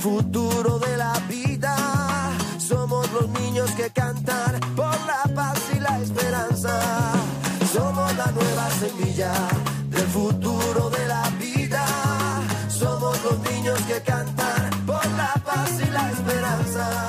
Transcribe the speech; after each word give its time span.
Futuro 0.00 0.78
de 0.78 0.96
la 0.96 1.12
vida. 1.28 1.76
Somos 2.58 3.10
los 3.12 3.28
niños 3.40 3.70
que 3.72 3.90
cantan 3.90 4.58
por 4.74 4.96
la 5.06 5.22
paz 5.34 5.60
y 5.76 5.80
la 5.80 6.00
esperanza. 6.00 6.80
Somos 7.70 8.16
la 8.16 8.32
nueva 8.32 8.70
semilla 8.70 9.32
del 9.90 10.06
futuro 10.06 10.88
de 10.88 11.06
la 11.06 11.28
vida. 11.38 11.84
Somos 12.68 13.22
los 13.24 13.38
niños 13.52 13.78
que 13.82 14.00
cantan 14.00 14.70
por 14.86 15.04
la 15.12 15.34
paz 15.44 15.70
y 15.86 15.90
la 15.90 16.10
esperanza. 16.10 17.08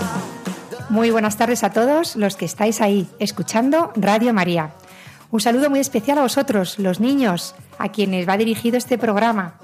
Muy 0.89 1.11
buenas 1.11 1.37
tardes 1.37 1.63
a 1.63 1.71
todos 1.71 2.17
los 2.17 2.35
que 2.35 2.43
estáis 2.43 2.81
ahí 2.81 3.07
escuchando 3.19 3.93
Radio 3.95 4.33
María. 4.33 4.71
Un 5.31 5.39
saludo 5.39 5.69
muy 5.69 5.79
especial 5.79 6.17
a 6.17 6.23
vosotros, 6.23 6.77
los 6.77 6.99
niños, 6.99 7.55
a 7.77 7.87
quienes 7.87 8.27
va 8.27 8.35
dirigido 8.35 8.77
este 8.77 8.97
programa. 8.97 9.55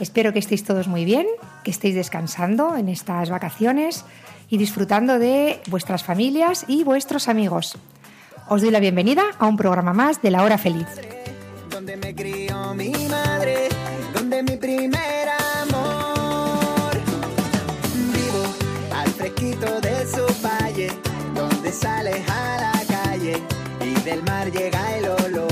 Espero 0.00 0.32
que 0.32 0.38
estéis 0.38 0.64
todos 0.64 0.88
muy 0.88 1.04
bien, 1.04 1.26
que 1.62 1.70
estéis 1.70 1.94
descansando 1.94 2.74
en 2.76 2.88
estas 2.88 3.28
vacaciones 3.28 4.04
y 4.48 4.56
disfrutando 4.56 5.18
de 5.18 5.60
vuestras 5.68 6.02
familias 6.02 6.64
y 6.68 6.84
vuestros 6.84 7.28
amigos. 7.28 7.76
Os 8.48 8.62
doy 8.62 8.70
la 8.70 8.80
bienvenida 8.80 9.22
a 9.38 9.46
un 9.46 9.58
programa 9.58 9.92
más 9.92 10.22
de 10.22 10.30
la 10.30 10.42
hora 10.42 10.58
feliz. 10.58 10.86
donde 11.70 11.96
me 11.96 12.14
crió 12.14 12.74
mi 12.74 12.92
madre, 13.08 13.68
donde 14.12 14.42
mi 14.42 14.56
primer 14.56 15.28
amor. 15.62 16.92
Vivo 18.12 18.44
al 18.94 19.08
fresquito 19.10 19.80
de 19.80 20.06
su 20.06 20.26
valle, 20.44 20.90
donde 21.34 21.72
sales 21.72 22.28
a 22.28 22.56
la 22.60 23.02
calle 23.02 23.42
y 23.82 24.00
del 24.02 24.22
mar 24.24 24.50
llega 24.50 24.96
el 24.96 25.04
olor. 25.08 25.49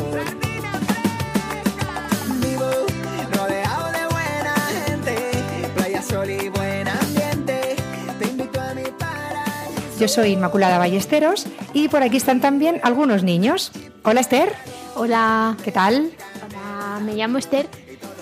Yo 9.98 10.06
soy 10.08 10.30
Inmaculada 10.32 10.78
Ballesteros 10.78 11.46
y 11.72 11.88
por 11.88 12.02
aquí 12.02 12.16
están 12.16 12.40
también 12.40 12.80
algunos 12.84 13.22
niños. 13.24 13.72
Hola 14.04 14.20
Esther, 14.20 14.52
Hola, 14.94 15.56
¿qué 15.64 15.72
tal? 15.72 16.10
hola, 16.48 17.00
me 17.04 17.14
llamo 17.14 17.38
Esther, 17.38 17.68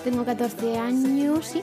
tengo 0.03 0.23
14 0.25 0.77
años 0.77 1.45
sí, 1.53 1.61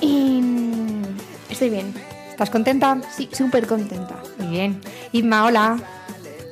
y 0.00 0.40
mm, 0.42 1.02
estoy 1.50 1.70
bien. 1.70 1.94
¿Estás 2.30 2.50
contenta? 2.50 2.98
Sí, 3.16 3.28
súper 3.32 3.66
contenta. 3.66 4.16
Muy 4.38 4.48
bien. 4.48 4.80
Inma, 5.12 5.44
hola. 5.46 5.78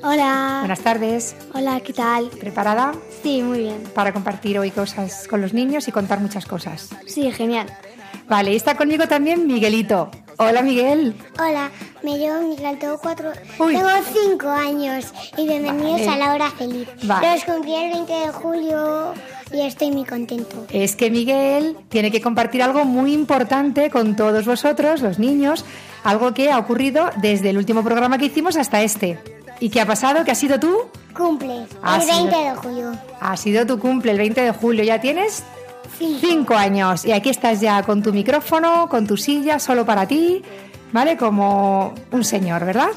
Hola, 0.02 0.56
Buenas 0.60 0.80
tardes. 0.80 1.36
hola, 1.52 1.80
¿qué 1.80 1.92
tal? 1.92 2.28
¿Preparada 2.28 2.92
Sí, 3.22 3.42
muy 3.42 3.58
bien. 3.60 3.82
para 3.94 4.12
compartir 4.12 4.58
hoy 4.58 4.70
cosas 4.70 5.26
con 5.28 5.40
los 5.40 5.52
niños 5.52 5.88
y 5.88 5.92
contar 5.92 6.20
muchas 6.20 6.46
cosas? 6.46 6.90
Sí, 7.06 7.30
genial. 7.32 7.66
Vale, 8.28 8.52
y 8.52 8.56
está 8.56 8.76
conmigo 8.76 9.06
también 9.08 9.46
Miguelito. 9.46 10.10
Hola 10.38 10.62
Miguel. 10.62 11.14
Hola, 11.38 11.70
me 12.02 12.18
llamo 12.18 12.48
Miguel, 12.48 12.78
tengo 12.78 12.98
cuatro, 12.98 13.30
Uy. 13.58 13.74
tengo 13.74 13.88
cinco 14.12 14.48
años 14.48 15.12
y 15.36 15.46
bienvenidos 15.46 16.06
Vale. 16.06 16.10
a 16.10 16.16
la 16.16 16.34
hora 16.34 16.50
feliz. 16.50 16.88
Vale. 17.04 17.32
Los 17.34 17.44
cumplí 17.44 17.74
el 17.74 17.92
20 17.92 18.12
de 18.12 18.28
julio 18.32 19.14
y 19.52 19.60
estoy 19.60 19.90
muy 19.92 20.04
contento. 20.04 20.66
Es 20.72 20.96
que 20.96 21.10
Miguel 21.10 21.76
tiene 21.88 22.10
que 22.10 22.20
compartir 22.20 22.62
algo 22.62 22.84
muy 22.84 23.12
importante 23.12 23.90
con 23.90 24.16
todos 24.16 24.44
vosotros, 24.44 25.02
los 25.02 25.18
niños, 25.18 25.64
algo 26.02 26.34
que 26.34 26.50
ha 26.50 26.58
ocurrido 26.58 27.10
desde 27.16 27.50
el 27.50 27.58
último 27.58 27.84
programa 27.84 28.18
que 28.18 28.26
hicimos 28.26 28.56
hasta 28.56 28.82
este. 28.82 29.18
¿Y 29.60 29.70
qué 29.70 29.80
ha 29.80 29.86
pasado? 29.86 30.24
¿Qué 30.24 30.32
ha 30.32 30.36
sido 30.36 30.58
tú? 30.58 30.76
Cumple 31.16 31.58
el 31.62 32.02
sí. 32.02 32.08
20 32.10 32.36
de 32.36 32.54
julio. 32.56 32.92
Ha 33.20 33.36
sido 33.36 33.64
tu 33.66 33.78
cumple 33.78 34.10
el 34.10 34.18
20 34.18 34.40
de 34.40 34.50
julio. 34.50 34.82
Ya 34.82 35.00
tienes 35.00 35.44
cinco 35.98 36.54
años. 36.54 37.04
Y 37.04 37.12
aquí 37.12 37.30
estás 37.30 37.60
ya 37.60 37.82
con 37.82 38.02
tu 38.02 38.12
micrófono, 38.12 38.88
con 38.88 39.06
tu 39.06 39.16
silla, 39.16 39.58
solo 39.58 39.84
para 39.86 40.06
ti, 40.06 40.42
¿vale? 40.92 41.16
Como 41.16 41.94
un 42.10 42.24
señor, 42.24 42.64
¿verdad? 42.64 42.90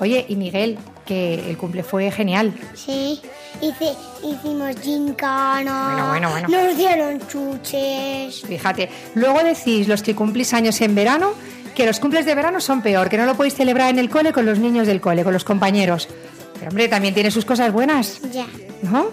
Oye, 0.00 0.24
y 0.28 0.36
Miguel, 0.36 0.78
que 1.04 1.50
el 1.50 1.56
cumple 1.56 1.82
fue 1.82 2.10
genial. 2.10 2.54
Sí, 2.74 3.20
hice, 3.60 3.92
hicimos 4.24 4.74
gincana. 4.80 6.08
Bueno, 6.10 6.30
bueno, 6.30 6.30
bueno. 6.30 6.48
Nos 6.48 6.76
dieron 6.76 7.20
chuches. 7.28 8.42
Fíjate, 8.46 8.90
luego 9.14 9.42
decís 9.42 9.86
los 9.88 10.02
que 10.02 10.14
cumplís 10.14 10.52
años 10.54 10.80
en 10.80 10.94
verano 10.94 11.32
que 11.74 11.84
los 11.84 12.00
cumples 12.00 12.24
de 12.24 12.34
verano 12.34 12.58
son 12.58 12.80
peor, 12.80 13.10
que 13.10 13.18
no 13.18 13.26
lo 13.26 13.34
podéis 13.36 13.54
celebrar 13.54 13.90
en 13.90 13.98
el 13.98 14.08
cole 14.08 14.32
con 14.32 14.46
los 14.46 14.58
niños 14.58 14.86
del 14.86 15.00
cole, 15.02 15.22
con 15.24 15.34
los 15.34 15.44
compañeros. 15.44 16.08
Pero 16.58 16.70
hombre, 16.70 16.88
también 16.88 17.12
tiene 17.12 17.30
sus 17.30 17.44
cosas 17.44 17.70
buenas, 17.70 18.18
Ya. 18.32 18.46
¿no? 18.80 19.08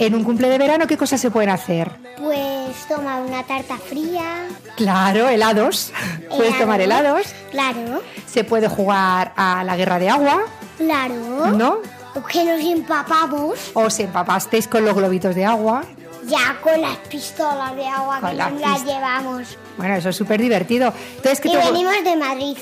En 0.00 0.14
un 0.14 0.24
cumple 0.24 0.48
de 0.48 0.56
verano, 0.56 0.86
¿qué 0.86 0.96
cosas 0.96 1.20
se 1.20 1.30
pueden 1.30 1.50
hacer? 1.50 1.90
Pues 2.16 2.74
tomar 2.88 3.20
una 3.20 3.42
tarta 3.42 3.76
fría. 3.76 4.46
Claro, 4.76 5.28
helados. 5.28 5.92
Puedes 6.36 6.58
tomar 6.58 6.80
helados. 6.80 7.26
Claro, 7.50 8.00
Se 8.26 8.42
puede 8.42 8.66
jugar 8.68 9.32
a 9.36 9.62
la 9.62 9.76
guerra 9.76 9.98
de 9.98 10.08
agua, 10.08 10.40
claro. 10.78 11.14
¿no? 11.54 11.78
O 12.14 12.24
que 12.24 12.44
nos 12.44 12.60
empapamos 12.60 13.70
O 13.74 13.88
se 13.90 14.02
empapasteis 14.04 14.66
con 14.66 14.84
los 14.84 14.94
globitos 14.94 15.34
de 15.34 15.44
agua. 15.44 15.84
ya 16.24 16.56
con 16.62 16.80
las 16.80 16.96
pistolas 17.08 17.76
de 17.76 17.86
agua 17.86 18.20
Con 18.20 18.30
que 18.30 18.36
las 18.36 18.52
nos 18.52 18.60
las 18.62 18.84
llevamos. 18.84 19.58
Bueno, 19.76 19.94
eso 19.96 20.08
es 20.08 20.16
súper 20.16 20.40
divertido. 20.40 20.92
Entonces, 21.16 21.40
¿qué 21.40 21.48
Y 21.48 21.52
te- 21.52 21.58
venimos 21.58 21.92
de 22.02 22.16
Madrid. 22.16 22.56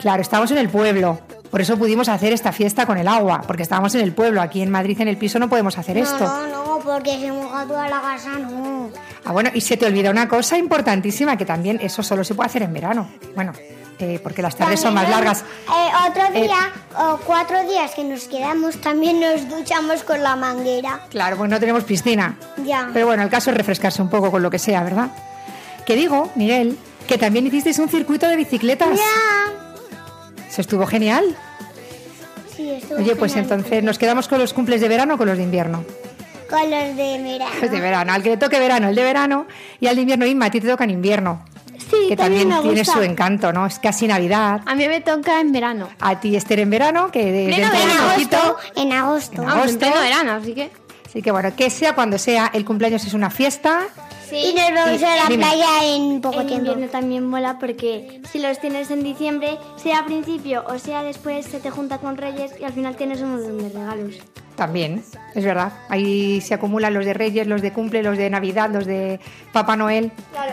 Claro, 0.00 0.22
estamos 0.22 0.50
en 0.50 0.58
el 0.58 0.68
pueblo. 0.68 1.20
Por 1.50 1.60
eso 1.60 1.76
pudimos 1.76 2.08
hacer 2.08 2.32
esta 2.32 2.52
fiesta 2.52 2.86
con 2.86 2.96
el 2.98 3.08
agua, 3.08 3.42
porque 3.46 3.62
estábamos 3.64 3.94
en 3.96 4.02
el 4.02 4.12
pueblo. 4.12 4.40
Aquí 4.40 4.62
en 4.62 4.70
Madrid, 4.70 5.00
en 5.00 5.08
el 5.08 5.16
piso, 5.16 5.38
no 5.38 5.48
podemos 5.48 5.76
hacer 5.78 5.98
esto. 5.98 6.24
No, 6.24 6.46
no, 6.46 6.78
porque 6.84 7.18
se 7.18 7.32
moja 7.32 7.64
toda 7.66 7.88
la 7.88 8.00
casa, 8.00 8.30
no. 8.38 8.90
Ah, 9.24 9.32
bueno, 9.32 9.50
y 9.52 9.60
se 9.60 9.76
te 9.76 9.84
olvida 9.86 10.10
una 10.10 10.28
cosa 10.28 10.56
importantísima, 10.56 11.36
que 11.36 11.44
también 11.44 11.78
eso 11.82 12.02
solo 12.04 12.22
se 12.22 12.34
puede 12.34 12.46
hacer 12.46 12.62
en 12.62 12.72
verano. 12.72 13.08
Bueno, 13.34 13.52
eh, 13.98 14.20
porque 14.22 14.42
las 14.42 14.54
tardes 14.56 14.78
son 14.80 14.94
más 14.94 15.08
largas. 15.10 15.40
eh, 15.42 16.08
otro 16.08 16.22
Eh, 16.34 16.42
día, 16.42 16.70
o 16.96 17.16
cuatro 17.26 17.62
días 17.68 17.90
que 17.96 18.04
nos 18.04 18.24
quedamos, 18.28 18.80
también 18.80 19.18
nos 19.20 19.48
duchamos 19.48 20.04
con 20.04 20.22
la 20.22 20.36
manguera. 20.36 21.00
Claro, 21.10 21.36
pues 21.36 21.50
no 21.50 21.58
tenemos 21.58 21.82
piscina. 21.82 22.36
Ya. 22.64 22.88
Pero 22.92 23.06
bueno, 23.06 23.24
el 23.24 23.28
caso 23.28 23.50
es 23.50 23.56
refrescarse 23.56 24.00
un 24.00 24.08
poco 24.08 24.30
con 24.30 24.40
lo 24.40 24.50
que 24.50 24.58
sea, 24.60 24.84
¿verdad? 24.84 25.08
Que 25.84 25.96
digo, 25.96 26.30
Miguel, 26.36 26.78
que 27.08 27.18
también 27.18 27.46
hicisteis 27.48 27.78
un 27.80 27.88
circuito 27.88 28.28
de 28.28 28.36
bicicletas. 28.36 28.90
Ya. 28.96 29.66
Eso 30.50 30.60
estuvo 30.60 30.86
genial. 30.86 31.36
Sí, 32.56 32.70
estuvo 32.70 32.98
Oye, 32.98 33.14
pues 33.16 33.32
genial. 33.34 33.52
entonces 33.58 33.82
nos 33.84 33.98
quedamos 33.98 34.28
con 34.28 34.38
los 34.38 34.52
cumples 34.52 34.80
de 34.80 34.88
verano 34.88 35.14
o 35.14 35.18
con 35.18 35.28
los 35.28 35.36
de 35.38 35.44
invierno. 35.44 35.84
Con 36.48 36.62
los 36.70 36.96
de 36.96 37.18
verano. 37.22 37.50
Los 37.62 37.70
de 37.70 37.80
verano, 37.80 38.12
al 38.12 38.22
que 38.22 38.30
le 38.30 38.36
toque 38.36 38.58
verano, 38.58 38.88
el 38.88 38.94
de 38.96 39.04
verano, 39.04 39.46
y 39.78 39.86
al 39.86 39.94
de 39.94 40.02
invierno, 40.02 40.26
Inma, 40.26 40.46
a 40.46 40.50
ti 40.50 40.60
te 40.60 40.68
toca 40.68 40.84
en 40.84 40.90
invierno. 40.90 41.44
Sí, 41.78 42.06
que 42.08 42.16
también 42.16 42.48
también 42.48 42.48
me 42.48 42.62
tiene 42.62 42.78
gusta. 42.80 42.92
su 42.94 43.02
encanto, 43.02 43.52
¿no? 43.52 43.66
Es 43.66 43.78
casi 43.78 44.06
Navidad. 44.06 44.60
A 44.66 44.74
mí 44.74 44.86
me 44.86 45.00
toca 45.00 45.40
en 45.40 45.50
verano. 45.52 45.88
A 46.00 46.20
ti, 46.20 46.36
Esther, 46.36 46.60
en 46.60 46.70
verano, 46.70 47.10
que 47.10 47.24
de. 47.32 47.54
En 47.54 47.64
agosto. 47.64 48.58
En 48.76 48.90
Vamos, 48.90 49.32
en 49.34 49.42
agosto. 49.42 49.78
pleno 49.78 50.00
verano, 50.00 50.32
así 50.32 50.54
que... 50.54 50.70
Así 51.10 51.22
que 51.22 51.32
bueno, 51.32 51.54
que 51.56 51.70
sea 51.70 51.94
cuando 51.96 52.18
sea, 52.18 52.50
el 52.54 52.64
cumpleaños 52.64 53.04
es 53.04 53.14
una 53.14 53.30
fiesta. 53.30 53.80
Y 54.32 54.54
nos 54.54 54.72
vamos 54.72 55.00
Y- 55.00 55.04
a 55.04 55.16
la 55.16 55.26
dime. 55.28 55.44
playa 55.44 55.84
en 55.84 56.20
poco 56.20 56.40
En 56.40 56.46
tiempo. 56.46 56.66
invierno 56.70 56.86
también 56.92 57.26
mola 57.26 57.58
porque 57.58 58.20
si 58.30 58.38
los 58.38 58.60
tienes 58.60 58.88
en 58.92 59.02
diciembre, 59.02 59.58
sea 59.76 59.98
a 59.98 60.04
principio 60.06 60.64
o 60.68 60.78
sea 60.78 61.02
después, 61.02 61.46
se 61.46 61.58
te 61.58 61.70
junta 61.72 61.98
con 61.98 62.16
Reyes 62.16 62.52
y 62.60 62.62
al 62.64 62.72
final 62.72 62.94
tienes 62.94 63.20
un 63.22 63.32
montón 63.32 63.58
de 63.58 63.68
regalos. 63.70 64.14
También, 64.54 65.02
es 65.34 65.44
verdad. 65.44 65.72
Ahí 65.88 66.40
se 66.42 66.54
acumulan 66.54 66.94
los 66.94 67.04
de 67.04 67.12
Reyes, 67.14 67.48
los 67.48 67.60
de 67.60 67.72
cumple, 67.72 68.04
los 68.04 68.16
de 68.16 68.30
Navidad, 68.30 68.70
los 68.72 68.86
de 68.86 69.18
Papá 69.52 69.74
Noel. 69.74 70.12
Claro. 70.30 70.52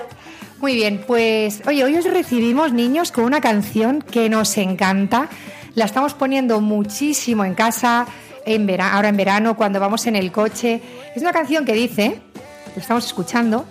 Muy 0.60 0.74
bien, 0.74 1.04
pues 1.06 1.62
oye, 1.68 1.84
hoy 1.84 1.98
os 1.98 2.06
recibimos 2.06 2.74
niños 2.74 3.12
con 3.12 3.26
una 3.26 3.42
canción 3.42 4.02
que 4.02 4.28
nos 4.28 4.58
encanta. 4.58 5.30
La 5.76 5.86
estamos 5.86 6.16
poniendo 6.16 6.62
muchísimo 6.62 7.46
en 7.46 7.54
casa, 7.54 8.08
en 8.48 8.82
ahora 8.82 9.10
en 9.10 9.18
verano, 9.18 9.56
cuando 9.56 9.80
vamos 9.80 10.08
en 10.08 10.16
el 10.16 10.32
coche. 10.32 10.82
Es 11.16 11.22
una 11.22 11.34
canción 11.34 11.66
que 11.66 11.74
dice, 11.74 12.20
lo 12.76 12.82
estamos 12.82 13.06
escuchando, 13.06 13.66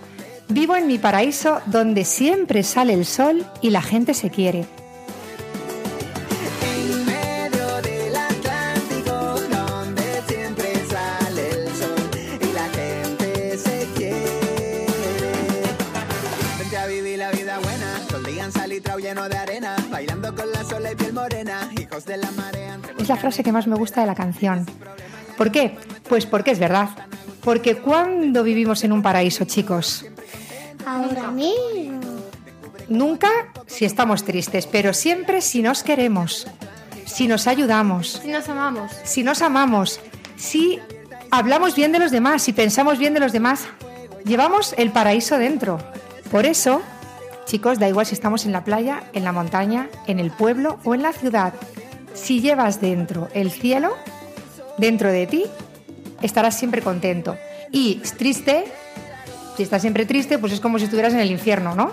vivo 0.47 0.75
en 0.75 0.87
mi 0.87 0.97
paraíso 0.97 1.59
donde 1.65 2.05
siempre 2.05 2.63
sale 2.63 2.93
el 2.93 3.05
sol 3.05 3.45
y 3.61 3.71
la 3.71 3.81
gente 3.81 4.13
se 4.13 4.29
quiere. 4.29 4.65
Lleno 18.99 19.29
de 19.29 19.37
arena, 19.37 19.76
bailando 19.89 20.33
con 20.35 20.51
la 20.51 20.63
sola 20.63 20.91
y 20.91 20.95
piel 20.95 21.13
morena, 21.13 21.69
hijos 21.79 22.05
de 22.05 22.17
la 22.17 22.31
marea. 22.31 22.79
Es 22.97 23.07
la 23.09 23.15
frase 23.17 23.43
que 23.43 23.51
más 23.51 23.67
me 23.67 23.75
gusta 23.75 24.01
de 24.01 24.07
la 24.07 24.15
canción. 24.15 24.65
¿Por 25.37 25.51
qué? 25.51 25.77
Pues 26.09 26.25
porque 26.25 26.51
es 26.51 26.59
verdad. 26.59 26.89
Porque 27.41 27.77
cuando 27.77 28.43
vivimos 28.43 28.83
en 28.83 28.91
un 28.91 29.01
paraíso, 29.01 29.45
chicos, 29.45 30.05
Ahora 30.85 31.31
mismo. 31.31 31.99
nunca 32.89 33.29
si 33.67 33.85
estamos 33.85 34.23
tristes, 34.23 34.67
pero 34.67 34.93
siempre 34.93 35.41
si 35.41 35.61
nos 35.61 35.83
queremos, 35.83 36.47
si 37.05 37.27
nos 37.27 37.47
ayudamos, 37.47 38.19
Si 38.21 38.29
nos 38.31 38.49
amamos. 38.49 38.91
si 39.03 39.23
nos 39.23 39.41
amamos, 39.41 39.99
si 40.35 40.79
hablamos 41.31 41.75
bien 41.75 41.91
de 41.91 41.99
los 41.99 42.11
demás, 42.11 42.41
si 42.41 42.53
pensamos 42.53 42.97
bien 42.97 43.13
de 43.13 43.19
los 43.19 43.31
demás, 43.31 43.61
llevamos 44.25 44.73
el 44.77 44.91
paraíso 44.91 45.37
dentro. 45.37 45.77
Por 46.31 46.45
eso, 46.45 46.81
chicos, 47.47 47.79
da 47.79 47.87
igual 47.87 48.05
si 48.05 48.13
estamos 48.13 48.45
en 48.45 48.51
la 48.51 48.63
playa, 48.63 49.03
en 49.13 49.23
la 49.23 49.31
montaña, 49.31 49.89
en 50.05 50.19
el 50.19 50.29
pueblo 50.31 50.77
o 50.83 50.93
en 50.93 51.01
la 51.01 51.13
ciudad. 51.13 51.53
Si 52.13 52.41
llevas 52.41 52.79
dentro 52.81 53.29
el 53.33 53.51
cielo, 53.51 53.95
dentro 54.77 55.11
de 55.11 55.25
ti, 55.25 55.45
estarás 56.21 56.57
siempre 56.57 56.81
contento. 56.81 57.35
Y 57.71 57.95
triste, 58.17 58.65
si 59.55 59.63
estás 59.63 59.81
siempre 59.81 60.05
triste, 60.05 60.37
pues 60.37 60.53
es 60.53 60.59
como 60.59 60.77
si 60.77 60.85
estuvieras 60.85 61.13
en 61.13 61.19
el 61.19 61.31
infierno, 61.31 61.73
¿no? 61.73 61.91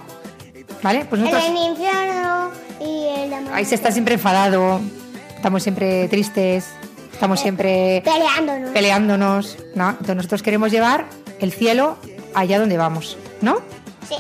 ¿Vale? 0.83 1.06
Pues 1.09 1.21
En 1.23 1.31
nosotros... 1.31 1.51
el 1.51 1.71
infierno 1.71 2.51
y 2.81 3.06
en 3.23 3.31
la 3.31 3.55
Ahí 3.56 3.65
se 3.65 3.75
está 3.75 3.91
siempre 3.91 4.15
enfadado, 4.15 4.81
estamos 5.37 5.62
siempre 5.62 6.09
tristes, 6.09 6.67
estamos 7.12 7.41
siempre 7.41 8.03
Peleándonos. 8.05 8.71
peleándonos, 8.71 9.56
¿no? 9.75 9.91
Entonces 9.91 10.17
nosotros 10.17 10.43
queremos 10.43 10.71
llevar 10.71 11.06
el 11.41 11.53
cielo 11.53 11.97
allá 12.35 12.59
donde 12.59 12.77
vamos, 12.77 13.17
¿no? 13.41 13.59
Sí. 14.09 14.17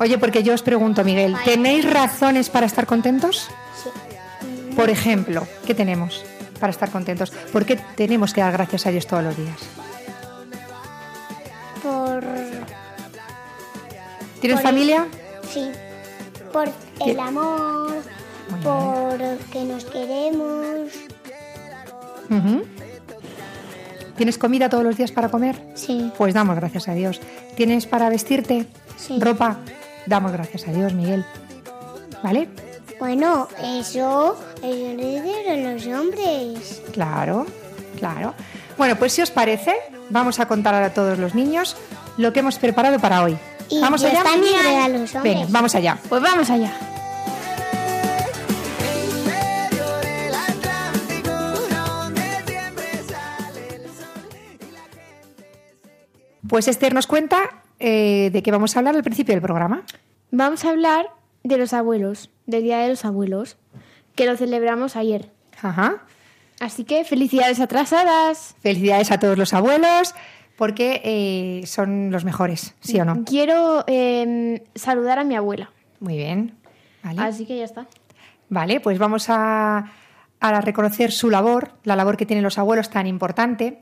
Oye, 0.00 0.18
porque 0.18 0.42
yo 0.42 0.54
os 0.54 0.62
pregunto, 0.62 1.02
Miguel, 1.04 1.36
¿tenéis 1.44 1.90
razones 1.90 2.50
para 2.50 2.66
estar 2.66 2.86
contentos? 2.86 3.48
Sí. 3.82 3.90
Por 4.76 4.90
ejemplo, 4.90 5.46
¿qué 5.66 5.74
tenemos 5.74 6.24
para 6.60 6.70
estar 6.70 6.90
contentos? 6.90 7.30
¿Por 7.52 7.64
qué 7.64 7.76
tenemos 7.96 8.32
que 8.32 8.40
dar 8.40 8.52
gracias 8.52 8.86
a 8.86 8.90
Dios 8.90 9.06
todos 9.06 9.24
los 9.24 9.36
días? 9.36 9.56
Por. 11.82 12.22
¿Tienes 14.40 14.60
Por- 14.60 14.62
familia? 14.62 15.06
Sí. 15.52 15.68
Por 16.52 16.68
el 17.06 17.18
amor. 17.20 18.02
Por 18.62 19.18
que 19.52 19.64
nos 19.64 19.84
queremos. 19.84 20.90
¿Tienes 24.16 24.38
comida 24.38 24.68
todos 24.68 24.84
los 24.84 24.96
días 24.96 25.12
para 25.12 25.28
comer? 25.28 25.60
Sí. 25.74 26.12
Pues 26.16 26.34
damos 26.34 26.56
gracias 26.56 26.88
a 26.88 26.94
Dios. 26.94 27.20
¿Tienes 27.56 27.86
para 27.86 28.08
vestirte? 28.08 28.66
Sí. 28.96 29.18
¿Ropa? 29.20 29.58
Damos 30.08 30.32
gracias 30.32 30.66
a 30.66 30.72
Dios, 30.72 30.94
Miguel. 30.94 31.22
¿Vale? 32.22 32.48
Bueno, 32.98 33.46
eso 33.62 34.36
es 34.62 34.96
de 34.96 35.62
los 35.62 35.86
hombres. 35.86 36.82
Claro, 36.92 37.46
claro. 37.98 38.34
Bueno, 38.78 38.96
pues 38.96 39.12
si 39.12 39.20
os 39.20 39.30
parece, 39.30 39.76
vamos 40.08 40.40
a 40.40 40.48
contar 40.48 40.74
ahora 40.74 40.86
a 40.86 40.94
todos 40.94 41.18
los 41.18 41.34
niños 41.34 41.76
lo 42.16 42.32
que 42.32 42.40
hemos 42.40 42.58
preparado 42.58 42.98
para 42.98 43.22
hoy. 43.22 43.36
Y 43.68 43.80
vamos 43.80 44.00
Dios 44.00 44.14
allá. 44.14 44.84
a 44.84 44.88
los 44.88 45.14
hombres. 45.14 45.34
Venga, 45.34 45.46
vamos 45.50 45.74
allá. 45.74 45.98
Pues 46.08 46.22
vamos 46.22 46.48
allá. 46.48 46.72
Pues 56.48 56.66
Esther 56.66 56.94
nos 56.94 57.06
cuenta 57.06 57.62
eh, 57.78 58.30
de 58.32 58.42
qué 58.42 58.50
vamos 58.50 58.76
a 58.76 58.80
hablar 58.80 58.96
al 58.96 59.02
principio 59.02 59.34
del 59.34 59.42
programa. 59.42 59.82
Vamos 60.30 60.64
a 60.64 60.70
hablar 60.70 61.06
de 61.44 61.58
los 61.58 61.72
abuelos, 61.72 62.30
del 62.46 62.62
Día 62.62 62.78
de 62.78 62.88
los 62.88 63.04
Abuelos, 63.04 63.56
que 64.14 64.26
lo 64.26 64.36
celebramos 64.36 64.96
ayer. 64.96 65.30
Ajá. 65.62 66.02
Así 66.60 66.84
que 66.84 67.04
felicidades 67.04 67.60
atrasadas. 67.60 68.56
Felicidades 68.60 69.10
a 69.12 69.18
todos 69.18 69.38
los 69.38 69.54
abuelos, 69.54 70.14
porque 70.56 71.00
eh, 71.04 71.66
son 71.66 72.10
los 72.10 72.24
mejores, 72.24 72.74
¿sí 72.80 72.98
o 72.98 73.04
no? 73.04 73.24
Quiero 73.24 73.84
eh, 73.86 74.64
saludar 74.74 75.20
a 75.20 75.24
mi 75.24 75.36
abuela. 75.36 75.70
Muy 76.00 76.16
bien. 76.16 76.56
Vale. 77.02 77.22
Así 77.22 77.46
que 77.46 77.56
ya 77.58 77.64
está. 77.64 77.86
Vale, 78.48 78.80
pues 78.80 78.98
vamos 78.98 79.26
a, 79.28 79.92
a 80.40 80.60
reconocer 80.60 81.12
su 81.12 81.30
labor, 81.30 81.72
la 81.84 81.94
labor 81.94 82.16
que 82.16 82.26
tienen 82.26 82.42
los 82.42 82.58
abuelos 82.58 82.90
tan 82.90 83.06
importante. 83.06 83.78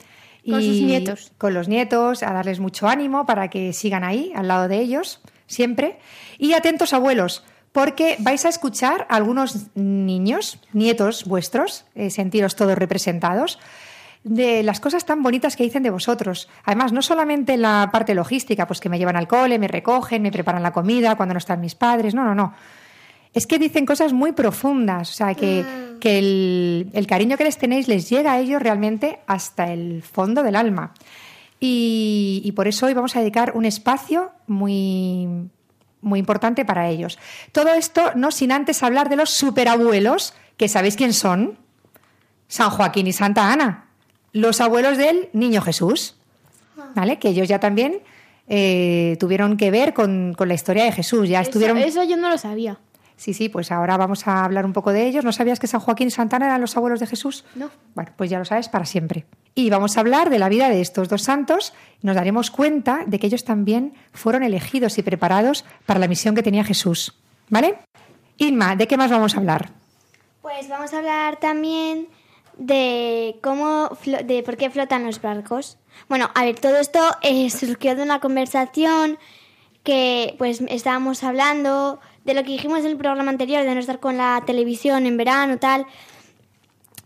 Con 0.48 0.62
sus 0.62 0.81
nietos. 0.81 1.32
Con 1.38 1.54
los 1.54 1.69
nietos, 1.69 2.22
a 2.22 2.32
darles 2.32 2.60
mucho 2.60 2.88
ánimo 2.88 3.26
para 3.26 3.48
que 3.48 3.72
sigan 3.72 4.04
ahí, 4.04 4.32
al 4.34 4.48
lado 4.48 4.69
de 4.69 4.78
ellos, 4.78 5.20
siempre. 5.46 5.98
Y 6.38 6.52
atentos, 6.52 6.93
abuelos, 6.93 7.44
porque 7.72 8.16
vais 8.20 8.44
a 8.44 8.48
escuchar 8.48 9.06
a 9.10 9.16
algunos 9.16 9.66
niños, 9.75 10.58
nietos 10.72 11.25
vuestros, 11.25 11.84
eh, 11.94 12.10
sentiros 12.10 12.56
todos 12.56 12.78
representados, 12.78 13.58
de 14.25 14.62
las 14.62 14.81
cosas 14.81 15.04
tan 15.04 15.22
bonitas 15.22 15.56
que 15.56 15.62
dicen 15.62 15.82
de 15.82 15.90
vosotros. 15.90 16.48
Además, 16.64 16.93
no 16.93 17.00
solamente 17.00 17.54
en 17.54 17.62
la 17.62 17.90
parte 17.93 18.14
logística, 18.14 18.66
pues 18.66 18.81
que 18.81 18.88
me 18.88 18.98
llevan 18.98 19.16
al 19.16 19.28
cole, 19.28 19.58
me 19.58 19.69
recogen, 19.69 20.22
me 20.22 20.32
preparan 20.32 20.62
la 20.62 20.72
comida 20.72 21.16
cuando 21.16 21.34
no 21.34 21.38
están 21.38 21.60
mis 21.60 21.75
padres, 21.75 22.14
no, 22.14 22.25
no, 22.25 22.34
no. 22.34 22.54
Es 23.37 23.47
que 23.47 23.59
dicen 23.59 23.85
cosas 23.85 24.15
muy 24.15 24.33
profundas, 24.33 25.11
o 25.11 25.12
sea, 25.12 25.35
que, 25.35 25.62
que 26.00 26.19
el, 26.19 26.91
el 26.94 27.06
cariño 27.06 27.37
que 27.37 27.44
les 27.44 27.59
tenéis 27.59 27.87
les 27.87 28.09
llega 28.09 28.33
a 28.33 28.38
ellos 28.38 28.62
realmente 28.62 29.19
hasta 29.27 29.71
el 29.71 30.03
fondo 30.03 30.43
del 30.43 30.56
alma. 30.56 30.94
Y, 31.61 32.41
y 32.47 32.53
por 32.53 32.67
eso 32.67 32.87
hoy 32.87 32.94
vamos 32.94 33.15
a 33.15 33.21
dedicar 33.21 33.53
un 33.55 33.67
espacio 33.67 34.31
muy, 34.47 35.29
muy 36.00 36.19
importante 36.19 36.65
para 36.65 36.88
ellos. 36.88 37.19
Todo 37.53 37.75
esto 37.75 38.12
no 38.15 38.31
sin 38.31 38.53
antes 38.53 38.83
hablar 38.83 39.11
de 39.11 39.17
los 39.17 39.29
superabuelos, 39.29 40.32
que 40.56 40.69
sabéis 40.69 40.97
quién 40.97 41.12
son. 41.12 41.59
San 42.49 42.71
Joaquín 42.71 43.06
y 43.06 43.12
Santa 43.12 43.53
Ana, 43.53 43.91
los 44.32 44.62
abuelos 44.62 44.97
del 44.97 45.29
Niño 45.35 45.61
Jesús, 45.61 46.17
¿vale? 46.94 47.19
Que 47.19 47.29
ellos 47.29 47.49
ya 47.49 47.61
también 47.61 48.00
eh, 48.49 49.17
tuvieron 49.19 49.56
que 49.56 49.71
ver 49.71 49.93
con, 49.93 50.32
con 50.35 50.49
la 50.49 50.55
historia 50.55 50.85
de 50.85 50.93
Jesús, 50.93 51.29
ya 51.29 51.41
estuvieron... 51.41 51.77
Eso 51.79 52.05
yo 52.05 52.17
no 52.17 52.31
lo 52.31 52.39
sabía. 52.39 52.79
Sí, 53.17 53.33
sí, 53.33 53.49
pues 53.49 53.73
ahora 53.73 53.97
vamos 53.97 54.27
a 54.29 54.45
hablar 54.45 54.67
un 54.67 54.75
poco 54.75 54.93
de 54.93 55.07
ellos. 55.07 55.25
¿No 55.25 55.33
sabías 55.33 55.59
que 55.59 55.67
San 55.67 55.81
Joaquín 55.81 56.09
y 56.09 56.11
Santana 56.11 56.47
eran 56.47 56.61
los 56.61 56.77
abuelos 56.77 57.01
de 57.01 57.07
Jesús? 57.07 57.45
No. 57.55 57.71
Bueno, 57.95 58.13
pues 58.17 58.29
ya 58.29 58.39
lo 58.39 58.45
sabes 58.45 58.69
para 58.69 58.85
siempre. 58.85 59.25
Y 59.55 59.71
vamos 59.71 59.97
a 59.97 60.01
hablar 60.01 60.29
de 60.29 60.39
la 60.39 60.51
vida 60.51 60.69
de 60.69 60.83
estos 60.83 61.09
dos 61.09 61.23
santos. 61.23 61.73
Nos 62.03 62.15
daremos 62.15 62.51
cuenta 62.51 63.05
de 63.07 63.19
que 63.19 63.27
ellos 63.29 63.45
también 63.45 63.95
fueron 64.13 64.43
elegidos 64.43 64.99
y 64.99 65.03
preparados 65.03 65.65
para 65.87 65.99
la 65.99 66.09
misión 66.09 66.35
que 66.35 66.43
tenía 66.43 66.63
Jesús. 66.63 67.15
¿Vale? 67.49 67.79
Inma, 68.37 68.77
¿de 68.77 68.87
qué 68.87 68.99
más 68.99 69.11
vamos 69.11 69.35
a 69.35 69.39
hablar? 69.39 69.70
Pues 70.43 70.69
vamos 70.69 70.93
a 70.93 70.99
hablar 70.99 71.37
también 71.39 72.08
de 72.58 73.39
cómo 73.43 73.91
flo- 74.05 74.25
de 74.25 74.43
por 74.43 74.58
qué 74.58 74.69
flotan 74.70 75.05
los 75.06 75.23
barcos. 75.23 75.79
Bueno, 76.08 76.31
a 76.35 76.44
ver, 76.44 76.58
todo 76.61 76.77
esto 76.77 77.01
eh, 77.23 77.49
surgió 77.51 77.96
de 77.96 78.03
una 78.03 78.20
conversación 78.20 79.17
que 79.85 80.35
pues 80.39 80.61
estábamos 80.69 81.23
hablando 81.25 82.01
de 82.27 82.35
lo 82.35 82.43
que 82.43 82.51
dijimos 82.53 82.81
en 82.81 82.87
el 82.87 82.97
programa 82.97 83.31
anterior 83.31 83.65
de 83.65 83.73
no 83.75 83.81
estar 83.81 84.01
con 84.01 84.17
la 84.19 84.43
televisión 84.45 85.06
en 85.06 85.17
verano 85.17 85.59
tal. 85.59 85.87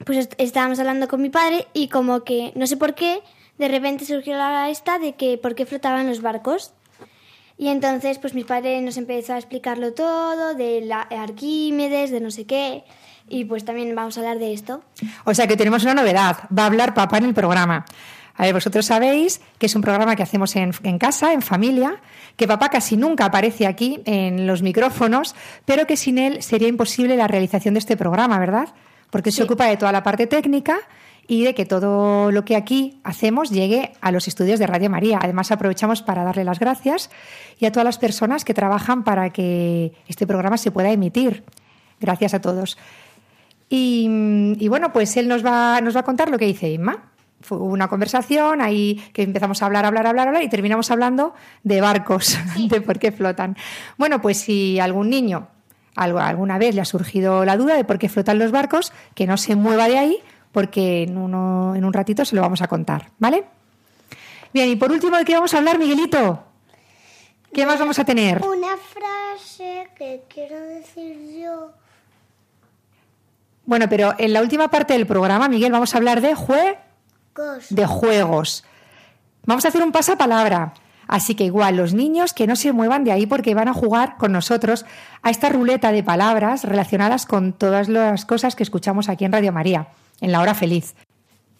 Pues 0.04 0.18
est- 0.18 0.34
estábamos 0.38 0.78
hablando 0.80 1.06
con 1.08 1.20
mi 1.22 1.28
padre 1.30 1.66
y 1.74 1.88
como 1.88 2.24
que 2.24 2.52
no 2.56 2.66
sé 2.66 2.76
por 2.76 2.94
qué 2.94 3.20
de 3.58 3.68
repente 3.68 4.04
surgió 4.06 4.36
la 4.36 4.70
esta 4.70 4.98
de 4.98 5.14
que 5.14 5.36
por 5.38 5.54
qué 5.54 5.66
flotaban 5.66 6.06
los 6.08 6.22
barcos. 6.22 6.72
Y 7.58 7.68
entonces, 7.68 8.18
pues 8.18 8.32
mi 8.32 8.42
padre 8.42 8.80
nos 8.80 8.96
empezó 8.96 9.34
a 9.34 9.36
explicarlo 9.36 9.92
todo, 9.92 10.54
de 10.54 10.80
la 10.80 11.02
Arquímedes, 11.02 12.10
de 12.10 12.18
no 12.20 12.30
sé 12.30 12.46
qué, 12.46 12.84
y 13.28 13.44
pues 13.44 13.66
también 13.66 13.94
vamos 13.94 14.16
a 14.16 14.20
hablar 14.20 14.38
de 14.38 14.54
esto. 14.54 14.82
O 15.26 15.34
sea 15.34 15.46
que 15.46 15.58
tenemos 15.58 15.82
una 15.82 15.92
novedad. 15.92 16.38
Va 16.56 16.62
a 16.62 16.66
hablar 16.66 16.94
papá 16.94 17.18
en 17.18 17.26
el 17.26 17.34
programa. 17.34 17.84
A 18.36 18.44
ver, 18.44 18.54
vosotros 18.54 18.86
sabéis 18.86 19.42
que 19.58 19.66
es 19.66 19.74
un 19.76 19.82
programa 19.82 20.16
que 20.16 20.22
hacemos 20.22 20.56
en, 20.56 20.72
en 20.84 20.98
casa, 20.98 21.34
en 21.34 21.42
familia, 21.42 22.00
que 22.40 22.48
papá 22.48 22.70
casi 22.70 22.96
nunca 22.96 23.26
aparece 23.26 23.66
aquí 23.66 24.00
en 24.06 24.46
los 24.46 24.62
micrófonos, 24.62 25.34
pero 25.66 25.86
que 25.86 25.98
sin 25.98 26.16
él 26.16 26.42
sería 26.42 26.68
imposible 26.68 27.14
la 27.14 27.28
realización 27.28 27.74
de 27.74 27.80
este 27.80 27.98
programa, 27.98 28.38
¿verdad? 28.38 28.70
Porque 29.10 29.30
se 29.30 29.42
ocupa 29.42 29.66
de 29.66 29.76
toda 29.76 29.92
la 29.92 30.02
parte 30.02 30.26
técnica 30.26 30.78
y 31.28 31.44
de 31.44 31.54
que 31.54 31.66
todo 31.66 32.32
lo 32.32 32.46
que 32.46 32.56
aquí 32.56 32.98
hacemos 33.04 33.50
llegue 33.50 33.92
a 34.00 34.10
los 34.10 34.26
estudios 34.26 34.58
de 34.58 34.66
Radio 34.66 34.88
María. 34.88 35.18
Además, 35.20 35.52
aprovechamos 35.52 36.00
para 36.00 36.24
darle 36.24 36.44
las 36.44 36.58
gracias 36.58 37.10
y 37.58 37.66
a 37.66 37.72
todas 37.72 37.84
las 37.84 37.98
personas 37.98 38.46
que 38.46 38.54
trabajan 38.54 39.04
para 39.04 39.28
que 39.28 39.92
este 40.08 40.26
programa 40.26 40.56
se 40.56 40.70
pueda 40.70 40.90
emitir. 40.90 41.44
Gracias 42.00 42.32
a 42.32 42.40
todos. 42.40 42.78
Y, 43.68 44.56
y 44.58 44.68
bueno, 44.68 44.94
pues 44.94 45.14
él 45.18 45.28
nos 45.28 45.44
va, 45.44 45.82
nos 45.82 45.94
va 45.94 46.00
a 46.00 46.04
contar 46.04 46.30
lo 46.30 46.38
que 46.38 46.46
dice 46.46 46.70
Inma. 46.70 47.10
Fue 47.40 47.58
una 47.58 47.88
conversación 47.88 48.60
ahí 48.60 49.02
que 49.12 49.22
empezamos 49.22 49.62
a 49.62 49.66
hablar, 49.66 49.84
hablar, 49.84 50.06
hablar, 50.06 50.28
hablar 50.28 50.42
y 50.42 50.48
terminamos 50.48 50.90
hablando 50.90 51.34
de 51.62 51.80
barcos, 51.80 52.38
de 52.68 52.80
por 52.80 52.98
qué 52.98 53.12
flotan. 53.12 53.56
Bueno, 53.96 54.20
pues 54.20 54.38
si 54.38 54.78
algún 54.78 55.10
niño 55.10 55.48
algo, 55.96 56.18
alguna 56.18 56.58
vez 56.58 56.74
le 56.74 56.80
ha 56.80 56.84
surgido 56.84 57.44
la 57.44 57.56
duda 57.56 57.74
de 57.74 57.84
por 57.84 57.98
qué 57.98 58.08
flotan 58.08 58.38
los 58.38 58.52
barcos, 58.52 58.92
que 59.14 59.26
no 59.26 59.36
se 59.36 59.56
mueva 59.56 59.88
de 59.88 59.98
ahí 59.98 60.18
porque 60.52 61.02
en, 61.02 61.16
uno, 61.16 61.74
en 61.76 61.84
un 61.84 61.92
ratito 61.92 62.24
se 62.24 62.34
lo 62.34 62.42
vamos 62.42 62.62
a 62.62 62.68
contar, 62.68 63.10
¿vale? 63.18 63.44
Bien, 64.52 64.68
y 64.68 64.76
por 64.76 64.90
último, 64.90 65.16
¿de 65.16 65.24
qué 65.24 65.34
vamos 65.34 65.54
a 65.54 65.58
hablar, 65.58 65.78
Miguelito? 65.78 66.44
¿Qué 67.52 67.66
más 67.66 67.78
vamos 67.78 67.98
a 67.98 68.04
tener? 68.04 68.42
Una 68.44 68.76
frase 68.76 69.88
¿Qué 69.96 70.22
quiero 70.28 70.58
decir 70.58 71.42
yo? 71.42 71.72
Bueno, 73.66 73.86
pero 73.88 74.14
en 74.16 74.32
la 74.32 74.40
última 74.40 74.68
parte 74.70 74.94
del 74.94 75.06
programa, 75.06 75.48
Miguel, 75.48 75.72
vamos 75.72 75.94
a 75.94 75.98
hablar 75.98 76.20
de 76.22 76.34
jue. 76.34 76.78
De 77.70 77.86
juegos. 77.86 78.64
Vamos 79.46 79.64
a 79.64 79.68
hacer 79.68 79.82
un 79.82 79.92
pasapalabra. 79.92 80.74
Así 81.06 81.34
que 81.34 81.44
igual, 81.44 81.76
los 81.76 81.92
niños 81.92 82.32
que 82.32 82.46
no 82.46 82.54
se 82.54 82.72
muevan 82.72 83.02
de 83.02 83.10
ahí 83.10 83.26
porque 83.26 83.54
van 83.54 83.66
a 83.66 83.74
jugar 83.74 84.16
con 84.16 84.30
nosotros 84.30 84.86
a 85.22 85.30
esta 85.30 85.48
ruleta 85.48 85.90
de 85.90 86.04
palabras 86.04 86.62
relacionadas 86.62 87.26
con 87.26 87.52
todas 87.52 87.88
las 87.88 88.24
cosas 88.24 88.54
que 88.54 88.62
escuchamos 88.62 89.08
aquí 89.08 89.24
en 89.24 89.32
Radio 89.32 89.50
María, 89.50 89.88
en 90.20 90.30
la 90.30 90.40
hora 90.40 90.54
feliz. 90.54 90.94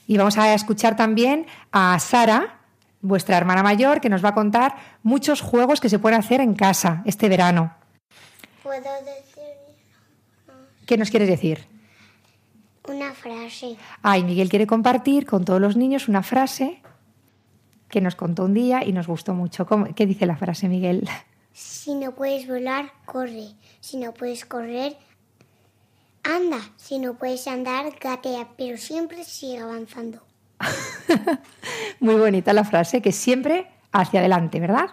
Y 0.06 0.16
vamos 0.18 0.38
a 0.38 0.54
escuchar 0.54 0.94
también 0.94 1.46
a 1.72 1.98
Sara, 1.98 2.60
vuestra 3.00 3.38
hermana 3.38 3.64
mayor, 3.64 4.00
que 4.00 4.08
nos 4.08 4.24
va 4.24 4.28
a 4.28 4.34
contar 4.34 4.76
muchos 5.02 5.40
juegos 5.40 5.80
que 5.80 5.88
se 5.88 5.98
pueden 5.98 6.20
hacer 6.20 6.40
en 6.40 6.54
casa 6.54 7.02
este 7.04 7.28
verano. 7.28 7.74
¿Puedo 8.62 8.78
decir 9.04 9.30
¿Qué 10.86 10.96
nos 10.96 11.10
quieres 11.10 11.28
decir? 11.28 11.66
Una 12.88 13.12
frase? 13.12 13.76
Ay, 14.02 14.24
Miguel 14.24 14.48
quiere 14.48 14.66
compartir 14.66 15.26
con 15.26 15.44
todos 15.44 15.60
los 15.60 15.76
niños 15.76 16.08
una 16.08 16.22
frase 16.22 16.80
que 17.88 18.00
nos 18.00 18.14
contó 18.14 18.44
un 18.44 18.54
día 18.54 18.84
y 18.84 18.92
nos 18.92 19.06
gustó 19.06 19.34
mucho. 19.34 19.66
¿Cómo- 19.66 19.86
¿Qué 19.94 20.06
dice 20.06 20.26
la 20.26 20.36
frase, 20.36 20.68
Miguel? 20.68 21.08
Si 21.52 21.94
no 21.94 22.12
puedes 22.14 22.46
volar, 22.46 22.92
corre. 23.04 23.48
Si 23.80 23.96
no 23.96 24.12
puedes 24.14 24.44
correr, 24.44 24.96
anda. 26.22 26.58
Si 26.76 26.98
no 26.98 27.14
puedes 27.14 27.46
andar, 27.48 27.86
gatea. 28.00 28.48
Pero 28.56 28.76
siempre 28.76 29.24
sigue 29.24 29.58
avanzando. 29.58 30.22
Muy 32.00 32.14
bonita 32.14 32.52
la 32.52 32.64
frase, 32.64 33.02
que 33.02 33.12
siempre 33.12 33.66
hacia 33.92 34.20
adelante, 34.20 34.60
¿verdad? 34.60 34.86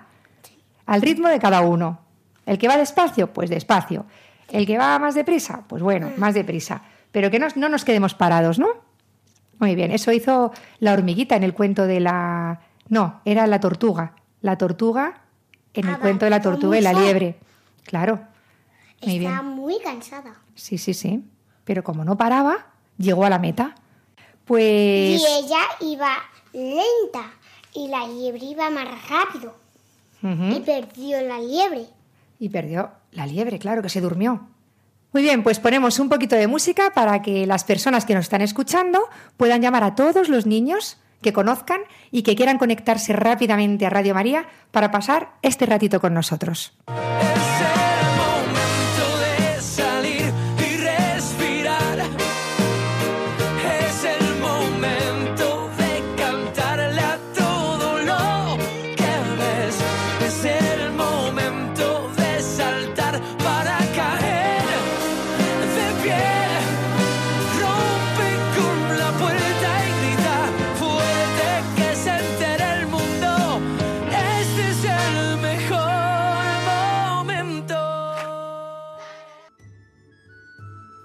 Al 0.86 1.02
ritmo 1.02 1.28
de 1.28 1.40
cada 1.40 1.62
uno. 1.62 2.00
El 2.46 2.58
que 2.58 2.68
va 2.68 2.78
despacio, 2.78 3.32
pues 3.34 3.50
despacio. 3.50 4.06
El 4.50 4.66
que 4.66 4.78
va 4.78 4.98
más 5.00 5.14
deprisa, 5.16 5.64
pues 5.68 5.84
bueno, 5.84 6.12
más 6.18 6.34
deprisa. 6.34 6.82
Pero 7.18 7.32
que 7.32 7.40
no, 7.40 7.48
no 7.56 7.68
nos 7.68 7.84
quedemos 7.84 8.14
parados, 8.14 8.60
¿no? 8.60 8.68
Muy 9.58 9.74
bien, 9.74 9.90
eso 9.90 10.12
hizo 10.12 10.52
la 10.78 10.94
hormiguita 10.94 11.36
en 11.36 11.42
el 11.42 11.56
cuento 11.56 11.88
de 11.88 12.00
la... 12.00 12.60
No, 12.90 13.22
era 13.26 13.48
la 13.48 13.60
tortuga. 13.60 14.14
La 14.42 14.56
tortuga 14.60 15.22
en 15.74 15.86
el 15.86 15.90
Avanzó 15.96 16.02
cuento 16.04 16.26
de 16.26 16.30
la 16.30 16.42
tortuga 16.44 16.78
y 16.78 16.82
la 16.82 16.94
liebre. 16.94 17.40
Claro. 17.86 18.22
Muy 19.04 19.18
bien. 19.18 19.46
Muy 19.46 19.80
cansada. 19.80 20.36
Sí, 20.54 20.78
sí, 20.78 20.94
sí. 20.94 21.24
Pero 21.64 21.84
como 21.84 22.06
no 22.06 22.16
paraba, 22.20 22.68
llegó 23.00 23.26
a 23.26 23.32
la 23.32 23.40
meta. 23.40 23.74
Pues... 24.46 25.20
Y 25.20 25.26
ella 25.26 25.62
iba 25.82 26.18
lenta. 26.54 27.32
Y 27.74 27.88
la 27.88 28.06
liebre 28.06 28.46
iba 28.46 28.70
más 28.70 28.90
rápido. 29.10 29.56
Y 30.22 30.60
perdió 30.60 31.20
la 31.24 31.40
liebre. 31.40 31.88
Y 32.38 32.50
perdió 32.50 32.92
la 33.10 33.26
liebre, 33.26 33.58
claro, 33.58 33.82
que 33.82 33.90
se 33.90 34.02
durmió. 34.02 34.50
Muy 35.18 35.24
bien, 35.24 35.42
pues 35.42 35.60
ponemos 35.60 35.98
un 35.98 36.10
poquito 36.10 36.36
de 36.36 36.46
música 36.46 36.92
para 36.94 37.24
que 37.24 37.48
las 37.48 37.64
personas 37.64 38.06
que 38.06 38.14
nos 38.14 38.26
están 38.26 38.44
escuchando 38.44 39.00
puedan 39.36 39.64
llamar 39.64 39.84
a 39.84 39.96
todos 39.96 40.30
los 40.30 40.46
niños 40.46 40.98
que 41.24 41.34
conozcan 41.34 41.82
y 42.12 42.22
que 42.22 42.36
quieran 42.36 42.60
conectarse 42.60 43.14
rápidamente 43.14 43.88
a 43.88 43.90
Radio 43.90 44.14
María 44.14 44.46
para 44.70 44.92
pasar 44.92 45.32
este 45.42 45.66
ratito 45.66 46.00
con 46.00 46.14
nosotros. 46.14 46.78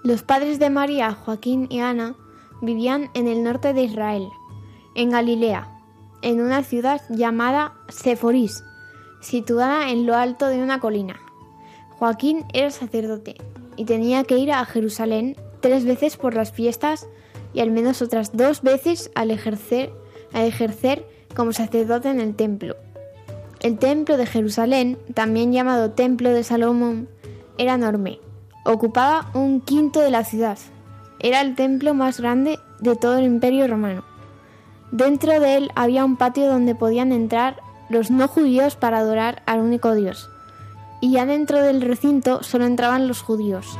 Los 0.03 0.21
padres 0.21 0.59
de 0.59 0.69
María, 0.69 1.13
Joaquín 1.13 1.67
y 1.69 1.79
Ana, 1.79 2.15
vivían 2.61 3.09
en 3.13 3.29
el 3.29 3.41
norte 3.41 3.73
de 3.73 3.83
Israel, 3.83 4.27
en 4.95 5.11
Galilea, 5.11 5.79
en 6.21 6.41
una 6.41 6.61
ciudad 6.63 7.01
llamada 7.09 7.75
Seforis, 7.87 8.65
situada 9.21 9.91
en 9.91 10.05
lo 10.05 10.15
alto 10.15 10.47
de 10.47 10.61
una 10.61 10.81
colina. 10.81 11.21
Joaquín 11.91 12.43
era 12.51 12.69
sacerdote 12.69 13.37
y 13.77 13.85
tenía 13.85 14.25
que 14.25 14.37
ir 14.37 14.51
a 14.51 14.65
Jerusalén 14.65 15.37
tres 15.61 15.85
veces 15.85 16.17
por 16.17 16.35
las 16.35 16.51
fiestas 16.51 17.07
y 17.53 17.61
al 17.61 17.71
menos 17.71 18.01
otras 18.01 18.35
dos 18.35 18.61
veces 18.61 19.09
al 19.15 19.31
ejercer 19.31 19.93
como 21.33 21.53
sacerdote 21.53 22.09
en 22.09 22.19
el 22.19 22.35
templo. 22.35 22.75
El 23.61 23.79
templo 23.79 24.17
de 24.17 24.25
Jerusalén, 24.25 24.97
también 25.13 25.53
llamado 25.53 25.91
Templo 25.91 26.31
de 26.31 26.43
Salomón, 26.43 27.07
era 27.57 27.75
enorme. 27.75 28.19
Ocupaba 28.65 29.29
un 29.33 29.59
quinto 29.59 29.99
de 29.99 30.09
la 30.09 30.23
ciudad. 30.23 30.57
Era 31.19 31.41
el 31.41 31.55
templo 31.55 31.93
más 31.93 32.21
grande 32.21 32.59
de 32.79 32.95
todo 32.95 33.17
el 33.17 33.25
imperio 33.25 33.67
romano. 33.67 34.05
Dentro 34.91 35.39
de 35.39 35.57
él 35.57 35.71
había 35.75 36.05
un 36.05 36.15
patio 36.15 36.47
donde 36.47 36.73
podían 36.73 37.11
entrar 37.11 37.61
los 37.89 38.09
no 38.09 38.27
judíos 38.27 38.75
para 38.75 38.99
adorar 38.99 39.43
al 39.45 39.59
único 39.59 39.93
Dios. 39.95 40.29
Y 41.01 41.11
ya 41.11 41.25
dentro 41.25 41.61
del 41.61 41.81
recinto 41.81 42.41
solo 42.43 42.65
entraban 42.65 43.07
los 43.07 43.21
judíos. 43.21 43.77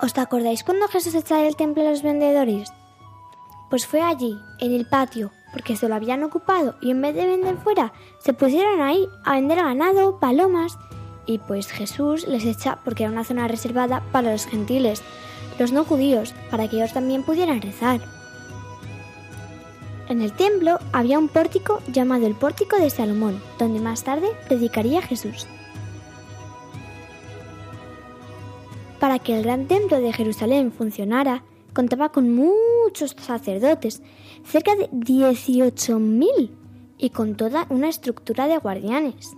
¿Os 0.00 0.18
acordáis 0.18 0.64
cuando 0.64 0.88
Jesús 0.88 1.14
echaba 1.14 1.42
del 1.42 1.54
templo 1.54 1.86
a 1.86 1.90
los 1.90 2.02
vendedores? 2.02 2.72
Pues 3.70 3.86
fue 3.86 4.00
allí, 4.00 4.36
en 4.60 4.72
el 4.72 4.86
patio, 4.86 5.30
porque 5.56 5.74
se 5.74 5.88
lo 5.88 5.94
habían 5.94 6.22
ocupado 6.22 6.74
y 6.82 6.90
en 6.90 7.00
vez 7.00 7.14
de 7.14 7.24
vender 7.24 7.56
fuera, 7.56 7.94
se 8.18 8.34
pusieron 8.34 8.82
ahí 8.82 9.08
a 9.24 9.36
vender 9.36 9.56
ganado, 9.56 10.20
palomas. 10.20 10.76
Y 11.24 11.38
pues 11.38 11.68
Jesús 11.68 12.28
les 12.28 12.44
echa 12.44 12.76
porque 12.84 13.04
era 13.04 13.12
una 13.12 13.24
zona 13.24 13.48
reservada 13.48 14.02
para 14.12 14.32
los 14.32 14.44
gentiles, 14.44 15.02
los 15.58 15.72
no 15.72 15.84
judíos, 15.84 16.34
para 16.50 16.68
que 16.68 16.76
ellos 16.76 16.92
también 16.92 17.22
pudieran 17.22 17.62
rezar. 17.62 18.02
En 20.10 20.20
el 20.20 20.34
templo 20.34 20.78
había 20.92 21.18
un 21.18 21.28
pórtico 21.28 21.80
llamado 21.90 22.26
el 22.26 22.34
Pórtico 22.34 22.76
de 22.76 22.90
Salomón, 22.90 23.40
donde 23.58 23.80
más 23.80 24.04
tarde 24.04 24.28
predicaría 24.48 25.00
Jesús. 25.00 25.46
Para 29.00 29.20
que 29.20 29.34
el 29.38 29.42
gran 29.42 29.68
templo 29.68 30.00
de 30.00 30.12
Jerusalén 30.12 30.70
funcionara, 30.70 31.44
contaba 31.72 32.10
con 32.10 32.34
muchos 32.34 33.16
sacerdotes, 33.18 34.02
cerca 34.46 34.74
de 34.76 34.88
18.000, 34.90 36.50
y 36.98 37.10
con 37.10 37.36
toda 37.36 37.66
una 37.70 37.88
estructura 37.88 38.46
de 38.46 38.58
guardianes. 38.58 39.36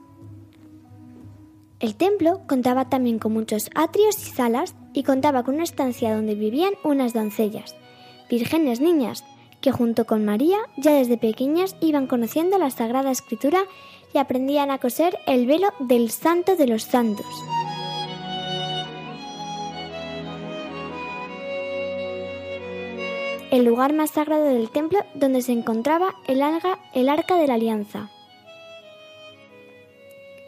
El 1.81 1.95
templo 1.95 2.41
contaba 2.49 2.89
también 2.89 3.19
con 3.19 3.33
muchos 3.33 3.71
atrios 3.75 4.17
y 4.27 4.31
salas 4.31 4.75
y 4.93 5.05
contaba 5.05 5.45
con 5.45 5.55
una 5.55 5.65
estancia 5.65 6.15
donde 6.15 6.35
vivían 6.35 6.75
unas 6.83 7.15
doncellas, 7.15 7.77
vírgenes 8.29 8.81
niñas, 8.81 9.25
que 9.61 9.73
junto 9.73 10.05
con 10.05 10.25
María 10.25 10.59
ya 10.77 10.93
desde 10.93 11.19
pequeñas 11.19 11.77
iban 11.81 12.07
conociendo 12.07 12.59
la 12.59 12.71
Sagrada 12.71 13.11
Escritura 13.11 13.61
y 14.15 14.19
aprendían 14.19 14.71
a 14.71 14.79
coser 14.79 15.19
el 15.27 15.47
velo 15.47 15.69
del 15.81 16.11
Santo 16.11 16.57
de 16.57 16.67
los 16.67 16.83
Santos. 16.83 17.27
El 23.59 23.65
lugar 23.65 23.93
más 23.93 24.11
sagrado 24.11 24.45
del 24.45 24.71
templo 24.71 25.01
donde 25.15 25.43
se 25.43 25.53
encontraba 25.53 26.15
el, 26.27 26.43
alga- 26.43 26.79
el 26.95 27.09
arca 27.09 27.37
de 27.37 27.47
la 27.49 27.55
alianza. 27.55 28.09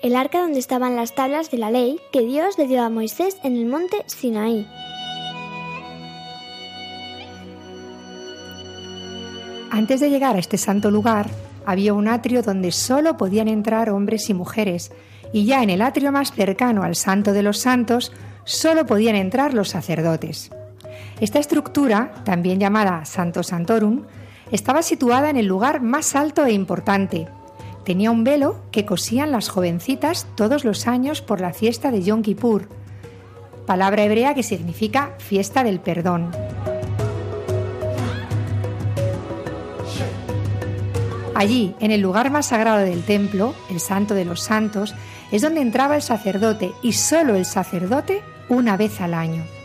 El 0.02 0.16
arca 0.16 0.40
donde 0.40 0.60
estaban 0.60 0.96
las 0.96 1.14
tablas 1.14 1.50
de 1.50 1.58
la 1.58 1.70
ley 1.70 1.98
que 2.12 2.22
Dios 2.22 2.56
le 2.56 2.66
dio 2.66 2.82
a 2.82 2.88
Moisés 2.88 3.36
en 3.42 3.56
el 3.56 3.66
monte 3.66 3.96
Sinaí. 4.06 4.66
Antes 9.72 10.00
de 10.00 10.08
llegar 10.10 10.36
a 10.36 10.38
este 10.38 10.56
santo 10.56 10.90
lugar, 10.90 11.28
había 11.66 11.94
un 11.94 12.08
atrio 12.08 12.42
donde 12.42 12.72
solo 12.72 13.16
podían 13.16 13.48
entrar 13.48 13.90
hombres 13.90 14.30
y 14.30 14.34
mujeres, 14.34 14.92
y 15.32 15.46
ya 15.46 15.62
en 15.62 15.70
el 15.70 15.82
atrio 15.82 16.12
más 16.12 16.32
cercano 16.32 16.82
al 16.82 16.96
Santo 16.96 17.32
de 17.32 17.42
los 17.42 17.58
Santos, 17.58 18.12
solo 18.44 18.86
podían 18.86 19.16
entrar 19.16 19.52
los 19.54 19.68
sacerdotes. 19.68 20.50
Esta 21.20 21.38
estructura, 21.38 22.12
también 22.24 22.58
llamada 22.58 23.04
Santo 23.04 23.42
Santorum, 23.42 24.04
estaba 24.50 24.82
situada 24.82 25.28
en 25.28 25.36
el 25.36 25.46
lugar 25.46 25.82
más 25.82 26.16
alto 26.16 26.46
e 26.46 26.52
importante. 26.52 27.28
Tenía 27.84 28.10
un 28.10 28.24
velo 28.24 28.56
que 28.72 28.86
cosían 28.86 29.30
las 29.30 29.50
jovencitas 29.50 30.26
todos 30.34 30.64
los 30.64 30.86
años 30.86 31.20
por 31.20 31.40
la 31.40 31.52
fiesta 31.52 31.90
de 31.90 32.02
Yom 32.02 32.22
Kippur, 32.22 32.68
palabra 33.66 34.02
hebrea 34.02 34.34
que 34.34 34.42
significa 34.42 35.14
fiesta 35.18 35.62
del 35.62 35.78
perdón. 35.80 36.30
Allí, 41.34 41.74
en 41.80 41.90
el 41.90 42.00
lugar 42.00 42.30
más 42.30 42.46
sagrado 42.46 42.78
del 42.78 43.02
templo, 43.02 43.54
el 43.70 43.80
Santo 43.80 44.14
de 44.14 44.24
los 44.24 44.40
Santos, 44.40 44.94
es 45.30 45.42
donde 45.42 45.60
entraba 45.60 45.96
el 45.96 46.02
sacerdote 46.02 46.72
y 46.82 46.94
solo 46.94 47.34
el 47.34 47.44
sacerdote 47.44 48.22
una 48.48 48.76
vez 48.76 49.00
al 49.00 49.14
año. 49.14 49.59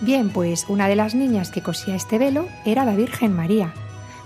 Bien, 0.00 0.30
pues 0.30 0.66
una 0.68 0.88
de 0.88 0.96
las 0.96 1.14
niñas 1.14 1.50
que 1.50 1.62
cosía 1.62 1.96
este 1.96 2.18
velo 2.18 2.46
era 2.64 2.84
la 2.84 2.94
Virgen 2.94 3.34
María. 3.34 3.74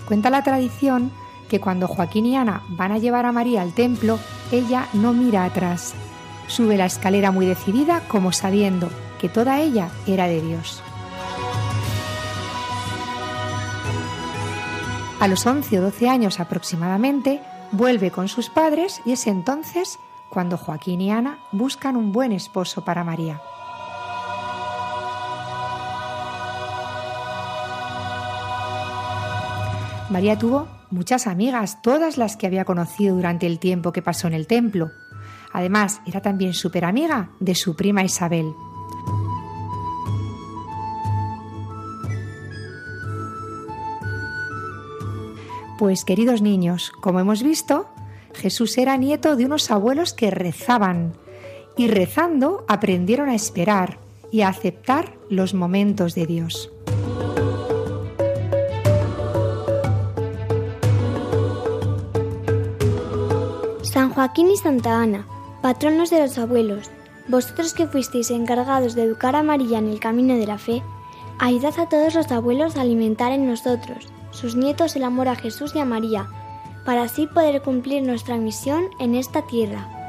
Cuenta 0.07 0.29
la 0.29 0.43
tradición 0.43 1.11
que 1.49 1.59
cuando 1.59 1.87
Joaquín 1.87 2.25
y 2.25 2.35
Ana 2.35 2.63
van 2.69 2.91
a 2.91 2.99
llevar 2.99 3.25
a 3.25 3.31
María 3.31 3.61
al 3.61 3.73
templo, 3.73 4.19
ella 4.51 4.87
no 4.93 5.13
mira 5.13 5.45
atrás. 5.45 5.93
Sube 6.47 6.77
la 6.77 6.85
escalera 6.85 7.31
muy 7.31 7.45
decidida 7.45 8.01
como 8.07 8.31
sabiendo 8.31 8.89
que 9.19 9.29
toda 9.29 9.59
ella 9.61 9.89
era 10.05 10.27
de 10.27 10.41
Dios. 10.41 10.83
A 15.19 15.27
los 15.27 15.45
11 15.45 15.79
o 15.79 15.81
12 15.83 16.09
años 16.09 16.39
aproximadamente, 16.39 17.41
vuelve 17.71 18.11
con 18.11 18.27
sus 18.27 18.49
padres 18.49 19.01
y 19.05 19.13
es 19.13 19.25
entonces 19.25 19.97
cuando 20.29 20.57
Joaquín 20.57 21.01
y 21.01 21.11
Ana 21.11 21.39
buscan 21.51 21.95
un 21.95 22.11
buen 22.11 22.31
esposo 22.31 22.83
para 22.83 23.03
María. 23.03 23.41
María 30.13 30.37
tuvo 30.37 30.67
muchas 30.91 31.25
amigas, 31.25 31.81
todas 31.81 32.19
las 32.19 32.37
que 32.37 32.45
había 32.45 32.65
conocido 32.65 33.15
durante 33.15 33.47
el 33.47 33.57
tiempo 33.57 33.91
que 33.91 34.03
pasó 34.03 34.27
en 34.27 34.33
el 34.33 34.45
templo. 34.45 34.91
Además, 35.51 36.01
era 36.05 36.21
también 36.21 36.53
súper 36.53 36.85
amiga 36.85 37.31
de 37.39 37.55
su 37.55 37.75
prima 37.75 38.03
Isabel. 38.03 38.53
Pues 45.79 46.05
queridos 46.05 46.43
niños, 46.43 46.91
como 47.01 47.19
hemos 47.19 47.41
visto, 47.41 47.87
Jesús 48.35 48.77
era 48.77 48.95
nieto 48.97 49.35
de 49.35 49.47
unos 49.47 49.71
abuelos 49.71 50.13
que 50.13 50.29
rezaban 50.29 51.13
y 51.75 51.87
rezando 51.87 52.65
aprendieron 52.67 53.29
a 53.29 53.35
esperar 53.35 53.97
y 54.31 54.41
a 54.41 54.49
aceptar 54.49 55.15
los 55.31 55.55
momentos 55.55 56.13
de 56.13 56.27
Dios. 56.27 56.71
San 63.93 64.09
Joaquín 64.09 64.49
y 64.49 64.57
Santa 64.57 64.99
Ana, 64.99 65.27
patronos 65.61 66.09
de 66.09 66.19
los 66.19 66.39
abuelos, 66.39 66.89
vosotros 67.27 67.75
que 67.75 67.85
fuisteis 67.85 68.31
encargados 68.31 68.95
de 68.95 69.03
educar 69.03 69.35
a 69.35 69.43
María 69.43 69.77
en 69.77 69.87
el 69.87 69.99
camino 69.99 70.33
de 70.33 70.47
la 70.47 70.57
fe, 70.57 70.81
ayudad 71.37 71.79
a 71.79 71.87
todos 71.87 72.15
los 72.15 72.31
abuelos 72.31 72.75
a 72.75 72.81
alimentar 72.81 73.31
en 73.31 73.45
nosotros, 73.45 74.07
sus 74.31 74.55
nietos, 74.55 74.95
el 74.95 75.03
amor 75.03 75.27
a 75.27 75.35
Jesús 75.35 75.75
y 75.75 75.79
a 75.79 75.85
María, 75.85 76.27
para 76.85 77.03
así 77.03 77.27
poder 77.27 77.61
cumplir 77.61 78.01
nuestra 78.01 78.35
misión 78.35 78.85
en 78.97 79.13
esta 79.13 79.45
tierra. 79.45 80.02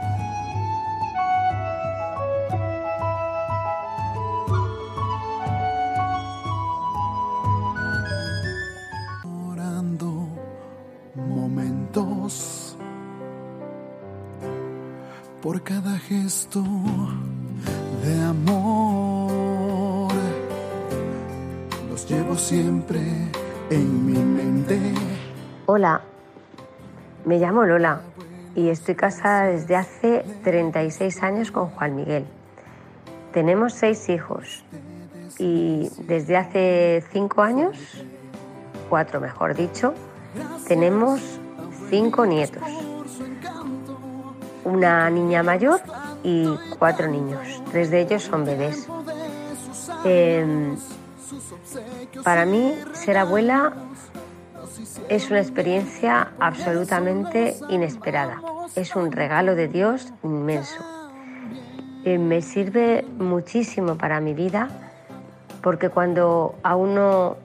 Me 27.35 27.41
llamo 27.41 27.64
Lola 27.64 28.00
y 28.55 28.69
estoy 28.69 28.95
casada 28.95 29.47
desde 29.47 29.75
hace 29.75 30.25
36 30.45 31.21
años 31.25 31.50
con 31.50 31.67
Juan 31.71 31.97
Miguel. 31.97 32.25
Tenemos 33.32 33.75
seis 33.75 34.08
hijos 34.08 34.65
y 35.41 35.91
desde 36.06 36.37
hace 36.37 37.02
cinco 37.11 37.43
años, 37.43 37.76
cuatro 38.89 39.21
mejor 39.21 39.56
dicho, 39.56 39.95
tenemos 40.69 41.21
cinco 41.91 42.25
nietos. 42.25 42.63
Una 44.63 45.11
niña 45.11 45.43
mayor 45.43 45.80
y 46.23 46.47
cuatro 46.78 47.08
niños. 47.08 47.41
Tres 47.73 47.91
de 47.91 48.02
ellos 48.02 48.23
son 48.23 48.45
bebés. 48.45 48.87
Em, 50.04 50.76
para 52.23 52.47
mí, 52.47 52.78
ser 52.93 53.19
abuela 53.19 53.73
es 55.08 55.30
una 55.30 55.40
experiencia 55.40 56.32
absolutamente 56.40 57.54
inesperada. 57.68 58.40
Es 58.75 58.97
un 58.97 59.12
regalo 59.12 59.54
de 59.54 59.68
Dios 59.68 60.12
inmenso. 60.23 60.80
Eh, 62.04 62.18
me 62.18 62.42
sirve 62.42 63.04
muchísimo 63.18 63.97
para 63.97 64.20
mi 64.20 64.34
vida 64.34 64.68
porque 65.62 65.88
cuando 65.88 66.54
a 66.62 66.76
uno 66.76 67.36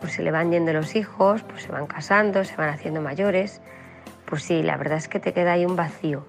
pues, 0.00 0.12
se 0.12 0.22
le 0.22 0.30
van 0.30 0.50
yendo 0.50 0.72
los 0.72 0.94
hijos, 0.94 1.42
pues 1.42 1.62
se 1.62 1.72
van 1.72 1.86
casando, 1.86 2.44
se 2.44 2.56
van 2.56 2.68
haciendo 2.68 3.00
mayores, 3.00 3.62
pues 4.26 4.42
sí, 4.42 4.62
la 4.62 4.76
verdad 4.76 4.98
es 4.98 5.08
que 5.08 5.20
te 5.20 5.32
queda 5.32 5.52
ahí 5.52 5.64
un 5.64 5.76
vacío. 5.76 6.26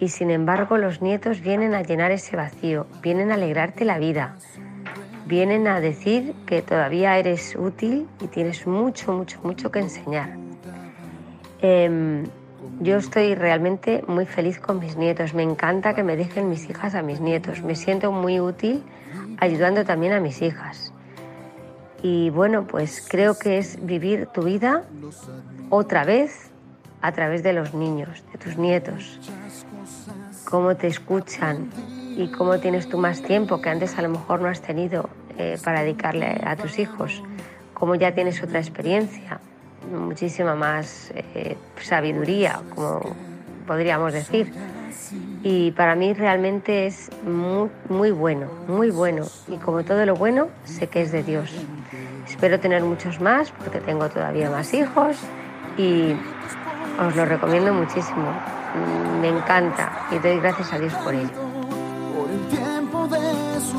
Y 0.00 0.08
sin 0.08 0.30
embargo 0.30 0.78
los 0.78 1.02
nietos 1.02 1.40
vienen 1.40 1.74
a 1.74 1.82
llenar 1.82 2.10
ese 2.10 2.36
vacío, 2.36 2.86
vienen 3.02 3.30
a 3.30 3.34
alegrarte 3.34 3.84
la 3.84 3.98
vida, 3.98 4.36
vienen 5.30 5.68
a 5.68 5.80
decir 5.80 6.34
que 6.44 6.60
todavía 6.60 7.16
eres 7.16 7.54
útil 7.56 8.08
y 8.20 8.26
tienes 8.26 8.66
mucho, 8.66 9.12
mucho, 9.12 9.40
mucho 9.44 9.70
que 9.70 9.78
enseñar. 9.78 10.36
Em, 11.62 12.24
yo 12.80 12.96
estoy 12.96 13.36
realmente 13.36 14.02
muy 14.08 14.26
feliz 14.26 14.58
con 14.58 14.80
mis 14.80 14.96
nietos, 14.96 15.32
me 15.32 15.44
encanta 15.44 15.94
que 15.94 16.02
me 16.02 16.16
dejen 16.16 16.48
mis 16.48 16.68
hijas 16.68 16.96
a 16.96 17.02
mis 17.02 17.20
nietos, 17.20 17.62
me 17.62 17.76
siento 17.76 18.10
muy 18.10 18.40
útil 18.40 18.82
ayudando 19.38 19.84
también 19.84 20.14
a 20.14 20.20
mis 20.20 20.42
hijas. 20.42 20.92
Y 22.02 22.30
bueno, 22.30 22.66
pues 22.66 23.06
creo 23.08 23.38
que 23.38 23.58
es 23.58 23.78
vivir 23.86 24.26
tu 24.26 24.42
vida 24.42 24.82
otra 25.68 26.04
vez 26.04 26.50
a 27.02 27.12
través 27.12 27.44
de 27.44 27.52
los 27.52 27.72
niños, 27.72 28.24
de 28.32 28.38
tus 28.38 28.56
nietos, 28.56 29.20
cómo 30.44 30.74
te 30.76 30.88
escuchan 30.88 31.70
y 32.20 32.28
cómo 32.28 32.58
tienes 32.58 32.86
tú 32.88 32.98
más 32.98 33.22
tiempo 33.22 33.62
que 33.62 33.70
antes 33.70 33.96
a 33.98 34.02
lo 34.02 34.10
mejor 34.10 34.42
no 34.42 34.48
has 34.48 34.60
tenido 34.60 35.08
eh, 35.38 35.56
para 35.64 35.80
dedicarle 35.80 36.38
a 36.44 36.54
tus 36.54 36.78
hijos, 36.78 37.22
cómo 37.72 37.94
ya 37.94 38.12
tienes 38.12 38.42
otra 38.42 38.58
experiencia, 38.58 39.40
muchísima 39.90 40.54
más 40.54 41.12
eh, 41.14 41.56
sabiduría, 41.80 42.60
como 42.74 43.16
podríamos 43.66 44.12
decir. 44.12 44.52
Y 45.42 45.70
para 45.70 45.94
mí 45.94 46.12
realmente 46.12 46.86
es 46.86 47.10
muy, 47.24 47.70
muy 47.88 48.10
bueno, 48.10 48.48
muy 48.68 48.90
bueno. 48.90 49.24
Y 49.48 49.56
como 49.56 49.82
todo 49.82 50.04
lo 50.04 50.14
bueno, 50.14 50.48
sé 50.64 50.88
que 50.88 51.00
es 51.00 51.10
de 51.12 51.22
Dios. 51.22 51.50
Espero 52.28 52.60
tener 52.60 52.82
muchos 52.82 53.20
más 53.20 53.50
porque 53.50 53.80
tengo 53.80 54.08
todavía 54.10 54.50
más 54.50 54.74
hijos 54.74 55.16
y 55.78 56.14
os 57.02 57.16
lo 57.16 57.24
recomiendo 57.24 57.72
muchísimo. 57.72 58.30
Me 59.20 59.28
encanta 59.28 60.06
y 60.12 60.18
doy 60.18 60.38
gracias 60.38 60.72
a 60.74 60.78
Dios 60.78 60.92
por 60.94 61.14
ello. 61.14 61.49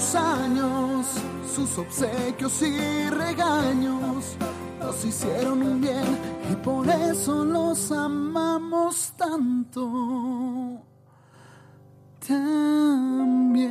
Sus 0.02 0.16
años, 0.16 1.06
sus 1.46 1.78
obsequios 1.78 2.60
y 2.64 3.10
regaños 3.10 4.36
nos 4.80 5.06
hicieron 5.06 5.62
un 5.62 5.80
bien 5.80 6.18
y 6.52 6.56
por 6.56 6.90
eso 6.90 7.46
los 7.46 7.92
amamos 7.92 9.14
tanto. 9.16 10.82
También. 12.28 13.68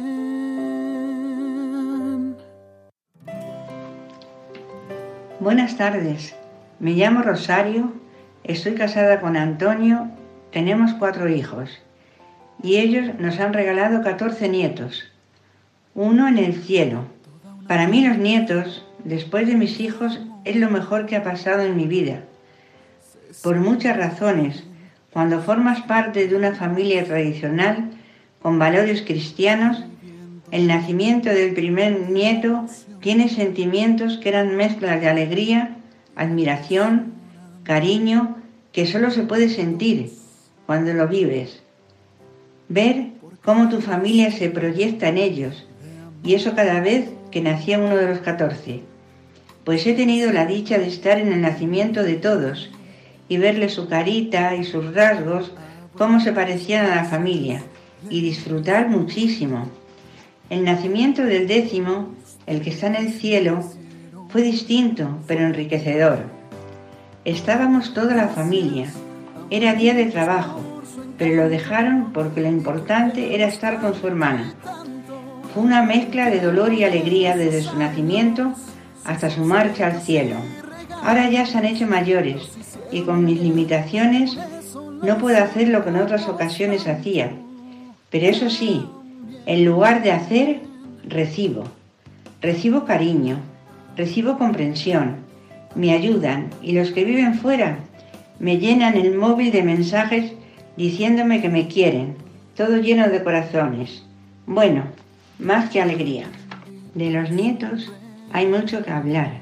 Buenas 5.40 5.76
tardes, 5.76 6.36
me 6.78 6.92
llamo 6.92 7.22
Rosario, 7.22 7.92
estoy 8.44 8.74
casada 8.74 9.20
con 9.20 9.36
Antonio, 9.36 10.08
tenemos 10.52 10.94
cuatro 10.94 11.28
hijos 11.28 11.70
y 12.62 12.76
ellos 12.76 13.18
nos 13.18 13.40
han 13.40 13.52
regalado 13.52 14.02
14 14.02 14.48
nietos, 14.48 15.09
uno 15.94 16.28
en 16.28 16.38
el 16.38 16.54
cielo. 16.54 17.04
Para 17.66 17.88
mí 17.88 18.06
los 18.06 18.18
nietos, 18.18 18.84
después 19.04 19.46
de 19.46 19.56
mis 19.56 19.80
hijos, 19.80 20.20
es 20.44 20.56
lo 20.56 20.70
mejor 20.70 21.06
que 21.06 21.16
ha 21.16 21.22
pasado 21.22 21.62
en 21.62 21.76
mi 21.76 21.86
vida. 21.86 22.24
Por 23.42 23.56
muchas 23.56 23.96
razones, 23.96 24.64
cuando 25.12 25.40
formas 25.40 25.82
parte 25.82 26.28
de 26.28 26.36
una 26.36 26.54
familia 26.54 27.04
tradicional 27.04 27.90
con 28.40 28.58
valores 28.58 29.02
cristianos, 29.02 29.84
el 30.50 30.66
nacimiento 30.66 31.30
del 31.30 31.54
primer 31.54 32.10
nieto 32.10 32.66
tiene 33.00 33.28
sentimientos 33.28 34.18
que 34.18 34.28
eran 34.30 34.56
mezclas 34.56 35.00
de 35.00 35.08
alegría, 35.08 35.76
admiración, 36.16 37.12
cariño, 37.62 38.36
que 38.72 38.86
solo 38.86 39.10
se 39.10 39.22
puede 39.22 39.48
sentir 39.48 40.10
cuando 40.66 40.92
lo 40.92 41.08
vives. 41.08 41.62
Ver 42.68 43.08
cómo 43.44 43.68
tu 43.68 43.80
familia 43.80 44.30
se 44.30 44.50
proyecta 44.50 45.08
en 45.08 45.18
ellos, 45.18 45.66
y 46.22 46.34
eso 46.34 46.54
cada 46.54 46.80
vez 46.80 47.08
que 47.30 47.40
nacía 47.40 47.78
uno 47.78 47.96
de 47.96 48.08
los 48.08 48.18
catorce. 48.20 48.82
pues 49.64 49.86
he 49.86 49.92
tenido 49.92 50.32
la 50.32 50.46
dicha 50.46 50.78
de 50.78 50.88
estar 50.88 51.18
en 51.18 51.32
el 51.32 51.42
nacimiento 51.42 52.02
de 52.02 52.14
todos 52.14 52.70
y 53.28 53.36
verle 53.36 53.68
su 53.68 53.88
carita 53.88 54.56
y 54.56 54.64
sus 54.64 54.94
rasgos, 54.94 55.52
cómo 55.96 56.18
se 56.18 56.32
parecían 56.32 56.86
a 56.86 56.96
la 56.96 57.04
familia, 57.04 57.62
y 58.08 58.22
disfrutar 58.22 58.88
muchísimo. 58.88 59.68
El 60.48 60.64
nacimiento 60.64 61.22
del 61.22 61.46
décimo, 61.46 62.14
el 62.46 62.62
que 62.62 62.70
está 62.70 62.88
en 62.88 62.96
el 62.96 63.12
cielo, 63.12 63.62
fue 64.30 64.42
distinto, 64.42 65.18
pero 65.28 65.42
enriquecedor. 65.42 66.24
Estábamos 67.24 67.94
toda 67.94 68.16
la 68.16 68.28
familia. 68.28 68.90
Era 69.50 69.74
día 69.74 69.94
de 69.94 70.06
trabajo, 70.06 70.60
pero 71.18 71.42
lo 71.42 71.48
dejaron 71.48 72.12
porque 72.12 72.40
lo 72.40 72.48
importante 72.48 73.34
era 73.34 73.46
estar 73.46 73.80
con 73.80 73.94
su 73.94 74.08
hermana. 74.08 74.54
Fue 75.52 75.64
una 75.64 75.82
mezcla 75.82 76.30
de 76.30 76.40
dolor 76.40 76.72
y 76.72 76.84
alegría 76.84 77.36
desde 77.36 77.62
su 77.62 77.76
nacimiento 77.76 78.52
hasta 79.04 79.30
su 79.30 79.44
marcha 79.44 79.88
al 79.88 80.00
cielo. 80.00 80.36
Ahora 81.02 81.28
ya 81.28 81.44
se 81.44 81.58
han 81.58 81.64
hecho 81.64 81.86
mayores 81.86 82.50
y 82.92 83.02
con 83.02 83.24
mis 83.24 83.40
limitaciones 83.40 84.38
no 85.02 85.18
puedo 85.18 85.42
hacer 85.42 85.68
lo 85.68 85.82
que 85.82 85.90
en 85.90 85.96
otras 85.96 86.28
ocasiones 86.28 86.86
hacía. 86.86 87.32
Pero 88.10 88.26
eso 88.26 88.48
sí, 88.48 88.86
en 89.46 89.64
lugar 89.64 90.02
de 90.02 90.12
hacer, 90.12 90.60
recibo. 91.08 91.64
Recibo 92.40 92.84
cariño, 92.84 93.38
recibo 93.96 94.38
comprensión, 94.38 95.16
me 95.74 95.92
ayudan 95.92 96.50
y 96.62 96.72
los 96.72 96.90
que 96.92 97.04
viven 97.04 97.34
fuera 97.34 97.78
me 98.38 98.58
llenan 98.58 98.96
el 98.96 99.16
móvil 99.16 99.52
de 99.52 99.62
mensajes 99.62 100.32
diciéndome 100.76 101.42
que 101.42 101.48
me 101.48 101.66
quieren, 101.66 102.16
todo 102.56 102.78
lleno 102.78 103.08
de 103.08 103.22
corazones. 103.22 104.04
Bueno, 104.46 104.84
más 105.40 105.70
que 105.70 105.80
alegría. 105.80 106.26
De 106.94 107.10
los 107.10 107.30
nietos 107.30 107.90
hay 108.32 108.46
mucho 108.46 108.82
que 108.82 108.90
hablar, 108.90 109.40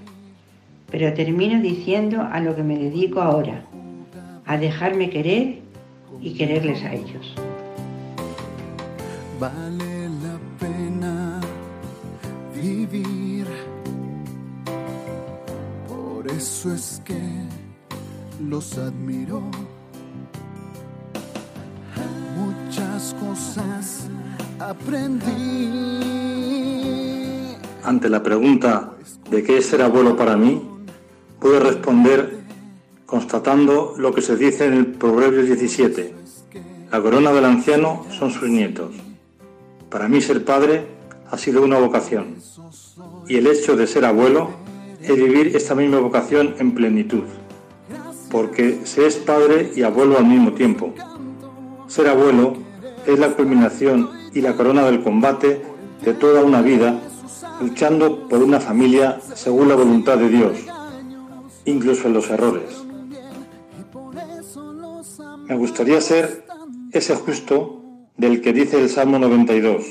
pero 0.91 1.13
termino 1.15 1.61
diciendo 1.61 2.23
a 2.23 2.41
lo 2.41 2.55
que 2.55 2.63
me 2.63 2.79
dedico 2.79 3.21
ahora, 3.21 3.65
a 4.47 4.57
dejarme 4.57 5.11
querer 5.11 5.61
y 6.21 6.35
quererles 6.35 6.83
a 6.85 6.95
ellos. 6.95 7.35
Vale 9.41 10.09
la 10.23 10.39
pena 10.59 11.41
vivir. 12.55 13.47
Por 15.87 16.31
eso 16.31 16.75
es 16.75 17.03
que 17.05 17.21
los 18.45 18.77
admiro. 18.79 19.43
Muchas 22.37 23.15
cosas 23.21 24.09
aprendí. 24.61 25.69
Ante 27.85 28.09
la 28.09 28.23
pregunta 28.23 28.93
de 29.31 29.43
qué 29.43 29.59
es 29.59 29.67
ser 29.67 29.83
abuelo 29.83 30.17
para 30.17 30.37
mí, 30.37 30.63
puedo 31.41 31.61
responder 31.61 32.41
constatando 33.07 33.95
lo 33.97 34.13
que 34.13 34.21
se 34.21 34.37
dice 34.37 34.67
en 34.67 34.75
el 34.75 34.87
Proverbio 34.87 35.43
17. 35.45 36.15
La 36.91 37.01
corona 37.01 37.33
del 37.33 37.45
anciano 37.45 38.05
son 38.11 38.31
sus 38.31 38.49
nietos. 38.49 38.95
Para 39.91 40.09
mí 40.09 40.21
ser 40.21 40.45
padre 40.45 40.87
ha 41.31 41.39
sido 41.39 41.63
una 41.63 41.79
vocación 41.79 42.37
y 43.27 43.37
el 43.37 43.47
hecho 43.47 43.77
de 43.77 43.87
ser 43.87 44.05
abuelo 44.05 44.51
es 45.01 45.17
vivir 45.17 45.57
esta 45.57 45.75
misma 45.75 45.99
vocación 45.99 46.55
en 46.59 46.73
plenitud, 46.73 47.25
porque 48.31 48.81
se 48.85 49.07
es 49.07 49.17
padre 49.17 49.71
y 49.75 49.83
abuelo 49.83 50.19
al 50.19 50.27
mismo 50.27 50.53
tiempo. 50.53 50.93
Ser 51.87 52.09
abuelo 52.09 52.55
es 53.07 53.19
la 53.19 53.31
culminación 53.31 54.18
y 54.35 54.41
la 54.41 54.55
corona 54.57 54.85
del 54.85 55.03
combate 55.03 55.63
de 56.05 56.15
toda 56.15 56.45
una 56.45 56.63
vida 56.63 56.99
luchando 57.61 58.29
por 58.29 58.43
una 58.43 58.61
familia 58.61 59.21
según 59.35 59.69
la 59.69 59.75
voluntad 59.75 60.17
de 60.19 60.29
Dios, 60.29 60.59
incluso 61.65 62.09
en 62.09 62.15
los 62.15 62.31
errores. 62.31 62.85
Me 65.47 65.57
gustaría 65.57 66.01
ser 66.01 66.45
ese 66.93 67.17
justo 67.17 67.83
del 68.17 68.41
que 68.41 68.53
dice 68.53 68.81
el 68.81 68.89
Salmo 68.89 69.19
92. 69.19 69.85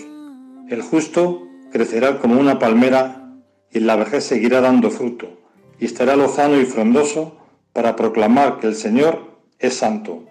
El 0.69 0.81
justo 0.81 1.43
crecerá 1.71 2.19
como 2.19 2.39
una 2.39 2.59
palmera 2.59 3.33
y 3.71 3.79
la 3.79 3.95
vejez 3.95 4.23
seguirá 4.23 4.61
dando 4.61 4.89
fruto 4.91 5.27
y 5.79 5.85
estará 5.85 6.15
lozano 6.15 6.59
y 6.59 6.65
frondoso 6.65 7.37
para 7.73 7.95
proclamar 7.95 8.59
que 8.59 8.67
el 8.67 8.75
Señor 8.75 9.37
es 9.59 9.75
santo. 9.75 10.23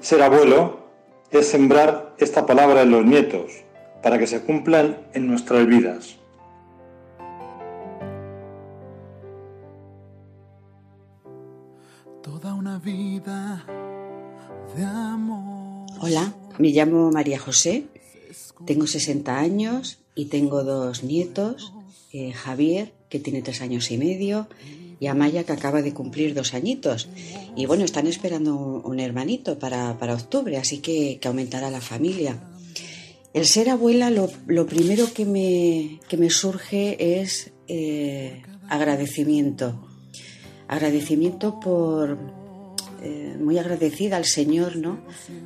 Ser 0.00 0.22
abuelo 0.22 0.87
es 1.30 1.48
sembrar 1.48 2.14
esta 2.18 2.46
palabra 2.46 2.82
en 2.82 2.90
los 2.90 3.04
nietos 3.04 3.52
para 4.02 4.18
que 4.18 4.26
se 4.26 4.40
cumplan 4.40 4.98
en 5.12 5.26
nuestras 5.26 5.66
vidas. 5.66 6.16
Toda 12.22 12.54
una 12.54 12.78
vida 12.78 13.64
de 14.76 14.84
amor. 14.84 15.86
Hola, 16.00 16.32
me 16.58 16.68
llamo 16.68 17.10
María 17.10 17.38
José, 17.38 17.84
tengo 18.64 18.86
60 18.86 19.38
años 19.38 19.98
y 20.14 20.26
tengo 20.26 20.64
dos 20.64 21.02
nietos, 21.04 21.72
eh, 22.12 22.32
Javier, 22.32 22.92
que 23.08 23.18
tiene 23.18 23.42
tres 23.42 23.60
años 23.62 23.90
y 23.90 23.98
medio, 23.98 24.46
y 25.00 25.06
Amaya, 25.06 25.44
que 25.44 25.52
acaba 25.52 25.82
de 25.82 25.94
cumplir 25.94 26.34
dos 26.34 26.54
añitos. 26.54 27.08
Y 27.56 27.66
bueno, 27.66 27.84
están 27.84 28.06
esperando 28.06 28.56
un, 28.56 29.00
hermanito 29.00 29.58
para, 29.58 29.98
para, 29.98 30.14
octubre, 30.14 30.56
así 30.56 30.78
que, 30.78 31.18
que, 31.20 31.28
aumentará 31.28 31.70
la 31.70 31.80
familia. 31.80 32.38
El 33.32 33.46
ser 33.46 33.70
abuela, 33.70 34.10
lo, 34.10 34.30
lo 34.46 34.66
primero 34.66 35.12
que 35.12 35.24
me, 35.24 36.00
que 36.08 36.16
me, 36.16 36.30
surge 36.30 37.20
es 37.20 37.52
eh, 37.68 38.42
agradecimiento. 38.68 39.84
Agradecimiento 40.66 41.60
por, 41.60 42.18
eh, 43.02 43.36
muy 43.38 43.58
agradecida 43.58 44.16
al 44.16 44.24
Señor, 44.24 44.76
¿no? 44.76 45.00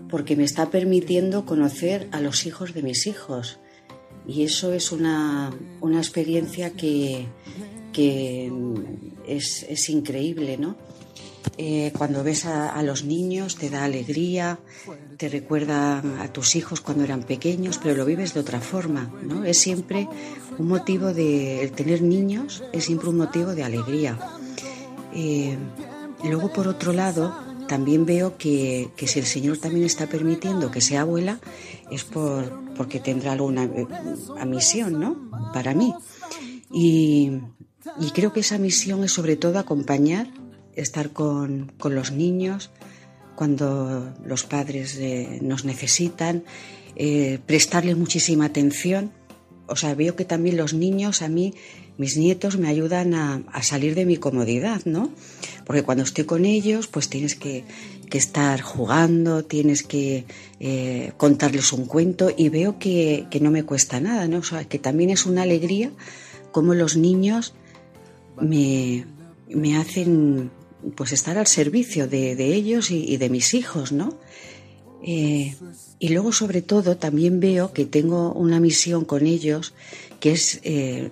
Porque 0.08 0.36
me 0.36 0.44
está 0.44 0.70
permitiendo 0.70 1.44
conocer 1.44 2.08
a 2.12 2.20
los 2.20 2.46
hijos 2.46 2.72
de 2.72 2.82
mis 2.82 3.06
hijos. 3.06 3.58
Y 4.26 4.44
eso 4.44 4.72
es 4.72 4.92
una, 4.92 5.52
una 5.80 5.98
experiencia 5.98 6.70
que, 6.70 7.26
que 7.92 8.50
es, 9.26 9.64
es, 9.68 9.88
increíble, 9.88 10.56
¿no? 10.56 10.76
Eh, 11.58 11.92
cuando 11.96 12.24
ves 12.24 12.46
a, 12.46 12.70
a, 12.70 12.82
los 12.82 13.04
niños 13.04 13.56
te 13.56 13.68
da 13.68 13.84
alegría, 13.84 14.58
te 15.18 15.28
recuerda 15.28 15.98
a 16.20 16.32
tus 16.32 16.56
hijos 16.56 16.80
cuando 16.80 17.04
eran 17.04 17.24
pequeños, 17.24 17.78
pero 17.82 17.94
lo 17.94 18.04
vives 18.04 18.32
de 18.34 18.40
otra 18.40 18.60
forma, 18.60 19.12
¿no? 19.22 19.44
Es 19.44 19.58
siempre 19.58 20.08
un 20.58 20.68
motivo 20.68 21.12
de 21.12 21.62
el 21.62 21.72
tener 21.72 22.02
niños, 22.02 22.62
es 22.72 22.84
siempre 22.84 23.08
un 23.08 23.18
motivo 23.18 23.54
de 23.54 23.64
alegría. 23.64 24.18
Eh, 25.14 25.56
luego, 26.24 26.52
por 26.52 26.68
otro 26.68 26.92
lado, 26.92 27.34
también 27.68 28.04
veo 28.06 28.36
que, 28.36 28.90
que, 28.96 29.06
si 29.06 29.18
el 29.18 29.26
Señor 29.26 29.58
también 29.58 29.84
está 29.84 30.06
permitiendo 30.06 30.70
que 30.70 30.80
sea 30.80 31.02
abuela, 31.02 31.40
es 31.90 32.04
por, 32.04 32.52
porque 32.76 33.00
tendrá 33.00 33.32
alguna 33.32 33.64
eh, 33.64 33.86
misión, 34.46 35.00
¿no? 35.00 35.30
Para 35.52 35.74
mí. 35.74 35.94
Y, 36.70 37.32
y 38.00 38.10
creo 38.10 38.32
que 38.32 38.40
esa 38.40 38.58
misión 38.58 39.04
es 39.04 39.12
sobre 39.12 39.36
todo 39.36 39.58
acompañar, 39.58 40.28
estar 40.74 41.10
con, 41.10 41.72
con 41.78 41.94
los 41.94 42.12
niños 42.12 42.70
cuando 43.34 44.14
los 44.24 44.44
padres 44.44 44.96
eh, 44.98 45.38
nos 45.42 45.64
necesitan, 45.64 46.44
eh, 46.96 47.38
prestarles 47.46 47.96
muchísima 47.96 48.46
atención. 48.46 49.12
O 49.66 49.76
sea, 49.76 49.94
veo 49.94 50.16
que 50.16 50.24
también 50.24 50.56
los 50.56 50.74
niños 50.74 51.22
a 51.22 51.28
mí, 51.28 51.54
mis 51.96 52.16
nietos 52.16 52.58
me 52.58 52.68
ayudan 52.68 53.14
a, 53.14 53.62
salir 53.62 53.94
de 53.94 54.04
mi 54.04 54.16
comodidad, 54.16 54.82
¿no? 54.84 55.10
Porque 55.64 55.82
cuando 55.82 56.04
estoy 56.04 56.24
con 56.24 56.44
ellos, 56.44 56.88
pues 56.88 57.08
tienes 57.08 57.34
que, 57.34 57.64
que 58.10 58.18
estar 58.18 58.60
jugando, 58.60 59.44
tienes 59.44 59.82
que 59.82 60.24
eh, 60.60 61.12
contarles 61.16 61.72
un 61.72 61.86
cuento 61.86 62.30
y 62.36 62.48
veo 62.48 62.78
que, 62.78 63.26
que, 63.30 63.40
no 63.40 63.50
me 63.50 63.64
cuesta 63.64 64.00
nada, 64.00 64.28
¿no? 64.28 64.38
O 64.38 64.42
sea, 64.42 64.64
que 64.64 64.78
también 64.78 65.10
es 65.10 65.26
una 65.26 65.42
alegría 65.42 65.90
como 66.50 66.74
los 66.74 66.96
niños 66.96 67.54
me, 68.42 69.06
me 69.48 69.76
hacen 69.76 70.50
pues 70.96 71.12
estar 71.12 71.38
al 71.38 71.46
servicio 71.46 72.08
de, 72.08 72.34
de 72.34 72.54
ellos 72.54 72.90
y, 72.90 73.16
de 73.16 73.30
mis 73.30 73.54
hijos, 73.54 73.92
¿no? 73.92 74.18
Eh, 75.04 75.54
y 75.98 76.08
luego, 76.08 76.32
sobre 76.32 76.62
todo, 76.62 76.96
también 76.96 77.40
veo 77.40 77.72
que 77.72 77.86
tengo 77.86 78.32
una 78.32 78.60
misión 78.60 79.04
con 79.04 79.26
ellos, 79.26 79.74
que 80.20 80.32
es 80.32 80.60
eh, 80.64 81.10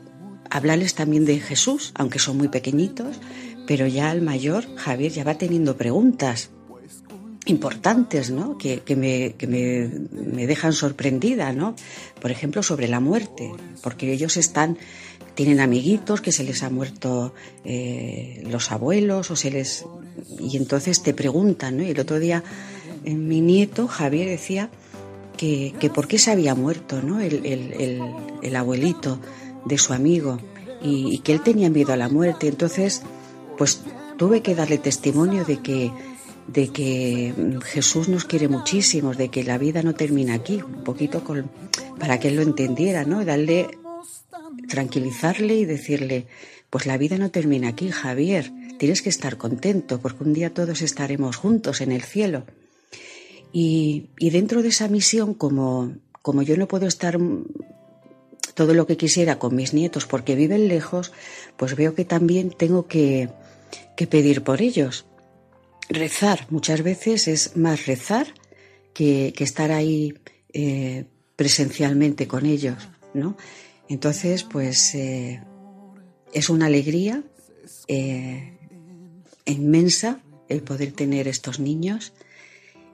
hablarles 0.50 0.94
también 0.94 1.24
de 1.24 1.38
Jesús, 1.38 1.92
aunque 1.94 2.18
son 2.18 2.36
muy 2.36 2.48
pequeñitos, 2.48 3.20
pero 3.66 3.86
ya 3.86 4.10
el 4.10 4.22
mayor, 4.22 4.66
Javier, 4.76 5.12
ya 5.12 5.24
va 5.24 5.38
teniendo 5.38 5.76
preguntas 5.76 6.50
importantes, 7.46 8.30
¿no? 8.30 8.58
Que, 8.58 8.80
que, 8.80 8.96
me, 8.96 9.34
que 9.38 9.46
me, 9.46 9.88
me 10.12 10.46
dejan 10.46 10.72
sorprendida, 10.72 11.52
¿no? 11.52 11.74
Por 12.20 12.30
ejemplo, 12.32 12.62
sobre 12.62 12.88
la 12.88 13.00
muerte, 13.00 13.52
porque 13.82 14.12
ellos 14.12 14.36
están 14.36 14.78
tienen 15.40 15.60
amiguitos 15.60 16.20
que 16.20 16.32
se 16.32 16.44
les 16.44 16.62
ha 16.62 16.68
muerto 16.68 17.32
eh, 17.64 18.42
los 18.50 18.70
abuelos 18.72 19.30
o 19.30 19.36
se 19.36 19.50
les 19.50 19.86
y 20.38 20.58
entonces 20.58 21.02
te 21.02 21.14
preguntan 21.14 21.78
¿no? 21.78 21.82
y 21.82 21.88
el 21.92 21.98
otro 21.98 22.18
día 22.18 22.44
eh, 23.06 23.14
mi 23.14 23.40
nieto 23.40 23.88
Javier 23.88 24.28
decía 24.28 24.68
que, 25.38 25.74
que 25.80 25.88
por 25.88 26.08
qué 26.08 26.18
se 26.18 26.30
había 26.30 26.54
muerto 26.54 27.00
¿no? 27.00 27.20
el, 27.20 27.46
el, 27.46 27.72
el, 27.72 28.02
el, 28.42 28.54
abuelito 28.54 29.18
de 29.64 29.78
su 29.78 29.94
amigo 29.94 30.38
y, 30.82 31.14
y 31.14 31.18
que 31.20 31.32
él 31.32 31.40
tenía 31.40 31.70
miedo 31.70 31.94
a 31.94 31.96
la 31.96 32.10
muerte. 32.10 32.46
Entonces, 32.46 33.00
pues 33.56 33.80
tuve 34.18 34.42
que 34.42 34.54
darle 34.54 34.76
testimonio 34.76 35.46
de 35.46 35.56
que 35.62 35.90
de 36.48 36.68
que 36.68 37.32
Jesús 37.64 38.10
nos 38.10 38.26
quiere 38.26 38.48
muchísimo, 38.48 39.14
de 39.14 39.30
que 39.30 39.42
la 39.42 39.56
vida 39.56 39.82
no 39.82 39.94
termina 39.94 40.34
aquí, 40.34 40.60
un 40.60 40.84
poquito 40.84 41.24
con, 41.24 41.50
para 41.98 42.20
que 42.20 42.28
él 42.28 42.36
lo 42.36 42.42
entendiera, 42.42 43.04
¿no? 43.04 43.24
Darle, 43.24 43.78
tranquilizarle 44.70 45.54
y 45.56 45.66
decirle, 45.66 46.26
pues 46.70 46.86
la 46.86 46.96
vida 46.96 47.18
no 47.18 47.30
termina 47.30 47.68
aquí, 47.68 47.90
Javier, 47.90 48.50
tienes 48.78 49.02
que 49.02 49.10
estar 49.10 49.36
contento, 49.36 50.00
porque 50.00 50.24
un 50.24 50.32
día 50.32 50.54
todos 50.54 50.80
estaremos 50.80 51.36
juntos 51.36 51.82
en 51.82 51.92
el 51.92 52.02
cielo. 52.02 52.44
Y, 53.52 54.06
y 54.18 54.30
dentro 54.30 54.62
de 54.62 54.68
esa 54.68 54.88
misión, 54.88 55.34
como, 55.34 55.92
como 56.22 56.40
yo 56.42 56.56
no 56.56 56.68
puedo 56.68 56.86
estar 56.86 57.18
todo 58.54 58.74
lo 58.74 58.86
que 58.86 58.96
quisiera 58.96 59.38
con 59.38 59.54
mis 59.54 59.74
nietos 59.74 60.06
porque 60.06 60.34
viven 60.34 60.68
lejos, 60.68 61.12
pues 61.56 61.76
veo 61.76 61.94
que 61.94 62.04
también 62.04 62.50
tengo 62.50 62.86
que, 62.86 63.28
que 63.96 64.06
pedir 64.06 64.42
por 64.42 64.62
ellos 64.62 65.06
rezar. 65.90 66.46
Muchas 66.50 66.82
veces 66.82 67.28
es 67.28 67.56
más 67.56 67.86
rezar 67.86 68.28
que, 68.94 69.32
que 69.36 69.44
estar 69.44 69.72
ahí 69.72 70.14
eh, 70.52 71.04
presencialmente 71.36 72.26
con 72.28 72.46
ellos, 72.46 72.88
¿no? 73.14 73.36
Entonces, 73.90 74.44
pues 74.44 74.94
eh, 74.94 75.42
es 76.32 76.48
una 76.48 76.66
alegría 76.66 77.24
eh, 77.88 78.56
inmensa 79.46 80.20
el 80.48 80.62
poder 80.62 80.92
tener 80.92 81.26
estos 81.26 81.58
niños 81.58 82.12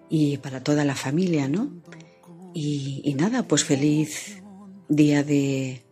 y 0.08 0.38
para 0.38 0.64
toda 0.64 0.86
la 0.86 0.94
familia, 0.94 1.48
¿no? 1.48 1.70
Y, 2.54 3.14
nada, 3.18 3.42
pues 3.42 3.64
feliz 3.64 4.40
día 4.88 5.22
de, 5.22 5.82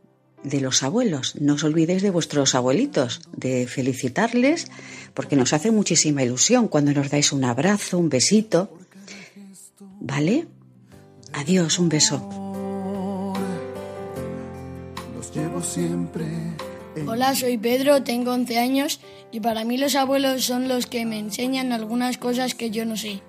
de 0.42 0.60
los 0.62 0.82
abuelos. 0.82 1.36
No 1.38 1.54
os 1.54 1.64
olvidéis 1.64 2.00
de 2.00 2.08
vuestros 2.08 2.54
abuelitos, 2.54 3.20
de 3.36 3.66
felicitarles, 3.66 4.68
porque 5.12 5.36
nos 5.36 5.52
hace 5.52 5.70
muchísima 5.70 6.22
ilusión 6.22 6.68
cuando 6.68 6.94
nos 6.94 7.10
dais 7.10 7.30
un 7.32 7.44
abrazo, 7.44 7.98
un 7.98 8.08
besito. 8.08 8.78
¿Vale? 10.00 10.46
Adiós, 11.34 11.78
un 11.78 11.90
beso. 11.90 12.43
Hola, 17.06 17.34
soy 17.34 17.58
Pedro, 17.58 18.02
tengo 18.02 18.32
11 18.32 18.58
años 18.58 19.00
y 19.32 19.40
para 19.40 19.64
mí 19.64 19.78
los 19.78 19.94
abuelos 19.94 20.44
son 20.44 20.68
los 20.68 20.86
que 20.86 21.04
me 21.06 21.18
enseñan 21.18 21.72
algunas 21.72 22.18
cosas 22.18 22.54
que 22.54 22.70
yo 22.70 22.84
no 22.84 22.96
sé. 22.96 23.22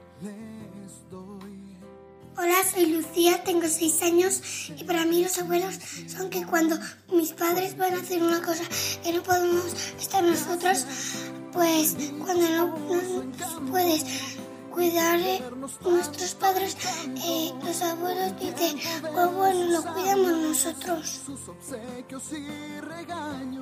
Hola, 2.38 2.56
soy 2.69 2.88
Lucía, 2.88 3.41
tengo 3.43 3.65
seis 3.67 4.02
años 4.02 4.41
y 4.78 4.84
para 4.84 5.06
mí 5.06 5.24
los 5.24 5.38
abuelos 5.39 5.80
son 6.08 6.30
que 6.30 6.45
cuando 6.45 6.78
mis 7.12 7.32
padres 7.32 7.78
van 7.78 7.93
a 7.93 8.02
hacer 8.02 8.21
una 8.21 8.41
cosa 8.41 8.63
que 9.02 9.13
no 9.13 9.24
podemos 9.24 9.74
estar 10.00 10.21
nosotros, 10.21 10.86
pues 11.54 11.95
cuando 12.19 12.50
no, 12.50 12.67
no 12.67 13.71
puedes 13.71 14.06
cuidar 14.76 15.20
nuestros 15.86 16.36
padres, 16.36 16.78
eh, 17.26 17.54
los 17.64 17.82
abuelos 17.82 18.38
dicen, 18.38 18.78
oh, 19.16 19.30
bueno, 19.30 19.66
lo 19.72 19.94
cuidamos 19.94 20.32
nosotros. 20.32 21.22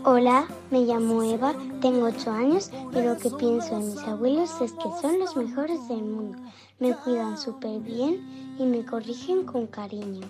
Hola, 0.05 0.47
me 0.71 0.79
llamo 0.81 1.21
Eva, 1.21 1.53
tengo 1.81 2.07
ocho 2.07 2.31
años 2.31 2.71
y 2.91 3.01
lo 3.01 3.15
que 3.19 3.29
pienso 3.29 3.75
en 3.77 3.91
mis 3.91 3.99
abuelos 3.99 4.49
es 4.59 4.71
que 4.73 4.89
son 5.01 5.19
los 5.19 5.35
mejores 5.37 5.87
del 5.87 6.01
mundo. 6.01 6.39
Me 6.79 6.95
cuidan 6.95 7.37
súper 7.37 7.79
bien 7.79 8.55
y 8.57 8.65
me 8.65 8.83
corrigen 8.83 9.45
con 9.45 9.67
cariño. 9.67 10.27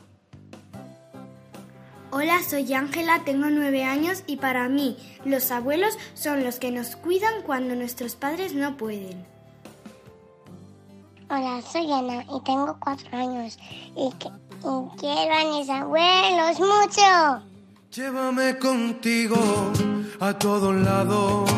Hola, 2.12 2.43
soy 2.48 2.72
Ángela, 2.74 3.24
tengo 3.24 3.50
nueve 3.50 3.86
años 3.86 4.24
y 4.28 4.36
para 4.36 4.67
mí 4.67 4.98
los 5.24 5.50
abuelos 5.50 5.98
son 6.13 6.43
los 6.43 6.60
que 6.60 6.72
nos 6.72 6.98
cuidan 6.98 7.41
cuando 7.43 7.74
nuestros 7.74 8.15
padres 8.15 8.54
no 8.54 8.76
pueden. 8.76 9.33
Hola, 11.36 11.63
soy 11.63 11.91
Ana 11.91 12.24
y 12.32 12.39
tengo 12.41 12.78
cuatro 12.80 13.10
años 13.17 13.58
y, 13.98 14.04
y 14.04 14.12
quiero 15.00 15.34
a 15.34 15.46
mis 15.52 15.67
abuelos 15.67 16.60
mucho. 16.60 17.41
Llévame 17.91 18.60
contigo 18.60 19.36
a 20.19 20.32
todos 20.34 20.76
lados, 20.76 21.50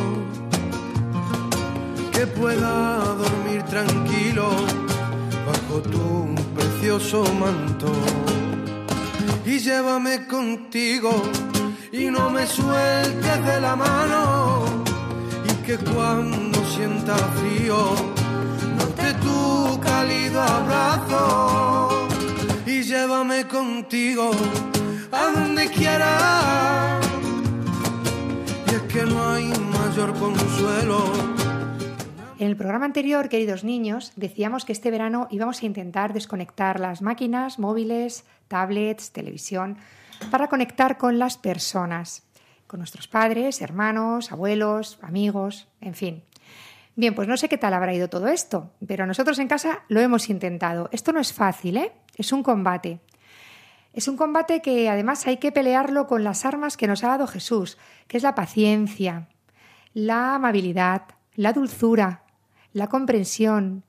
que 2.14 2.26
pueda 2.26 3.00
dormir 3.00 3.64
tranquilo 3.64 4.48
bajo 5.46 5.82
tu 5.82 6.36
precioso 6.56 7.26
manto. 7.34 7.92
Y 9.46 9.60
llévame 9.60 10.26
contigo 10.26 11.12
y 11.92 12.06
no 12.06 12.30
me 12.30 12.48
sueltes 12.48 13.46
de 13.46 13.60
la 13.60 13.76
mano. 13.76 14.64
Y 15.44 15.54
que 15.66 15.78
cuando 15.80 16.64
sienta 16.64 17.18
frío, 17.18 18.15
tu 19.22 19.80
cálido 19.80 20.42
abrazo. 20.42 22.08
Y 22.66 22.84
llévame 22.84 23.48
contigo 23.48 24.32
a 25.12 25.32
donde 25.32 25.68
quiera. 25.70 27.00
Y 28.68 28.76
es 28.76 28.82
que 28.84 29.04
no 29.04 29.30
hay 29.30 29.46
mayor 29.48 30.14
consuelo. 30.18 31.06
En 32.38 32.48
el 32.50 32.58
programa 32.58 32.86
anterior, 32.86 33.30
queridos 33.30 33.64
niños, 33.64 34.12
decíamos 34.18 34.66
que 34.66 34.74
este 34.74 34.92
verano 34.92 35.28
íbamos 35.32 35.62
a 35.62 35.66
intentar 35.66 36.12
desconectar 36.12 36.82
las 36.82 37.02
máquinas, 37.02 37.60
móviles, 37.60 38.26
tablets, 38.50 39.12
televisión, 39.12 39.78
para 40.32 40.48
conectar 40.48 40.98
con 40.98 41.18
las 41.18 41.38
personas, 41.38 42.24
con 42.68 42.80
nuestros 42.80 43.08
padres, 43.08 43.62
hermanos, 43.62 44.34
abuelos, 44.34 45.00
amigos, 45.02 45.68
en 45.80 45.94
fin. 45.94 46.24
Bien, 46.98 47.14
pues 47.14 47.28
no 47.28 47.36
sé 47.36 47.50
qué 47.50 47.58
tal 47.58 47.74
habrá 47.74 47.94
ido 47.94 48.08
todo 48.08 48.28
esto, 48.30 48.72
pero 48.88 49.06
nosotros 49.06 49.38
en 49.40 49.50
casa 49.50 49.84
lo 49.90 50.00
hemos 50.00 50.30
intentado. 50.30 50.90
Esto 50.94 51.12
no 51.12 51.20
es 51.20 51.34
fácil, 51.34 51.76
¿eh? 51.76 51.92
Es 52.16 52.32
un 52.32 52.42
combate. 52.42 53.02
Es 53.92 54.08
un 54.08 54.16
combate 54.16 54.62
que 54.62 54.90
además 54.90 55.28
hay 55.28 55.38
que 55.38 55.52
pelearlo 55.52 56.08
con 56.08 56.24
las 56.24 56.46
armas 56.46 56.78
que 56.78 56.88
nos 56.88 57.04
ha 57.04 57.10
dado 57.10 57.28
Jesús, 57.28 57.78
que 58.08 58.18
es 58.18 58.24
la 58.24 58.36
paciencia, 58.36 59.28
la 59.94 60.36
amabilidad, 60.36 61.04
la 61.36 61.52
dulzura, 61.52 62.24
la 62.72 62.88
comprensión, 62.88 63.84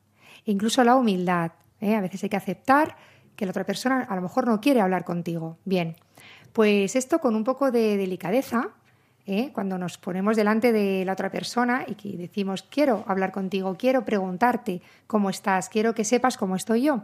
e 0.44 0.52
incluso 0.52 0.82
la 0.82 0.96
humildad. 0.96 1.52
¿eh? 1.80 1.94
A 1.94 2.00
veces 2.00 2.22
hay 2.24 2.28
que 2.28 2.36
aceptar 2.36 2.96
que 3.36 3.46
la 3.46 3.50
otra 3.50 3.66
persona 3.66 4.02
a 4.02 4.16
lo 4.16 4.22
mejor 4.22 4.46
no 4.46 4.60
quiere 4.60 4.80
hablar 4.80 5.04
contigo. 5.04 5.58
Bien, 5.64 5.96
pues 6.52 6.96
esto 6.96 7.20
con 7.20 7.36
un 7.36 7.44
poco 7.44 7.70
de 7.70 7.96
delicadeza, 7.96 8.70
¿eh? 9.26 9.50
cuando 9.52 9.76
nos 9.76 9.98
ponemos 9.98 10.36
delante 10.36 10.72
de 10.72 11.04
la 11.04 11.12
otra 11.12 11.30
persona 11.30 11.84
y 11.86 11.94
que 11.94 12.16
decimos 12.16 12.62
quiero 12.62 13.04
hablar 13.06 13.32
contigo, 13.32 13.76
quiero 13.78 14.04
preguntarte 14.04 14.80
cómo 15.06 15.30
estás, 15.30 15.68
quiero 15.68 15.94
que 15.94 16.04
sepas 16.04 16.36
cómo 16.36 16.56
estoy 16.56 16.82
yo, 16.82 17.02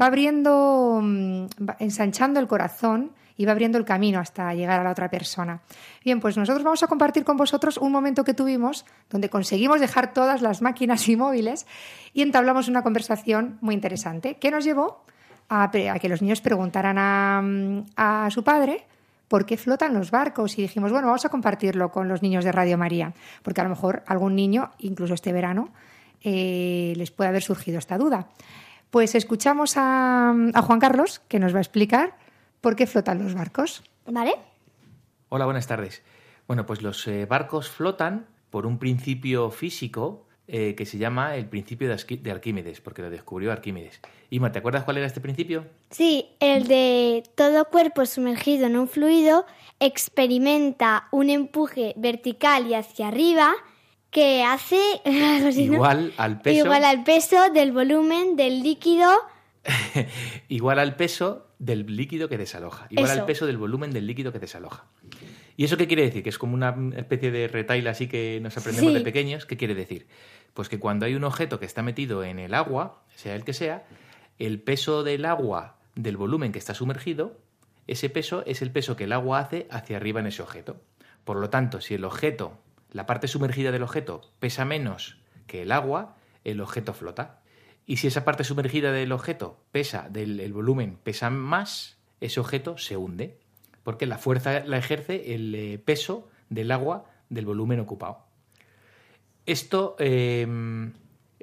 va 0.00 0.06
abriendo, 0.06 1.00
mm, 1.02 1.46
va 1.68 1.76
ensanchando 1.78 2.38
el 2.40 2.46
corazón 2.46 3.12
y 3.38 3.44
va 3.44 3.52
abriendo 3.52 3.78
el 3.78 3.84
camino 3.84 4.18
hasta 4.18 4.54
llegar 4.54 4.80
a 4.80 4.84
la 4.84 4.90
otra 4.90 5.10
persona. 5.10 5.60
Bien, 6.04 6.20
pues 6.20 6.36
nosotros 6.36 6.64
vamos 6.64 6.82
a 6.82 6.86
compartir 6.86 7.24
con 7.24 7.36
vosotros 7.36 7.76
un 7.76 7.92
momento 7.92 8.24
que 8.24 8.32
tuvimos 8.32 8.86
donde 9.10 9.28
conseguimos 9.28 9.80
dejar 9.80 10.12
todas 10.12 10.40
las 10.40 10.62
máquinas 10.62 11.08
y 11.08 11.16
móviles 11.16 11.66
y 12.14 12.22
entablamos 12.22 12.68
una 12.68 12.82
conversación 12.82 13.58
muy 13.60 13.74
interesante 13.74 14.36
que 14.36 14.50
nos 14.50 14.64
llevó 14.64 15.04
a, 15.48 15.70
que 15.70 16.08
los 16.08 16.22
niños 16.22 16.40
preguntaran 16.40 16.96
a, 16.98 17.40
mm, 17.42 17.84
a 17.96 18.28
su 18.30 18.42
padre 18.42 18.86
por 19.28 19.46
qué 19.46 19.56
flotan 19.56 19.94
los 19.94 20.10
barcos 20.10 20.58
y 20.58 20.62
dijimos, 20.62 20.92
bueno, 20.92 21.08
vamos 21.08 21.24
a 21.24 21.28
compartirlo 21.28 21.90
con 21.90 22.08
los 22.08 22.22
niños 22.22 22.44
de 22.44 22.52
Radio 22.52 22.78
María, 22.78 23.14
porque 23.42 23.60
a 23.60 23.64
lo 23.64 23.70
mejor 23.70 24.02
algún 24.06 24.36
niño, 24.36 24.70
incluso 24.78 25.14
este 25.14 25.32
verano, 25.32 25.70
eh, 26.22 26.92
les 26.96 27.10
puede 27.10 27.28
haber 27.28 27.42
surgido 27.42 27.78
esta 27.78 27.98
duda. 27.98 28.28
Pues 28.90 29.14
escuchamos 29.14 29.76
a, 29.76 30.34
a 30.54 30.62
Juan 30.62 30.80
Carlos, 30.80 31.20
que 31.28 31.38
nos 31.38 31.52
va 31.52 31.58
a 31.58 31.62
explicar 31.62 32.16
por 32.60 32.76
qué 32.76 32.86
flotan 32.86 33.22
los 33.22 33.34
barcos. 33.34 33.82
¿Vale? 34.06 34.34
Hola, 35.28 35.44
buenas 35.44 35.66
tardes. 35.66 36.02
Bueno, 36.46 36.66
pues 36.66 36.82
los 36.82 37.06
eh, 37.08 37.26
barcos 37.26 37.68
flotan 37.68 38.26
por 38.50 38.66
un 38.66 38.78
principio 38.78 39.50
físico 39.50 40.25
eh, 40.48 40.74
que 40.76 40.86
se 40.86 40.98
llama 40.98 41.36
el 41.36 41.46
principio 41.46 41.88
de, 41.88 42.30
Arquímedes, 42.30 42.80
porque 42.80 43.02
lo 43.02 43.10
descubrió 43.10 43.50
Arquímedes. 43.50 44.00
Ima, 44.30 44.52
¿te 44.52 44.60
acuerdas 44.60 44.84
cuál 44.84 44.98
era 44.98 45.06
este 45.06 45.20
principio? 45.20 45.66
Sí, 45.90 46.28
el 46.38 46.68
de 46.68 47.24
todo 47.34 47.64
cuerpo 47.66 48.06
sumergido 48.06 48.66
en 48.66 48.76
un 48.76 48.88
fluido 48.88 49.44
experimenta 49.80 51.08
un 51.10 51.30
empuje 51.30 51.94
vertical 51.96 52.68
y 52.68 52.74
hacia 52.74 53.08
arriba 53.08 53.54
que 54.10 54.44
hace. 54.44 54.80
Igual 55.56 56.12
al 56.16 56.40
peso, 56.40 56.64
igual 56.64 56.84
al 56.84 57.02
peso 57.02 57.50
del 57.50 57.72
volumen 57.72 58.36
del 58.36 58.62
líquido. 58.62 59.10
igual 60.48 60.78
al 60.78 60.96
peso 60.96 61.48
del 61.58 61.86
líquido 61.96 62.28
que 62.28 62.38
desaloja. 62.38 62.86
Igual 62.90 63.10
Eso. 63.10 63.20
al 63.20 63.26
peso 63.26 63.46
del 63.46 63.56
volumen 63.56 63.90
del 63.90 64.06
líquido 64.06 64.32
que 64.32 64.38
desaloja. 64.38 64.84
¿Y 65.56 65.64
eso 65.64 65.76
qué 65.76 65.86
quiere 65.86 66.02
decir? 66.02 66.22
Que 66.22 66.28
es 66.28 66.38
como 66.38 66.54
una 66.54 66.76
especie 66.96 67.30
de 67.30 67.48
retail 67.48 67.86
así 67.88 68.08
que 68.08 68.40
nos 68.42 68.56
aprendemos 68.58 68.92
Sí. 68.92 68.98
de 68.98 69.04
pequeños. 69.04 69.46
¿Qué 69.46 69.56
quiere 69.56 69.74
decir? 69.74 70.06
Pues 70.56 70.70
que 70.70 70.80
cuando 70.80 71.04
hay 71.04 71.14
un 71.14 71.24
objeto 71.24 71.60
que 71.60 71.66
está 71.66 71.82
metido 71.82 72.24
en 72.24 72.38
el 72.38 72.54
agua, 72.54 73.02
sea 73.14 73.34
el 73.34 73.44
que 73.44 73.52
sea, 73.52 73.84
el 74.38 74.58
peso 74.62 75.04
del 75.04 75.26
agua 75.26 75.76
del 75.94 76.16
volumen 76.16 76.50
que 76.50 76.58
está 76.58 76.72
sumergido, 76.72 77.36
ese 77.86 78.08
peso 78.08 78.42
es 78.46 78.62
el 78.62 78.70
peso 78.70 78.96
que 78.96 79.04
el 79.04 79.12
agua 79.12 79.40
hace 79.40 79.68
hacia 79.70 79.98
arriba 79.98 80.20
en 80.20 80.28
ese 80.28 80.40
objeto. 80.40 80.80
Por 81.24 81.36
lo 81.36 81.50
tanto, 81.50 81.82
si 81.82 81.92
el 81.92 82.06
objeto, 82.06 82.56
la 82.90 83.04
parte 83.04 83.28
sumergida 83.28 83.70
del 83.70 83.82
objeto, 83.82 84.22
pesa 84.40 84.64
menos 84.64 85.18
que 85.46 85.60
el 85.60 85.72
agua, 85.72 86.16
el 86.42 86.62
objeto 86.62 86.94
flota. 86.94 87.40
Y 87.84 87.98
si 87.98 88.06
esa 88.06 88.24
parte 88.24 88.42
sumergida 88.42 88.92
del 88.92 89.12
objeto 89.12 89.60
pesa, 89.72 90.08
del 90.08 90.40
el 90.40 90.54
volumen 90.54 90.96
pesa 91.04 91.28
más, 91.28 91.98
ese 92.22 92.40
objeto 92.40 92.78
se 92.78 92.96
hunde. 92.96 93.38
Porque 93.82 94.06
la 94.06 94.16
fuerza 94.16 94.60
la 94.64 94.78
ejerce 94.78 95.34
el 95.34 95.54
eh, 95.54 95.78
peso 95.78 96.30
del 96.48 96.70
agua 96.70 97.04
del 97.28 97.44
volumen 97.44 97.78
ocupado. 97.78 98.25
Esto, 99.46 99.96
eh, 100.00 100.46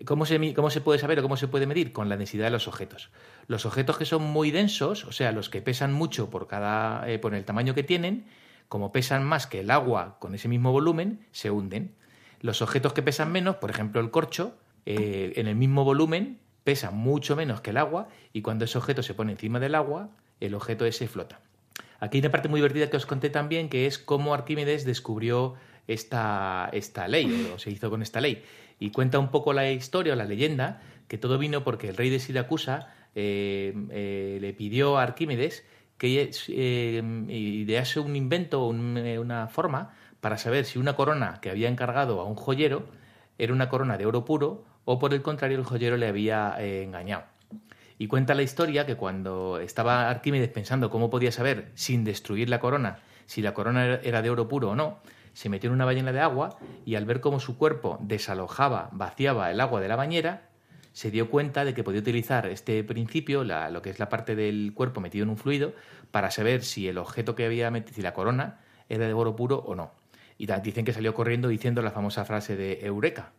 ¿cómo, 0.05 0.25
se, 0.25 0.53
¿cómo 0.53 0.69
se 0.69 0.81
puede 0.81 0.99
saber 0.99 1.19
o 1.19 1.21
cómo 1.23 1.37
se 1.37 1.47
puede 1.47 1.65
medir? 1.65 1.93
Con 1.93 2.09
la 2.09 2.17
densidad 2.17 2.45
de 2.45 2.51
los 2.51 2.67
objetos. 2.67 3.09
Los 3.47 3.65
objetos 3.65 3.97
que 3.97 4.05
son 4.05 4.23
muy 4.23 4.51
densos, 4.51 5.05
o 5.05 5.11
sea, 5.11 5.31
los 5.31 5.49
que 5.49 5.61
pesan 5.61 5.93
mucho 5.93 6.29
por, 6.29 6.47
cada, 6.47 7.09
eh, 7.09 7.17
por 7.17 7.33
el 7.33 7.45
tamaño 7.45 7.73
que 7.73 7.83
tienen, 7.83 8.25
como 8.67 8.91
pesan 8.91 9.23
más 9.23 9.47
que 9.47 9.61
el 9.61 9.71
agua 9.71 10.17
con 10.19 10.35
ese 10.35 10.47
mismo 10.47 10.71
volumen, 10.71 11.25
se 11.31 11.49
hunden. 11.49 11.95
Los 12.41 12.61
objetos 12.61 12.91
que 12.91 13.01
pesan 13.01 13.31
menos, 13.31 13.55
por 13.55 13.69
ejemplo 13.69 14.01
el 14.01 14.11
corcho, 14.11 14.57
eh, 14.85 15.33
en 15.37 15.47
el 15.47 15.55
mismo 15.55 15.85
volumen 15.85 16.39
pesa 16.65 16.91
mucho 16.91 17.35
menos 17.35 17.61
que 17.61 17.69
el 17.69 17.77
agua 17.77 18.09
y 18.33 18.41
cuando 18.41 18.65
ese 18.65 18.77
objeto 18.77 19.01
se 19.01 19.13
pone 19.13 19.31
encima 19.31 19.59
del 19.59 19.75
agua, 19.75 20.09
el 20.41 20.55
objeto 20.55 20.85
ese 20.85 21.07
flota. 21.07 21.39
Aquí 21.99 22.17
hay 22.17 22.21
una 22.21 22.31
parte 22.31 22.49
muy 22.49 22.57
divertida 22.57 22.89
que 22.89 22.97
os 22.97 23.05
conté 23.05 23.29
también, 23.29 23.69
que 23.69 23.85
es 23.85 23.97
cómo 23.97 24.33
Arquímedes 24.33 24.83
descubrió 24.83 25.55
esta, 25.87 26.69
esta 26.73 27.07
ley, 27.07 27.51
o 27.53 27.59
se 27.59 27.71
hizo 27.71 27.89
con 27.89 28.01
esta 28.01 28.21
ley. 28.21 28.43
Y 28.79 28.91
cuenta 28.91 29.19
un 29.19 29.29
poco 29.29 29.53
la 29.53 29.69
historia 29.71 30.13
o 30.13 30.15
la 30.15 30.25
leyenda, 30.25 30.81
que 31.07 31.17
todo 31.17 31.37
vino 31.37 31.63
porque 31.63 31.89
el 31.89 31.97
rey 31.97 32.09
de 32.09 32.19
Siracusa 32.19 32.87
eh, 33.15 33.73
eh, 33.91 34.37
le 34.41 34.53
pidió 34.53 34.97
a 34.97 35.03
Arquímedes 35.03 35.65
que 35.97 36.31
eh, 36.49 37.03
idease 37.29 37.99
un 37.99 38.15
invento, 38.15 38.65
un- 38.65 38.97
una 38.97 39.47
forma, 39.47 39.93
para 40.19 40.37
saber 40.37 40.65
si 40.65 40.79
una 40.79 40.95
corona 40.95 41.39
que 41.41 41.49
había 41.49 41.69
encargado 41.69 42.19
a 42.21 42.25
un 42.25 42.35
joyero 42.35 42.85
era 43.37 43.53
una 43.53 43.69
corona 43.69 43.97
de 43.97 44.05
oro 44.05 44.25
puro 44.25 44.65
o 44.85 44.99
por 44.99 45.13
el 45.13 45.21
contrario 45.21 45.57
el 45.57 45.63
joyero 45.65 45.97
le 45.97 46.07
había 46.07 46.55
engañado. 46.59 47.23
Y 47.99 48.07
cuenta 48.07 48.33
la 48.33 48.41
historia 48.41 48.85
que 48.85 48.95
cuando 48.95 49.59
estaba 49.59 50.09
Arquímedes 50.09 50.49
pensando 50.49 50.89
cómo 50.89 51.09
podía 51.09 51.31
saber, 51.31 51.71
sin 51.75 52.03
destruir 52.03 52.49
la 52.49 52.59
corona, 52.59 52.99
si 53.25 53.41
la 53.41 53.53
corona 53.53 53.99
era 54.03 54.21
de 54.21 54.29
oro 54.29 54.47
puro 54.47 54.71
o 54.71 54.75
no, 54.75 54.99
se 55.33 55.49
metió 55.49 55.67
en 55.69 55.73
una 55.75 55.85
ballena 55.85 56.11
de 56.11 56.19
agua 56.19 56.57
y 56.85 56.95
al 56.95 57.05
ver 57.05 57.19
cómo 57.21 57.39
su 57.39 57.57
cuerpo 57.57 57.97
desalojaba, 58.01 58.89
vaciaba 58.91 59.51
el 59.51 59.59
agua 59.59 59.81
de 59.81 59.87
la 59.87 59.95
bañera, 59.95 60.49
se 60.91 61.09
dio 61.09 61.29
cuenta 61.29 61.65
de 61.65 61.73
que 61.73 61.83
podía 61.83 62.01
utilizar 62.01 62.45
este 62.47 62.83
principio, 62.83 63.43
la- 63.43 63.69
lo 63.71 63.81
que 63.81 63.89
es 63.89 63.97
la 63.99 64.09
parte 64.09 64.35
del 64.35 64.73
cuerpo 64.75 65.01
metido 65.01 65.23
en 65.23 65.29
un 65.29 65.37
fluido, 65.37 65.73
para 66.11 66.29
saber 66.29 66.63
si 66.63 66.87
el 66.87 66.99
objeto 66.99 67.35
que 67.35 67.45
había 67.45 67.71
metido, 67.71 67.95
si 67.95 68.01
la 68.03 68.13
corona, 68.13 68.59
era 68.89 69.07
de 69.07 69.13
oro 69.13 69.35
puro 69.35 69.57
o 69.57 69.73
no. 69.75 69.91
Y 70.37 70.45
dicen 70.61 70.85
que 70.85 70.93
salió 70.93 71.13
corriendo 71.13 71.47
diciendo 71.47 71.81
la 71.81 71.91
famosa 71.91 72.25
frase 72.25 72.55
de 72.55 72.85
Eureka. 72.85 73.31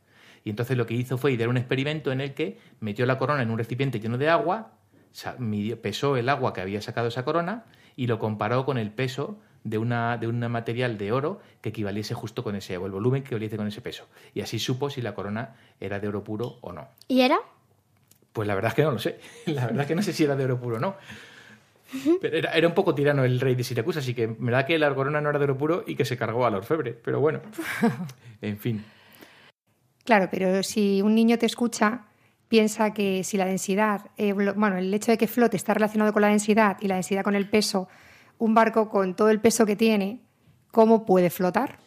Y 0.42 0.50
entonces 0.50 0.76
lo 0.76 0.86
que 0.86 0.94
hizo 0.94 1.16
fue 1.16 1.32
idear 1.32 1.48
un 1.48 1.56
experimento 1.56 2.10
en 2.12 2.20
el 2.20 2.34
que 2.34 2.58
metió 2.80 3.06
la 3.06 3.18
corona 3.18 3.42
en 3.42 3.50
un 3.50 3.58
recipiente 3.58 4.00
lleno 4.00 4.18
de 4.18 4.28
agua, 4.28 4.72
pesó 5.80 6.16
el 6.16 6.28
agua 6.28 6.52
que 6.52 6.60
había 6.60 6.80
sacado 6.82 7.08
esa 7.08 7.24
corona 7.24 7.64
y 7.96 8.06
lo 8.08 8.18
comparó 8.18 8.64
con 8.64 8.78
el 8.78 8.90
peso 8.90 9.38
de, 9.64 9.78
una, 9.78 10.16
de 10.18 10.28
un 10.28 10.38
material 10.50 10.96
de 10.96 11.10
oro 11.10 11.40
que 11.60 11.70
equivaliese 11.70 12.14
justo 12.14 12.44
con 12.44 12.54
ese, 12.54 12.76
o 12.76 12.86
el 12.86 12.92
volumen 12.92 13.22
que 13.22 13.28
equivaliese 13.28 13.56
con 13.56 13.66
ese 13.66 13.80
peso. 13.80 14.06
Y 14.34 14.42
así 14.42 14.58
supo 14.58 14.90
si 14.90 15.02
la 15.02 15.14
corona 15.14 15.56
era 15.80 15.98
de 15.98 16.08
oro 16.08 16.22
puro 16.22 16.58
o 16.60 16.72
no. 16.72 16.88
¿Y 17.08 17.22
era? 17.22 17.38
Pues 18.32 18.46
la 18.46 18.54
verdad 18.54 18.70
es 18.70 18.74
que 18.74 18.82
no 18.82 18.92
lo 18.92 18.98
sé. 18.98 19.18
La 19.46 19.66
verdad 19.66 19.82
es 19.82 19.86
que 19.86 19.94
no 19.94 20.02
sé 20.02 20.12
si 20.12 20.24
era 20.24 20.36
de 20.36 20.44
oro 20.44 20.60
puro 20.60 20.76
o 20.76 20.80
no. 20.80 20.96
Pero 22.20 22.36
era, 22.36 22.50
era 22.52 22.66
un 22.66 22.74
poco 22.74 22.94
tirano 22.94 23.24
el 23.24 23.38
rey 23.38 23.54
de 23.54 23.62
Siracusa, 23.62 24.00
así 24.00 24.14
que 24.14 24.26
me 24.26 24.50
da 24.50 24.66
que 24.66 24.78
la 24.78 24.92
corona 24.94 25.20
no 25.20 25.30
era 25.30 25.38
de 25.38 25.44
oro 25.44 25.56
puro 25.56 25.84
y 25.86 25.94
que 25.94 26.04
se 26.04 26.16
cargó 26.16 26.44
a 26.44 26.50
la 26.50 26.58
orfebre. 26.58 26.92
Pero 26.92 27.20
bueno, 27.20 27.40
en 28.42 28.58
fin. 28.58 28.84
Claro, 30.04 30.28
pero 30.30 30.62
si 30.62 31.00
un 31.00 31.14
niño 31.14 31.38
te 31.38 31.46
escucha, 31.46 32.06
piensa 32.48 32.92
que 32.92 33.24
si 33.24 33.36
la 33.36 33.46
densidad, 33.46 34.10
eh, 34.16 34.32
bueno, 34.32 34.76
el 34.76 34.92
hecho 34.92 35.12
de 35.12 35.18
que 35.18 35.26
flote 35.26 35.56
está 35.56 35.72
relacionado 35.72 36.12
con 36.12 36.22
la 36.22 36.28
densidad 36.28 36.76
y 36.80 36.88
la 36.88 36.94
densidad 36.94 37.22
con 37.22 37.36
el 37.36 37.48
peso, 37.48 37.88
un 38.38 38.54
barco 38.54 38.88
con 38.88 39.14
todo 39.14 39.30
el 39.30 39.40
peso 39.40 39.66
que 39.66 39.76
tiene, 39.76 40.20
¿cómo 40.70 41.04
puede 41.06 41.30
flotar? 41.30 41.78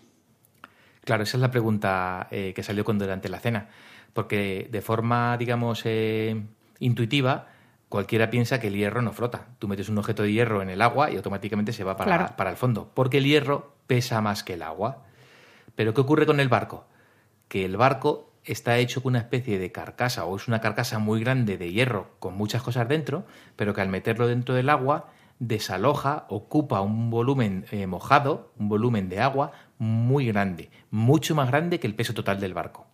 Claro, 1.04 1.24
esa 1.24 1.38
es 1.38 1.42
la 1.42 1.52
pregunta 1.52 2.28
eh, 2.32 2.54
que 2.56 2.64
salió 2.64 2.84
con 2.84 3.00
durante 3.00 3.30
la 3.30 3.40
cena. 3.40 3.70
Porque 4.14 4.68
de 4.72 4.82
forma, 4.82 5.38
digamos, 5.38 5.82
eh, 5.86 6.42
intuitiva, 6.80 7.48
cualquiera 7.90 8.30
piensa 8.30 8.60
que 8.60 8.68
el 8.68 8.76
hierro 8.76 9.02
no 9.02 9.14
flota. 9.14 9.48
Tú 9.60 9.68
metes 9.68 9.90
un 9.90 9.98
objeto 9.98 10.24
de 10.24 10.32
hierro 10.34 10.62
en 10.62 10.70
el 10.70 10.82
agua 10.82 11.12
y 11.12 11.16
automáticamente 11.16 11.72
se 11.72 11.84
va 11.84 11.96
para, 11.96 12.18
Claro. 12.18 12.36
para 12.36 12.50
el 12.50 12.58
fondo. 12.58 12.92
Porque 12.94 13.20
el 13.20 13.26
hierro 13.26 13.76
pesa 13.88 14.20
más 14.22 14.44
que 14.44 14.54
el 14.56 14.64
agua. 14.64 15.04
Pero 15.76 15.94
¿qué 15.94 16.02
ocurre 16.02 16.26
con 16.26 16.40
el 16.40 16.50
barco? 16.50 16.86
Que 17.48 17.64
el 17.64 17.78
barco 17.78 18.34
está 18.44 18.78
hecho 18.78 19.04
con 19.04 19.12
una 19.12 19.20
especie 19.20 19.60
de 19.60 19.72
carcasa 19.72 20.26
o 20.26 20.36
es 20.36 20.48
una 20.48 20.60
carcasa 20.62 21.00
muy 21.00 21.20
grande 21.22 21.58
de 21.58 21.72
hierro 21.72 22.12
con 22.20 22.36
muchas 22.36 22.64
cosas 22.64 22.88
dentro, 22.88 23.26
pero 23.56 23.74
que 23.74 23.82
al 23.82 23.90
meterlo 23.90 24.28
dentro 24.28 24.56
del 24.56 24.70
agua 24.70 25.12
desaloja, 25.40 26.26
ocupa 26.30 26.82
un 26.82 27.10
volumen 27.10 27.66
eh, 27.72 27.88
mojado, 27.88 28.52
un 28.58 28.70
volumen 28.70 29.10
de 29.10 29.20
agua 29.20 29.52
muy 29.78 30.28
grande, 30.28 30.70
mucho 30.90 31.36
más 31.36 31.48
grande 31.50 31.80
que 31.80 31.88
el 31.88 31.96
peso 31.96 32.14
total 32.14 32.40
del 32.40 32.54
barco. 32.54 32.88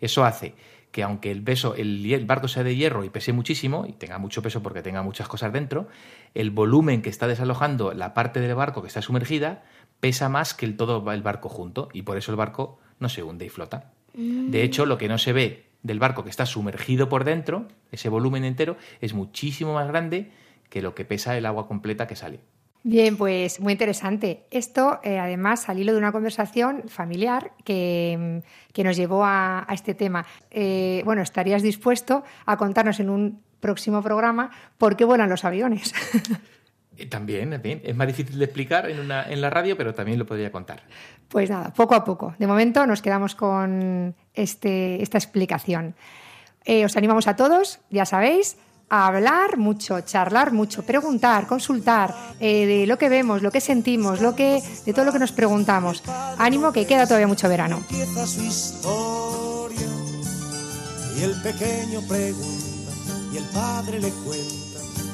Eso 0.00 0.24
hace 0.24 0.54
que 0.92 1.02
aunque 1.02 1.30
el 1.30 1.42
peso, 1.42 1.74
el, 1.74 2.10
el 2.10 2.24
barco 2.24 2.48
sea 2.48 2.62
de 2.64 2.74
hierro 2.74 3.04
y 3.04 3.10
pese 3.10 3.32
muchísimo, 3.32 3.84
y 3.86 3.92
tenga 3.92 4.18
mucho 4.18 4.42
peso 4.42 4.62
porque 4.62 4.82
tenga 4.82 5.02
muchas 5.02 5.28
cosas 5.28 5.52
dentro, 5.52 5.88
el 6.34 6.50
volumen 6.50 7.02
que 7.02 7.10
está 7.10 7.26
desalojando 7.26 7.92
la 7.92 8.14
parte 8.14 8.40
del 8.40 8.54
barco 8.54 8.80
que 8.80 8.88
está 8.88 9.02
sumergida 9.02 9.64
pesa 10.00 10.28
más 10.28 10.54
que 10.54 10.64
el 10.64 10.76
todo 10.76 11.12
el 11.12 11.22
barco 11.22 11.48
junto, 11.48 11.88
y 11.92 12.02
por 12.02 12.16
eso 12.16 12.30
el 12.30 12.36
barco 12.36 12.78
no 13.00 13.08
se 13.08 13.22
hunde 13.22 13.44
y 13.44 13.48
flota. 13.48 13.92
De 14.14 14.64
hecho, 14.64 14.84
lo 14.84 14.98
que 14.98 15.06
no 15.06 15.18
se 15.18 15.32
ve 15.32 15.66
del 15.82 16.00
barco 16.00 16.24
que 16.24 16.30
está 16.30 16.46
sumergido 16.46 17.08
por 17.08 17.24
dentro, 17.24 17.68
ese 17.92 18.08
volumen 18.08 18.44
entero, 18.44 18.76
es 19.00 19.14
muchísimo 19.14 19.74
más 19.74 19.86
grande 19.86 20.32
que 20.68 20.82
lo 20.82 20.94
que 20.94 21.04
pesa 21.04 21.36
el 21.36 21.46
agua 21.46 21.66
completa 21.66 22.06
que 22.06 22.16
sale. 22.16 22.40
Bien, 22.84 23.16
pues 23.16 23.60
muy 23.60 23.72
interesante. 23.72 24.46
Esto, 24.50 25.00
eh, 25.02 25.18
además, 25.18 25.68
al 25.68 25.78
hilo 25.78 25.92
de 25.92 25.98
una 25.98 26.12
conversación 26.12 26.84
familiar 26.88 27.52
que, 27.64 28.42
que 28.72 28.84
nos 28.84 28.96
llevó 28.96 29.24
a, 29.24 29.66
a 29.68 29.74
este 29.74 29.94
tema. 29.94 30.24
Eh, 30.50 31.02
bueno, 31.04 31.22
¿estarías 31.22 31.62
dispuesto 31.62 32.22
a 32.46 32.56
contarnos 32.56 33.00
en 33.00 33.10
un 33.10 33.42
próximo 33.60 34.02
programa 34.02 34.50
por 34.78 34.96
qué 34.96 35.04
vuelan 35.04 35.28
los 35.28 35.44
aviones? 35.44 35.92
Eh, 36.98 37.06
También, 37.06 37.50
también, 37.50 37.80
es 37.84 37.94
más 37.94 38.08
difícil 38.08 38.40
de 38.40 38.44
explicar 38.44 38.90
en, 38.90 38.98
una, 38.98 39.22
en 39.30 39.40
la 39.40 39.50
radio, 39.50 39.76
pero 39.76 39.94
también 39.94 40.18
lo 40.18 40.26
podría 40.26 40.50
contar. 40.50 40.82
Pues 41.28 41.48
nada, 41.48 41.72
poco 41.72 41.94
a 41.94 42.04
poco. 42.04 42.34
De 42.40 42.48
momento 42.48 42.84
nos 42.86 43.02
quedamos 43.02 43.36
con 43.36 44.16
este, 44.34 45.00
esta 45.00 45.16
explicación. 45.16 45.94
Eh, 46.64 46.84
os 46.84 46.96
animamos 46.96 47.28
a 47.28 47.36
todos, 47.36 47.78
ya 47.88 48.04
sabéis, 48.04 48.58
hablar 48.90 49.58
mucho, 49.58 50.00
charlar 50.00 50.52
mucho, 50.52 50.82
preguntar, 50.82 51.46
consultar 51.46 52.14
eh, 52.40 52.66
de 52.66 52.86
lo 52.86 52.98
que 52.98 53.08
vemos, 53.08 53.42
lo 53.42 53.50
que 53.50 53.60
sentimos, 53.60 54.20
lo 54.20 54.34
que, 54.34 54.62
de 54.84 54.92
todo 54.92 55.04
lo 55.04 55.12
que 55.12 55.18
nos 55.18 55.32
preguntamos. 55.32 56.02
Ánimo 56.38 56.72
que 56.72 56.86
queda 56.86 57.06
todavía 57.06 57.26
mucho 57.26 57.48
verano. 57.48 57.82
Y 61.16 61.22
el 61.22 61.42
pequeño 61.42 62.00
pregunta 62.08 62.92
y 63.32 63.36
el 63.36 63.44
padre 63.44 64.00
le 64.00 64.10
cuenta 64.10 64.68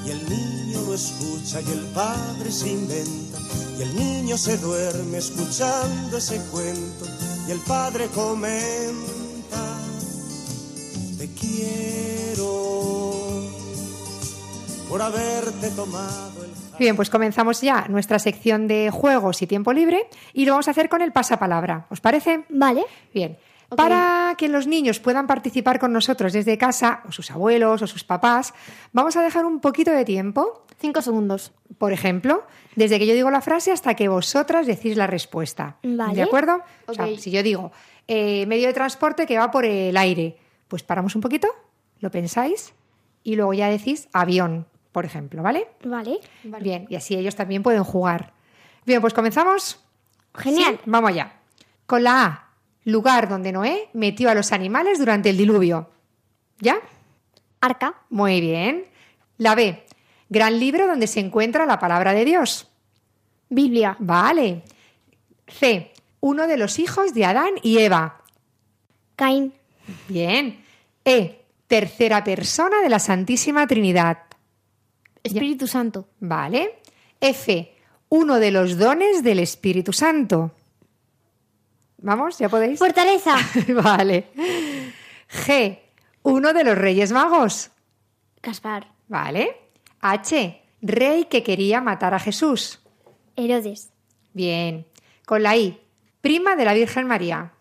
y 0.05 0.11
el 0.11 0.29
niño 0.29 0.83
lo 0.83 0.95
escucha 0.95 1.61
y 1.63 1.71
el 1.71 1.87
padre 1.95 2.53
se 2.53 2.69
inventa 2.69 3.39
y 3.79 3.83
el 3.83 3.97
niño 3.97 4.37
se 4.37 4.59
duerme 4.59 5.19
escuchando 5.19 6.19
ese 6.19 6.39
cuento 6.51 7.07
y 7.49 7.53
el 7.53 7.61
padre 7.61 8.09
comenta 8.09 9.25
te 11.17 11.29
quiero 11.33 13.14
por 14.95 15.03
haberte 15.03 15.71
tomado 15.71 16.45
el 16.45 16.51
Bien, 16.79 16.95
pues 16.95 17.11
comenzamos 17.11 17.61
ya 17.61 17.87
nuestra 17.89 18.21
sección 18.21 18.69
de 18.69 18.93
juegos 18.93 19.43
y 19.43 19.49
tiempo 19.49 19.73
libre 19.73 20.07
y 20.33 20.45
lo 20.45 20.53
vamos 20.53 20.69
a 20.69 20.71
hacer 20.71 20.89
con 20.89 21.03
el 21.03 21.11
pasapalabra. 21.11 21.87
¿Os 21.91 22.01
parece? 22.01 22.45
Vale. 22.49 22.85
Bien. 23.13 23.37
Para 23.77 24.37
que 24.39 24.49
los 24.49 24.69
niños 24.69 25.01
puedan 25.01 25.27
participar 25.27 25.81
con 25.81 25.93
nosotros 25.93 26.33
desde 26.33 26.59
casa, 26.59 27.03
o 27.09 27.11
sus 27.11 27.33
abuelos, 27.33 27.83
o 27.83 27.89
sus 27.89 28.05
papás, 28.05 28.55
vamos 28.93 29.17
a 29.17 29.25
dejar 29.25 29.45
un 29.47 29.59
poquito 29.59 29.91
de 29.91 30.05
tiempo. 30.05 30.65
Cinco 30.79 31.03
segundos. 31.03 31.51
Por 31.77 31.93
ejemplo, 31.93 32.45
desde 32.77 33.01
que 33.01 33.09
yo 33.09 33.15
digo 33.15 33.33
la 33.33 33.41
frase 33.41 33.73
hasta 33.73 33.95
que 33.95 34.07
vosotras 34.07 34.65
decís 34.65 34.97
la 34.97 35.09
respuesta. 35.09 35.77
Vale. 35.83 36.15
¿De 36.15 36.23
acuerdo? 36.23 36.61
O 36.87 36.95
sea, 36.95 37.09
si 37.19 37.33
yo 37.33 37.43
digo 37.43 37.73
eh, 38.07 38.47
medio 38.47 38.69
de 38.69 38.73
transporte 38.73 39.27
que 39.27 39.39
va 39.39 39.51
por 39.51 39.65
el 39.65 39.97
aire, 39.97 40.37
pues 40.69 40.85
paramos 40.85 41.17
un 41.17 41.21
poquito, 41.21 41.49
lo 41.99 42.13
pensáis 42.13 42.75
y 43.25 43.35
luego 43.35 43.55
ya 43.55 43.69
decís 43.69 44.09
avión, 44.13 44.69
por 44.95 45.05
ejemplo, 45.05 45.43
¿vale? 45.43 45.67
Vale. 45.83 46.21
Bien, 46.61 46.87
y 46.89 46.95
así 46.95 47.17
ellos 47.17 47.35
también 47.35 47.65
pueden 47.65 47.83
jugar. 47.83 48.33
Bien, 48.87 49.01
pues 49.01 49.13
comenzamos. 49.13 49.85
Genial. 50.37 50.77
¿Sí? 50.77 50.81
Vamos 50.87 51.11
allá. 51.11 51.33
Con 51.85 52.05
la 52.05 52.25
A, 52.25 52.49
lugar 52.85 53.29
donde 53.29 53.51
Noé 53.51 53.89
metió 53.93 54.31
a 54.31 54.37
los 54.37 54.53
animales 54.53 55.01
durante 55.01 55.31
el 55.31 55.37
diluvio. 55.37 55.91
¿Ya? 56.61 56.77
Arca. 57.61 57.97
Muy 58.09 58.41
bien. 58.41 58.87
La 59.37 59.57
B, 59.57 59.85
gran 60.29 60.61
libro 60.61 60.87
donde 60.87 61.09
se 61.09 61.19
encuentra 61.19 61.67
la 61.67 61.81
palabra 61.81 62.13
de 62.13 62.25
Dios. 62.25 62.69
Biblia. 63.49 63.97
Vale. 63.99 64.63
C, 65.49 65.93
uno 66.21 66.47
de 66.47 66.57
los 66.57 66.79
hijos 66.79 67.15
de 67.15 67.25
Adán 67.25 67.55
y 67.65 67.79
Eva. 67.79 68.23
Caín. 69.17 69.55
Bien. 70.07 70.65
E. 71.05 71.41
Tercera 71.67 72.23
persona 72.23 72.81
de 72.81 72.91
la 72.91 73.01
Santísima 73.01 73.67
Trinidad. 73.67 74.19
Espíritu 75.25 75.67
Santo. 75.67 76.09
Vale. 76.21 76.79
F. 77.21 77.75
Uno 78.11 78.39
de 78.39 78.51
los 78.51 78.79
dones 78.79 79.25
del 79.25 79.41
Espíritu 79.41 79.93
Santo. 79.93 80.53
Vamos, 81.99 82.39
¿ya 82.39 82.49
podéis? 82.49 82.79
Fortaleza. 82.79 83.35
vale. 83.83 84.29
G. 85.47 85.79
Uno 86.23 86.53
de 86.53 86.65
los 86.65 86.77
Reyes 86.77 87.13
Magos. 87.13 87.71
Caspar. 88.41 88.93
Vale. 89.09 89.57
H. 90.01 90.63
Rey 90.83 91.25
que 91.25 91.43
quería 91.43 91.81
matar 91.81 92.13
a 92.13 92.19
Jesús. 92.19 92.81
Herodes. 93.37 93.91
Bien. 94.35 94.87
Con 95.25 95.43
la 95.43 95.57
I. 95.57 95.81
Prima 96.21 96.57
de 96.57 96.65
la 96.67 96.75
Virgen 96.75 97.07
María. 97.07 97.53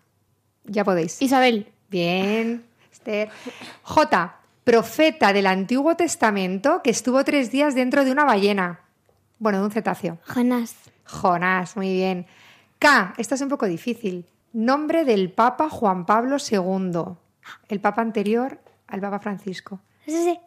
Ya 0.64 0.84
podéis. 0.84 1.20
Isabel. 1.22 1.72
Bien. 1.88 2.64
Esther. 2.92 3.30
J. 3.82 4.36
Profeta 4.64 5.32
del 5.32 5.46
Antiguo 5.46 5.94
Testamento 5.94 6.80
que 6.82 6.90
estuvo 6.90 7.22
tres 7.24 7.50
días 7.52 7.74
dentro 7.74 8.04
de 8.04 8.10
una 8.12 8.24
ballena. 8.24 8.80
Bueno, 9.38 9.58
de 9.58 9.64
un 9.66 9.70
cetáceo. 9.70 10.18
Jonás. 10.26 10.74
Jonás, 11.04 11.76
muy 11.76 11.92
bien. 11.92 12.26
K. 12.78 13.12
Esta 13.18 13.34
es 13.34 13.40
un 13.42 13.48
poco 13.50 13.66
difícil. 13.66 14.26
Nombre 14.54 15.04
del 15.04 15.30
Papa 15.30 15.68
Juan 15.68 16.06
Pablo 16.06 16.36
II. 16.38 17.16
El 17.68 17.80
Papa 17.80 18.00
anterior 18.00 18.58
al 18.86 19.00
Papa 19.00 19.18
Francisco. 19.18 19.80
¿Es 20.06 20.14
ese? 20.14 20.40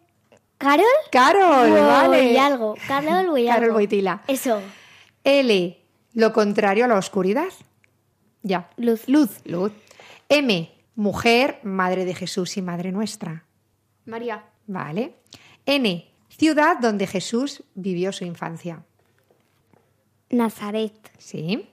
¿Carol? 0.58 0.86
Carol, 1.12 1.70
Wow, 1.70 1.86
vale. 1.88 2.32
y 2.32 2.38
algo. 2.38 2.76
Carol 2.88 3.38
y 3.38 3.46
Carol. 3.46 3.72
Boitila. 3.74 4.22
Eso. 4.28 4.60
L. 5.24 5.78
Lo 6.14 6.34
contrario 6.34 6.86
a 6.86 6.88
la 6.88 6.96
oscuridad. 6.98 7.50
Ya. 8.42 8.70
Luz. 8.78 9.08
Luz. 9.08 9.42
Luz. 9.46 9.72
M. 10.30 10.72
Mujer, 10.96 11.60
madre 11.62 12.06
de 12.06 12.16
Jesús 12.16 12.58
y 12.58 12.64
madre 12.64 12.92
nuestra. 12.92 13.44
María. 14.08 14.44
Vale. 14.66 15.16
N. 15.66 16.12
Ciudad 16.30 16.78
donde 16.80 17.08
Jesús 17.08 17.64
vivió 17.76 18.12
su 18.12 18.24
infancia. 18.24 18.84
Nazaret. 20.30 21.12
Sí. 21.18 21.70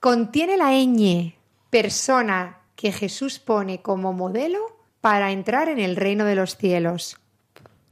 Contiene 0.00 0.56
la 0.56 0.72
ñ, 0.72 1.34
persona 1.70 2.60
que 2.74 2.92
Jesús 2.92 3.38
pone 3.38 3.82
como 3.82 4.12
modelo 4.12 4.60
para 5.00 5.32
entrar 5.32 5.68
en 5.68 5.78
el 5.78 5.96
reino 5.96 6.24
de 6.24 6.34
los 6.34 6.56
cielos. 6.56 7.18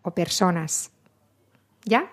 O 0.03 0.11
personas. 0.11 0.91
¿Ya? 1.85 2.11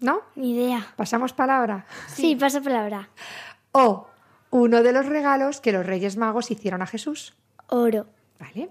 ¿No? 0.00 0.20
Ni 0.36 0.52
idea. 0.54 0.94
¿Pasamos 0.96 1.32
palabra? 1.32 1.86
Sí, 2.08 2.36
paso 2.36 2.62
palabra. 2.62 3.08
O 3.72 4.08
uno 4.50 4.82
de 4.82 4.92
los 4.92 5.06
regalos 5.06 5.60
que 5.60 5.72
los 5.72 5.84
Reyes 5.84 6.16
Magos 6.16 6.50
hicieron 6.50 6.82
a 6.82 6.86
Jesús. 6.86 7.34
Oro. 7.68 8.06
¿Vale? 8.38 8.70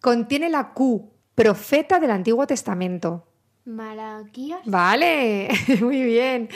Contiene 0.00 0.50
la 0.50 0.72
Q, 0.72 1.10
profeta 1.34 1.98
del 1.98 2.10
Antiguo 2.10 2.46
Testamento. 2.46 3.26
Malaquías. 3.64 4.60
Vale, 4.64 5.48
muy 5.80 6.02
bien. 6.02 6.48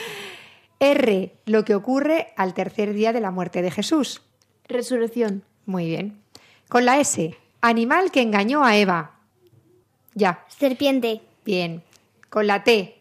R, 0.79 1.35
lo 1.45 1.65
que 1.65 1.75
ocurre 1.75 2.33
al 2.37 2.53
tercer 2.53 2.93
día 2.93 3.11
de 3.11 3.21
la 3.21 3.31
muerte 3.31 3.61
de 3.61 3.71
Jesús. 3.71 4.21
Resurrección. 4.67 5.43
Muy 5.65 5.87
bien. 5.87 6.21
Con 6.69 6.85
la 6.85 6.99
S, 6.99 7.35
animal 7.61 8.11
que 8.11 8.21
engañó 8.21 8.63
a 8.63 8.77
Eva. 8.77 9.19
Ya. 10.13 10.45
Serpiente. 10.47 11.21
Bien. 11.43 11.83
Con 12.29 12.47
la 12.47 12.63
T, 12.63 12.99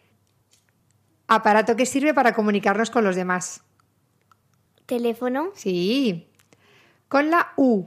aparato 1.29 1.77
que 1.77 1.87
sirve 1.87 2.15
para 2.15 2.33
comunicarnos 2.33 2.91
con 2.91 3.05
los 3.05 3.15
demás. 3.15 3.61
Teléfono. 4.87 5.51
Sí. 5.55 6.27
Con 7.09 7.31
la 7.31 7.53
U, 7.57 7.87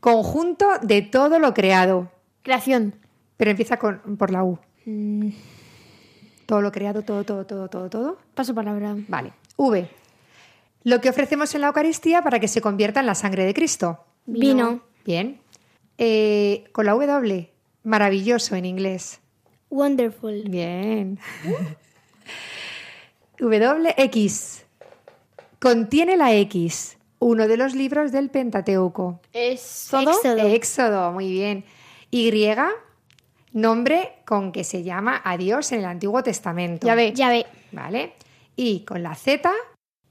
conjunto 0.00 0.66
de 0.82 1.02
todo 1.02 1.38
lo 1.38 1.54
creado. 1.54 2.10
Creación. 2.44 2.94
Pero 3.38 3.50
empieza 3.50 3.78
con, 3.78 4.16
por 4.16 4.30
la 4.30 4.44
U. 4.44 4.58
Todo 6.46 6.60
lo 6.60 6.70
creado, 6.70 7.02
todo, 7.02 7.24
todo, 7.24 7.46
todo, 7.46 7.68
todo, 7.68 7.90
todo. 7.90 8.18
Paso 8.34 8.54
palabra. 8.54 8.94
Vale. 9.08 9.32
V. 9.56 9.88
Lo 10.84 11.00
que 11.00 11.08
ofrecemos 11.08 11.54
en 11.54 11.62
la 11.62 11.68
Eucaristía 11.68 12.22
para 12.22 12.38
que 12.38 12.46
se 12.46 12.60
convierta 12.60 13.00
en 13.00 13.06
la 13.06 13.14
sangre 13.14 13.46
de 13.46 13.54
Cristo. 13.54 14.04
Vino. 14.26 14.82
Bien. 15.06 15.40
Eh, 15.96 16.64
con 16.72 16.84
la 16.84 16.92
W. 16.92 17.50
Maravilloso 17.82 18.54
en 18.56 18.66
inglés. 18.66 19.20
Wonderful. 19.70 20.44
Bien. 20.48 21.18
WX. 23.40 24.64
Contiene 25.60 26.18
la 26.18 26.34
X. 26.34 26.98
Uno 27.20 27.48
de 27.48 27.56
los 27.56 27.74
libros 27.74 28.12
del 28.12 28.28
Pentateuco. 28.28 29.20
Éxodo. 29.32 30.12
Éxodo, 30.36 31.10
muy 31.12 31.32
bien. 31.32 31.64
Y. 32.14 32.54
Nombre 33.52 34.22
con 34.24 34.52
que 34.52 34.62
se 34.62 34.84
llama 34.84 35.20
a 35.24 35.36
Dios 35.36 35.72
en 35.72 35.80
el 35.80 35.84
Antiguo 35.84 36.22
Testamento. 36.22 36.86
Llave. 36.86 37.12
Llave. 37.12 37.44
¿Vale? 37.72 38.12
Y 38.54 38.84
con 38.84 39.02
la 39.02 39.16
Z, 39.16 39.50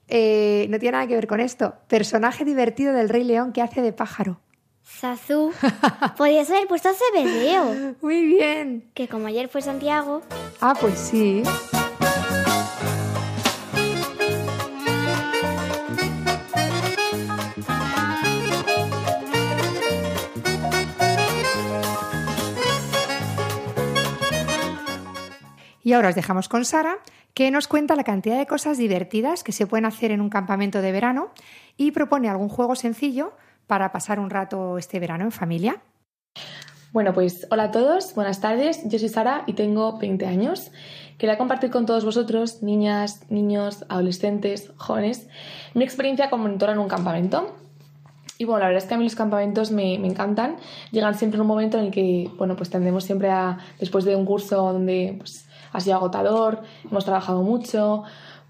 eh, 0.10 0.68
no 0.70 0.80
tiene 0.80 0.98
nada 0.98 1.08
que 1.08 1.16
ver 1.16 1.28
con 1.28 1.40
esto. 1.40 1.76
Personaje 1.88 2.44
divertido 2.44 2.92
del 2.92 3.08
Rey 3.08 3.24
León 3.24 3.54
que 3.54 3.62
hace 3.62 3.82
de 3.82 3.94
pájaro. 3.94 4.42
Sazú. 4.82 5.54
Podías 6.18 6.50
haber 6.50 6.68
puesto 6.68 6.90
Cebedeo. 6.94 7.96
Muy 8.02 8.26
bien. 8.26 8.92
Que 8.94 9.08
como 9.08 9.28
ayer 9.28 9.48
fue 9.48 9.62
Santiago. 9.62 10.24
Ah, 10.60 10.74
pues 10.80 11.00
sí. 11.00 11.44
Y 25.84 25.94
ahora 25.94 26.10
os 26.10 26.16
dejamos 26.16 26.48
con 26.48 26.64
Sara, 26.64 26.98
que 27.34 27.52
nos 27.52 27.68
cuenta 27.68 27.96
la 27.96 28.06
cantidad 28.06 28.38
de 28.38 28.48
cosas 28.48 28.78
divertidas 28.78 29.44
que 29.44 29.52
se 29.52 29.68
pueden 29.68 29.86
hacer 29.86 30.12
en 30.12 30.22
un 30.22 30.30
campamento 30.30 30.82
de 30.82 30.92
verano 30.92 31.32
y 31.76 31.92
propone 31.92 32.30
algún 32.30 32.48
juego 32.48 32.76
sencillo 32.76 33.34
para 33.68 33.92
pasar 33.92 34.20
un 34.20 34.30
rato 34.30 34.78
este 34.78 35.00
verano 35.00 35.26
en 35.26 35.32
familia. 35.32 35.82
Bueno, 36.94 37.14
pues 37.14 37.48
hola 37.50 37.64
a 37.64 37.72
todos, 37.72 38.14
buenas 38.14 38.40
tardes. 38.40 38.82
Yo 38.86 39.00
soy 39.00 39.10
Sara 39.10 39.44
y 39.48 39.54
tengo 39.54 39.98
20 39.98 40.26
años. 40.26 40.72
Quería 41.18 41.38
compartir 41.38 41.70
con 41.70 41.86
todos 41.86 42.06
vosotros, 42.06 42.62
niñas, 42.62 43.30
niños, 43.30 43.84
adolescentes, 43.90 44.72
jóvenes, 44.78 45.28
mi 45.74 45.84
experiencia 45.84 46.30
como 46.30 46.44
monitora 46.44 46.74
en 46.74 46.80
un 46.80 46.88
campamento. 46.88 47.56
Y 48.38 48.46
bueno, 48.46 48.60
la 48.60 48.68
verdad 48.68 48.84
es 48.84 48.88
que 48.88 48.94
a 48.94 48.98
mí 48.98 49.04
los 49.04 49.16
campamentos 49.16 49.72
me, 49.72 49.98
me, 50.00 50.08
encantan. 50.08 50.58
Llegan 50.92 51.16
siempre 51.16 51.38
en 51.38 51.42
un 51.42 51.48
momento 51.48 51.78
en 51.78 51.86
el 51.86 51.92
que, 51.92 52.30
bueno, 52.38 52.56
pues 52.56 52.70
tendemos 52.70 53.04
siempre 53.04 53.30
a, 53.30 53.58
después 53.80 54.06
de 54.06 54.16
un 54.16 54.26
curso 54.26 54.58
donde 54.58 55.16
pues, 55.18 55.48
ha 55.74 55.80
sido 55.80 55.98
agotador, 55.98 56.62
hemos 56.90 57.04
trabajado 57.04 57.42
mucho, 57.42 58.04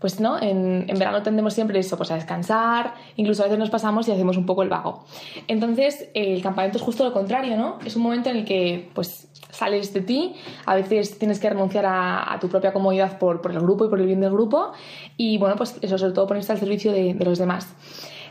pues 0.03 0.19
no, 0.19 0.38
en, 0.38 0.86
en, 0.89 0.99
verano 0.99 1.24
tendemos 1.24 1.53
siempre 1.53 1.80
eso, 1.80 1.95
pues 1.95 2.11
a 2.11 2.15
descansar, 2.15 2.93
incluso 3.15 3.41
a 3.41 3.45
veces 3.45 3.57
nos 3.57 3.69
pasamos 3.69 4.05
y 4.09 4.11
hacemos 4.11 4.36
un 4.36 4.45
poco 4.45 4.61
el 4.61 4.67
vago. 4.67 5.05
Entonces, 5.47 6.09
el 6.13 6.41
campamento 6.41 6.78
es 6.78 6.84
justo 6.84 7.05
lo 7.05 7.13
contrario, 7.13 7.55
¿no? 7.55 7.80
Es 7.86 7.95
un 7.95 8.03
momento 8.03 8.30
en 8.30 8.36
el 8.36 8.45
que, 8.45 8.89
pues, 8.93 9.30
sales 9.49 9.93
de 9.93 10.01
ti, 10.01 10.36
a 10.65 10.76
veces 10.76 11.17
tienes 11.17 11.39
que 11.39 11.49
renunciar 11.49 11.86
a, 11.86 12.34
a 12.34 12.38
tu 12.39 12.49
propia 12.49 12.74
comodidad 12.74 13.17
por, 13.17 13.39
por, 13.39 13.51
el 13.51 13.59
grupo 13.61 13.86
y 13.86 13.89
por 13.89 14.01
el 14.01 14.07
bien 14.07 14.19
del 14.19 14.32
grupo, 14.32 14.74
y 15.15 15.38
bueno, 15.38 15.55
pues 15.55 15.78
eso, 15.82 15.97
sobre 15.97 16.11
todo 16.11 16.28
ponerse 16.28 16.51
al 16.51 16.59
servicio 16.59 16.91
de, 16.91 17.13
de 17.13 17.24
los 17.24 17.39
demás. 17.39 17.74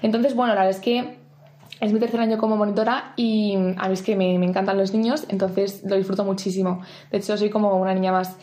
Entonces, 0.03 0.34
bueno, 0.36 0.55
la 0.55 0.64
verdad 0.64 0.78
es 0.78 0.84
que 0.84 1.22
es 1.82 1.93
mi 1.93 1.99
tercer 1.99 2.20
año 2.20 2.38
como 2.38 2.57
monitora 2.57 3.12
y 3.16 3.57
a 3.76 3.88
mí 3.88 3.95
es 3.95 4.03
que 4.03 4.14
me, 4.14 4.38
me, 4.38 4.47
encantan 4.47 4.78
los 4.78 4.93
niños, 4.93 5.26
entonces 5.28 5.82
lo 5.84 5.97
disfruto 5.97 6.24
muchísimo. 6.24 6.80
De 7.11 7.18
hecho, 7.18 7.36
soy 7.36 7.51
como 7.51 7.74
una 7.76 7.93
niña 7.93 8.12
más. 8.12 8.36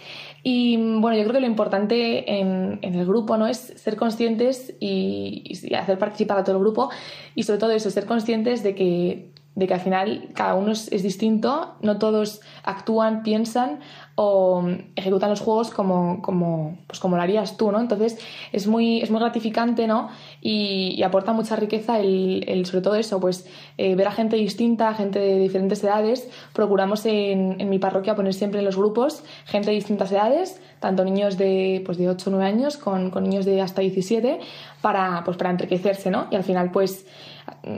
Y 0.43 0.77
bueno, 0.77 1.17
yo 1.17 1.23
creo 1.23 1.33
que 1.33 1.41
lo 1.41 1.47
importante 1.47 2.39
en, 2.39 2.79
en 2.81 2.95
el 2.95 3.05
grupo 3.05 3.37
¿no? 3.37 3.47
es 3.47 3.57
ser 3.75 3.95
conscientes 3.95 4.73
y, 4.79 5.51
hacer 5.75 5.97
participar 5.97 6.39
a 6.39 6.43
todo 6.43 6.55
el 6.55 6.61
grupo 6.61 6.89
y 7.35 7.43
sobre 7.43 7.59
todo 7.59 7.71
eso, 7.71 7.89
ser 7.89 8.05
conscientes 8.05 8.63
de 8.63 8.75
que, 8.75 9.31
de 9.55 9.67
que 9.67 9.73
al 9.73 9.79
final 9.81 10.29
cada 10.33 10.55
uno 10.55 10.71
es, 10.71 10.91
es 10.91 11.03
distinto, 11.03 11.75
no 11.81 11.97
todos 11.97 12.41
actúan, 12.63 13.23
piensan 13.23 13.79
o 14.15 14.63
ejecutan 14.95 15.29
los 15.29 15.41
juegos 15.41 15.69
como, 15.69 16.21
como, 16.21 16.77
pues 16.87 16.99
como 16.99 17.15
lo 17.15 17.21
harías 17.21 17.57
tú, 17.57 17.71
¿no? 17.71 17.79
Entonces 17.79 18.17
es 18.51 18.67
muy, 18.67 19.01
es 19.01 19.11
muy 19.11 19.19
gratificante, 19.19 19.87
¿no? 19.87 20.09
Y, 20.41 21.01
aporta 21.03 21.33
mucha 21.33 21.55
riqueza 21.55 21.99
el, 21.99 22.45
el, 22.47 22.65
sobre 22.65 22.81
todo 22.81 22.95
eso, 22.95 23.19
pues 23.19 23.47
eh, 23.77 23.95
ver 23.95 24.07
a 24.07 24.11
gente 24.11 24.35
distinta, 24.35 24.93
gente 24.93 25.19
de 25.19 25.39
diferentes 25.39 25.83
edades. 25.83 26.29
Procuramos 26.53 27.05
en, 27.05 27.59
en, 27.59 27.69
mi 27.69 27.79
parroquia 27.79 28.15
poner 28.15 28.33
siempre 28.33 28.59
en 28.59 28.65
los 28.65 28.77
grupos 28.77 29.23
gente 29.45 29.69
de 29.69 29.75
distintas 29.75 30.11
edades, 30.11 30.61
tanto 30.79 31.03
niños 31.03 31.37
de, 31.37 31.81
pues 31.85 31.97
de 31.97 32.09
8 32.09 32.29
o 32.29 32.33
9 32.33 32.45
años 32.45 32.77
con, 32.77 33.09
con 33.09 33.23
niños 33.23 33.45
de 33.45 33.61
hasta 33.61 33.81
17, 33.81 34.39
para, 34.81 35.23
pues 35.25 35.37
para 35.37 35.49
enriquecerse, 35.49 36.11
¿no? 36.11 36.27
Y 36.31 36.35
al 36.35 36.43
final, 36.43 36.71
pues 36.71 37.05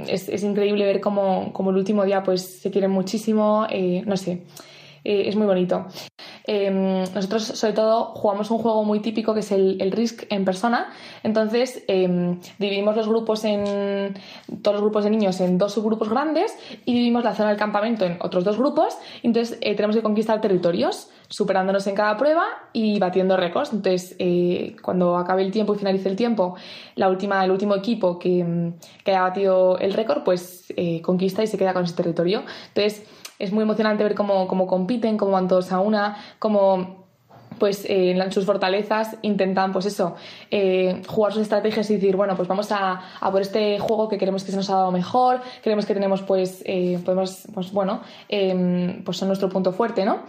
es, 0.07 0.30
es 0.30 0.43
increíble 0.43 0.86
ver 0.86 1.01
cómo, 1.01 1.51
cómo, 1.53 1.72
el 1.72 1.78
último 1.78 2.03
día 2.03 2.24
pues 2.24 2.41
se 2.41 2.72
quieren 2.72 2.91
muchísimo, 2.91 3.66
eh, 3.70 4.03
no 4.05 4.18
sé, 4.18 4.43
eh, 5.04 5.24
es 5.28 5.36
muy 5.36 5.47
bonito. 5.47 5.88
em, 6.45 7.04
nosotros 7.14 7.43
sobre 7.43 7.74
todo 7.74 8.14
jugamos 8.16 8.52
un 8.52 8.58
juego 8.60 8.84
muy 8.84 8.99
típico 8.99 9.34
que 9.34 9.39
es 9.41 9.52
el, 9.52 9.78
el 9.82 9.91
Risk 9.91 10.24
en 10.30 10.45
persona. 10.45 10.91
Entonces 11.24 11.84
em, 11.88 12.39
dividimos 12.60 12.95
los 12.95 13.08
grupos 13.08 13.43
en 13.45 14.14
todos 14.62 14.76
los 14.76 14.82
grupos 14.82 15.04
de 15.04 15.10
niños 15.10 15.39
en 15.41 15.58
dos 15.58 15.74
subgrupos 15.74 16.10
grandes 16.10 16.56
y 16.86 16.93
dividimos 16.93 17.24
la 17.24 17.34
zona 17.34 17.49
del 17.49 17.58
campamento 17.58 18.06
en 18.06 18.18
otros 18.22 18.43
dos 18.43 18.58
grupos. 18.58 18.97
Entonces 19.24 19.58
eh, 19.62 19.76
tenemos 19.76 19.95
que 19.95 20.04
conquistar 20.04 20.41
territorios 20.41 21.10
superándonos 21.30 21.88
en 21.88 21.95
cada 21.95 22.18
prueba 22.18 22.43
y 22.74 22.99
batiendo 22.99 23.38
récords. 23.38 23.72
Entonces, 23.72 24.16
eh, 24.20 24.76
cuando 24.82 25.16
acabe 25.18 25.43
el 25.43 25.52
tiempo 25.52 25.74
y 25.74 25.78
finalice 25.78 26.10
el 26.10 26.18
tiempo, 26.18 26.56
la 26.95 27.08
última, 27.08 27.43
el 27.45 27.52
último 27.52 27.74
equipo 27.74 28.20
que, 28.20 28.74
que 29.06 29.12
haya 29.12 29.22
batido 29.22 29.78
el 29.80 29.93
récord, 29.93 30.24
pues 30.24 30.74
conquista 31.02 31.41
y 31.41 31.47
se 31.47 31.58
queda 31.58 31.74
con 31.74 31.86
ese 31.86 31.95
territorio. 31.95 32.43
Entonces, 32.74 33.06
es 33.42 33.52
muy 33.52 33.64
emocionante 33.64 34.04
ver 34.04 34.16
cómo, 34.16 34.48
cómo 34.48 34.68
compiten, 34.68 35.18
cómo 35.18 35.32
van 35.32 35.48
todos 35.48 35.72
a 35.72 35.80
una, 35.80 36.18
cómo 36.39 37.02
pues 37.62 37.86
eh, 37.88 38.18
sus 38.32 38.44
fortalezas 38.44 39.18
intentan 39.22 39.72
pues 39.72 39.86
eso 39.86 40.16
eh, 40.50 41.04
jugar 41.08 41.32
sus 41.32 41.44
estrategias 41.44 41.92
y 41.92 41.96
decir 41.96 42.16
bueno 42.16 42.36
pues 42.36 42.48
vamos 42.48 42.72
a, 42.72 43.00
a, 43.20 43.32
por 43.32 43.42
este 43.42 43.78
juego 43.78 44.10
que 44.10 44.18
queremos 44.18 44.44
que 44.44 44.50
se 44.50 44.58
nos 44.58 44.68
ha 44.72 44.78
dado 44.78 44.92
mejor 44.92 45.42
queremos 45.62 45.86
que 45.86 45.94
tenemos 45.94 46.24
pues 46.24 46.64
eh, 46.66 47.00
podemos 47.06 47.48
pues 47.54 47.72
bueno 47.72 48.02
em, 48.30 49.04
pues 49.04 49.18
son 49.18 49.28
nuestro 49.28 49.48
punto 49.50 49.74
fuerte 49.74 50.06
no 50.06 50.24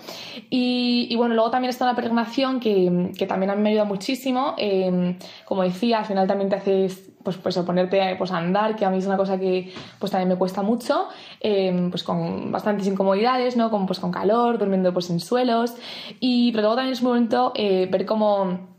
y, 0.50 1.16
bueno 1.16 1.34
luego 1.34 1.50
también 1.50 1.70
está 1.70 1.86
la 1.86 1.94
peregrinación 1.94 2.60
que, 2.60 3.12
que 3.16 3.26
también 3.26 3.48
a 3.48 3.54
mí 3.54 3.62
me 3.62 3.70
ayuda 3.70 3.84
muchísimo 3.84 4.54
em, 4.58 5.16
como 5.46 5.62
decía 5.62 6.00
al 6.00 6.04
final 6.04 6.26
también 6.26 6.50
te 6.50 6.56
haces 6.56 7.11
pues, 7.22 7.36
pues 7.36 7.58
ponerte 7.58 8.14
pues, 8.16 8.30
a 8.32 8.38
andar, 8.38 8.76
que 8.76 8.84
a 8.84 8.90
mí 8.90 8.98
es 8.98 9.06
una 9.06 9.16
cosa 9.16 9.38
que 9.38 9.72
pues 9.98 10.12
también 10.12 10.28
me 10.28 10.36
cuesta 10.36 10.62
mucho, 10.62 11.08
eh, 11.40 11.88
pues 11.90 12.02
con 12.02 12.52
bastantes 12.52 12.86
incomodidades, 12.86 13.56
¿no? 13.56 13.70
Con, 13.70 13.86
pues 13.86 14.00
con 14.00 14.10
calor, 14.10 14.58
durmiendo 14.58 14.92
pues 14.92 15.10
en 15.10 15.20
suelos. 15.20 15.74
Y, 16.20 16.52
pero 16.52 16.62
luego 16.62 16.76
también 16.76 16.92
es 16.92 17.02
muy 17.02 17.12
bonito 17.12 17.52
eh, 17.54 17.88
ver 17.90 18.06
cómo 18.06 18.72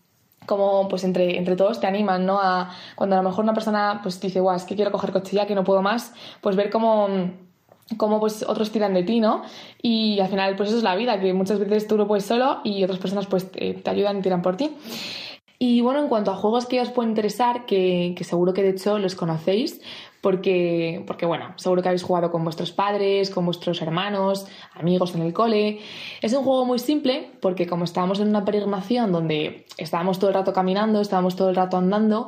como 0.46 0.90
pues 0.90 1.06
entre, 1.06 1.38
entre 1.38 1.56
todos 1.56 1.80
te 1.80 1.88
animan, 1.88 2.26
¿no? 2.26 2.40
A, 2.42 2.70
cuando 2.96 3.16
a 3.16 3.22
lo 3.22 3.30
mejor 3.30 3.46
una 3.46 3.54
persona 3.54 4.02
pues 4.04 4.20
dice, 4.20 4.42
guau, 4.42 4.58
es 4.58 4.66
que 4.66 4.76
quiero 4.76 4.92
coger 4.92 5.14
coche 5.14 5.38
ya, 5.38 5.48
que 5.48 5.56
no 5.56 5.64
puedo 5.64 5.82
más, 5.82 6.14
pues 6.42 6.56
ver 6.56 6.70
cómo 6.70 7.08
cómo 7.98 8.20
pues 8.20 8.44
otros 8.48 8.72
tiran 8.72 8.94
de 8.94 9.04
ti, 9.04 9.20
¿no? 9.20 9.44
Y 9.82 10.20
al 10.20 10.28
final 10.28 10.56
pues 10.56 10.70
eso 10.70 10.78
es 10.78 10.84
la 10.84 10.96
vida, 10.96 11.20
que 11.20 11.34
muchas 11.34 11.60
veces 11.60 11.88
tú 11.88 11.98
lo 11.98 12.08
puedes 12.08 12.26
solo 12.26 12.60
y 12.64 12.84
otras 12.84 13.00
personas 13.00 13.28
pues 13.28 13.52
te 13.52 13.90
ayudan 13.90 14.20
y 14.20 14.22
tiran 14.22 14.42
por 14.42 14.58
ti. 14.58 14.76
Y 15.66 15.80
bueno, 15.80 16.02
en 16.02 16.10
cuanto 16.10 16.30
a 16.30 16.36
juegos 16.36 16.66
que 16.66 16.82
os 16.82 16.90
pueden 16.90 17.12
interesar, 17.12 17.66
que, 17.66 18.14
seguro 18.20 18.54
que 18.54 18.64
de 18.64 18.72
hecho 18.72 19.00
los 19.00 19.16
conocéis, 19.16 19.80
porque, 20.20 21.02
porque 21.08 21.26
bueno, 21.26 21.54
seguro 21.56 21.82
que 21.82 21.88
habéis 21.88 22.04
jugado 22.04 22.32
con 22.32 22.44
vuestros 22.44 22.74
padres, 22.74 23.30
con 23.30 23.46
vuestros 23.46 23.82
hermanos, 23.82 24.46
amigos 24.74 25.16
en 25.16 25.22
el 25.22 25.32
cole. 25.32 25.80
Es 26.22 26.34
un 26.34 26.44
juego 26.44 26.66
muy 26.66 26.80
simple, 26.80 27.32
porque 27.42 27.66
como 27.66 27.86
estábamos 27.86 28.20
en 28.20 28.28
una 28.28 28.44
peregrinación 28.44 29.14
donde 29.14 29.66
estábamos 29.78 30.20
todo 30.20 30.32
el 30.32 30.34
rato 30.34 30.52
caminando, 30.52 31.00
estábamos 31.00 31.38
todo 31.38 31.48
el 31.48 31.56
rato 31.56 31.78
andando, 31.78 32.28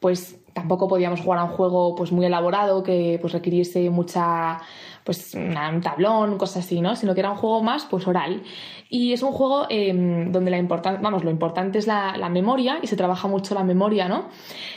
pues 0.00 0.41
tampoco 0.52 0.88
podíamos 0.88 1.20
jugar 1.20 1.38
a 1.38 1.44
un 1.44 1.50
juego 1.50 1.94
pues 1.94 2.12
muy 2.12 2.26
elaborado 2.26 2.82
que 2.82 3.18
pues 3.20 3.32
requiriese 3.32 3.90
mucha 3.90 4.60
pues 5.04 5.34
un 5.34 5.80
tablón, 5.80 6.38
cosas 6.38 6.64
así, 6.64 6.80
¿no? 6.80 6.94
Sino 6.94 7.14
que 7.14 7.20
era 7.20 7.30
un 7.30 7.36
juego 7.36 7.62
más 7.62 7.84
pues 7.86 8.06
oral. 8.06 8.42
Y 8.88 9.12
es 9.12 9.22
un 9.22 9.32
juego 9.32 9.66
eh, 9.68 9.92
donde 10.30 10.50
la 10.50 10.58
importante, 10.58 11.00
vamos, 11.02 11.24
lo 11.24 11.30
importante 11.30 11.78
es 11.78 11.86
la, 11.86 12.16
la 12.16 12.28
memoria 12.28 12.78
y 12.82 12.86
se 12.86 12.96
trabaja 12.96 13.26
mucho 13.26 13.54
la 13.54 13.64
memoria, 13.64 14.08
¿no? 14.08 14.26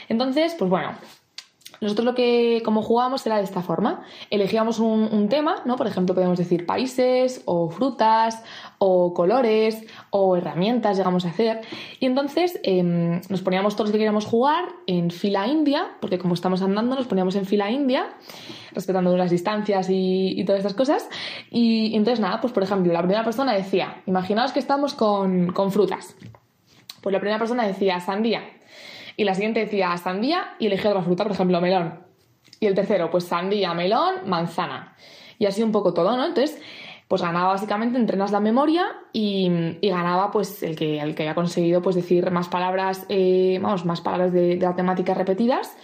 Entonces, 0.08 0.54
pues 0.58 0.70
bueno, 0.70 0.92
nosotros 1.80 2.04
lo 2.04 2.14
que, 2.14 2.62
como 2.64 2.82
jugábamos, 2.82 3.26
era 3.26 3.36
de 3.36 3.44
esta 3.44 3.62
forma. 3.62 4.02
Elegíamos 4.30 4.78
un, 4.78 5.28
tema, 5.28 5.62
¿no? 5.64 5.76
Por 5.76 5.86
ejemplo, 5.86 6.14
podíamos 6.14 6.38
decir 6.38 6.66
países, 6.66 7.42
o 7.46 7.68
frutas, 7.68 8.42
o 8.78 9.12
colores, 9.12 9.84
o 10.10 10.36
herramientas, 10.36 10.96
llegamos 10.96 11.24
a 11.24 11.30
hacer. 11.30 11.60
Y 12.00 12.06
entonces 12.06 12.60
eh, 12.62 13.20
nos 13.28 13.42
poníamos 13.42 13.74
todos 13.74 13.88
los 13.88 13.92
que 13.92 13.98
queríamos 13.98 14.24
jugar 14.24 14.64
en 14.86 15.10
fila 15.10 15.46
india, 15.46 15.96
porque 16.00 16.18
como 16.18 16.34
estamos 16.34 16.62
andando, 16.62 16.94
nos 16.94 17.06
poníamos 17.06 17.34
en 17.36 17.44
fila 17.44 17.70
india, 17.70 18.14
respetando 18.72 19.16
las 19.16 19.30
distancias 19.30 19.88
y, 19.90 20.42
todas 20.44 20.60
estas 20.60 20.74
cosas. 20.74 21.08
Y, 21.50 21.86
y, 21.86 21.96
entonces, 21.96 22.20
nada, 22.20 22.40
pues 22.40 22.52
por 22.52 22.62
ejemplo, 22.62 22.92
la 22.92 23.00
primera 23.00 23.24
persona 23.24 23.52
decía, 23.52 24.02
imaginaos 24.06 24.52
que 24.52 24.60
estamos 24.60 24.94
con, 24.94 25.52
con 25.52 25.72
frutas. 25.72 26.14
Pues 27.00 27.12
la 27.12 27.20
primera 27.20 27.38
persona 27.38 27.66
decía 27.66 28.00
sandía. 28.00 28.42
Y 29.16 29.24
la 29.24 29.34
siguiente 29.34 29.60
decía 29.60 29.96
sandía 29.96 30.54
y 30.58 30.66
elegía 30.66 30.90
otra 30.90 31.02
fruta, 31.02 31.24
por 31.24 31.32
ejemplo, 31.32 31.60
melón. 31.60 32.00
Y 32.60 32.66
el 32.66 32.74
tercero, 32.74 33.10
pues 33.10 33.24
sandía, 33.24 33.74
melón, 33.74 34.16
manzana. 34.26 34.96
Y 35.38 35.46
así 35.46 35.62
un 35.62 35.72
poco 35.72 35.94
todo, 35.94 36.16
¿no? 36.16 36.24
Entonces, 36.24 36.60
pues 37.08 37.22
ganaba 37.22 37.48
básicamente, 37.48 37.98
entrenas 37.98 38.32
la 38.32 38.40
memoria 38.40 38.86
y, 39.12 39.48
y 39.80 39.88
ganaba 39.88 40.30
pues 40.30 40.62
el 40.62 40.76
que, 40.76 40.98
el 40.98 41.14
que 41.14 41.22
haya 41.22 41.34
conseguido 41.34 41.80
pues 41.82 41.94
decir 41.94 42.30
más 42.30 42.48
palabras, 42.48 43.06
eh, 43.08 43.58
vamos, 43.62 43.84
más 43.84 44.00
palabras 44.00 44.32
de, 44.32 44.56
de 44.56 44.66
la 44.66 44.74
temática 44.74 45.14
repetidas. 45.14 45.76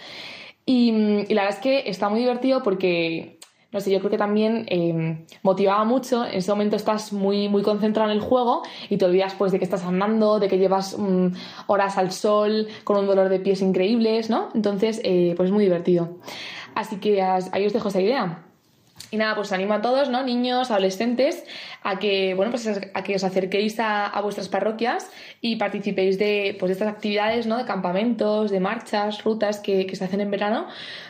Y, 0.65 0.91
y, 1.27 1.33
la 1.33 1.43
verdad 1.43 1.57
es 1.57 1.63
que 1.63 1.89
está 1.89 2.09
muy 2.09 2.19
divertido 2.19 2.63
porque 2.63 3.39
no 3.73 3.81
sé, 3.81 3.91
yo 3.91 3.99
creo 3.99 4.11
que 4.11 4.17
también 4.17 4.65
eh, 4.69 5.25
motivaba 5.41 5.83
mucho. 5.83 6.25
En 6.25 6.35
ese 6.35 6.51
momento 6.51 6.75
estás 6.75 7.11
muy, 7.11 7.49
muy 7.49 7.63
concentrado 7.63 8.11
en 8.11 8.17
el 8.17 8.23
juego 8.23 8.61
y 8.89 8.97
te 8.97 9.05
olvidas 9.05 9.33
pues 9.33 9.51
de 9.51 9.57
que 9.57 9.65
estás 9.65 9.83
andando, 9.83 10.39
de 10.39 10.47
que 10.47 10.59
llevas 10.59 10.93
um, 10.93 11.31
horas 11.67 11.97
al 11.97 12.11
sol 12.11 12.67
con 12.83 12.97
un 12.97 13.07
dolor 13.07 13.29
de 13.29 13.39
pies 13.39 13.61
increíbles, 13.61 14.29
¿no? 14.29 14.49
Entonces, 14.53 15.01
eh, 15.03 15.33
pues 15.35 15.47
es 15.47 15.53
muy 15.53 15.63
divertido. 15.63 16.19
Así 16.75 16.97
que 16.97 17.21
ahí 17.21 17.65
os 17.65 17.73
dejo 17.73 17.89
esa 17.89 18.01
idea. 18.01 18.43
Y 19.11 19.17
nada, 19.17 19.35
pues 19.35 19.51
animo 19.51 19.75
a 19.75 19.81
todos, 19.81 20.09
¿no? 20.09 20.23
Niños, 20.23 20.71
adolescentes, 20.71 21.43
a 21.83 21.99
que, 21.99 22.33
bueno, 22.33 22.51
pues 22.51 22.67
a 22.67 23.03
que 23.03 23.15
os 23.15 23.23
acerquéis 23.23 23.79
a, 23.79 24.07
a 24.07 24.21
vuestras 24.21 24.49
parroquias 24.49 25.11
y 25.39 25.57
participéis 25.57 26.17
de, 26.17 26.55
pues, 26.59 26.69
de 26.69 26.73
estas 26.73 26.87
actividades, 26.87 27.45
¿no? 27.45 27.57
De 27.57 27.65
campamentos, 27.65 28.49
de 28.49 28.59
marchas, 28.59 29.23
rutas 29.23 29.59
que, 29.59 29.85
que 29.85 29.95
se 29.95 30.05
hacen 30.05 30.21
en 30.21 30.31
verano, 30.31 30.67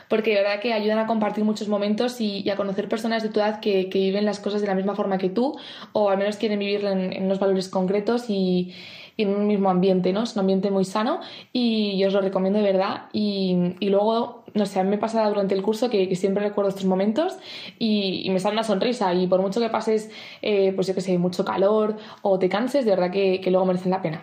porque 0.09 0.31
de 0.31 0.41
verdad 0.41 0.59
que 0.59 0.73
ayudan 0.73 0.99
a 0.99 1.07
compartir 1.07 1.43
muchos 1.43 1.67
momentos 1.69 2.19
y, 2.19 2.49
a 2.49 2.55
conocer 2.55 2.89
personas 2.89 3.23
de 3.23 3.29
tu 3.29 3.39
edad 3.39 3.59
que, 3.59 3.89
que, 3.89 3.99
viven 3.99 4.25
las 4.25 4.39
cosas 4.39 4.61
de 4.61 4.67
la 4.67 4.75
misma 4.75 4.95
forma 4.95 5.17
que 5.17 5.29
tú, 5.29 5.57
o 5.93 6.09
al 6.09 6.17
menos 6.17 6.37
quieren 6.37 6.59
vivir 6.59 6.83
en, 6.85 7.13
en 7.13 7.23
unos 7.23 7.39
valores 7.39 7.69
concretos 7.69 8.29
y, 8.29 8.73
y, 9.15 9.23
en 9.23 9.29
un 9.29 9.47
mismo 9.47 9.69
ambiente, 9.69 10.11
¿no? 10.11 10.23
Es 10.23 10.35
un 10.35 10.41
ambiente 10.41 10.71
muy 10.71 10.85
sano 10.85 11.21
y 11.51 11.97
yo 11.97 12.07
os 12.07 12.13
lo 12.13 12.21
recomiendo 12.21 12.59
de 12.59 12.65
verdad. 12.65 13.03
Y, 13.13 13.75
y 13.79 13.89
luego, 13.89 14.42
no 14.53 14.65
sé, 14.65 14.79
a 14.79 14.83
mí 14.83 14.89
me 14.89 14.97
durante 14.97 15.55
el 15.55 15.61
curso 15.61 15.89
que, 15.89 16.15
siempre 16.15 16.43
recuerdo 16.43 16.69
estos 16.69 16.85
momentos 16.85 17.37
y, 17.79 18.21
y, 18.25 18.29
me 18.29 18.39
sale 18.39 18.53
una 18.53 18.63
sonrisa. 18.63 19.13
Y 19.13 19.27
por 19.27 19.41
mucho 19.41 19.59
que 19.59 19.69
pases, 19.69 20.09
eh, 20.41 20.71
pues 20.75 20.87
yo 20.87 20.95
que 20.95 21.01
sé, 21.01 21.17
mucho 21.17 21.43
calor 21.43 21.97
o 22.21 22.37
te 22.39 22.49
canses, 22.49 22.85
de 22.85 22.91
verdad 22.91 23.11
que, 23.11 23.41
que 23.41 23.51
luego 23.51 23.65
merecen 23.65 23.91
la 23.91 24.01
pena. 24.01 24.21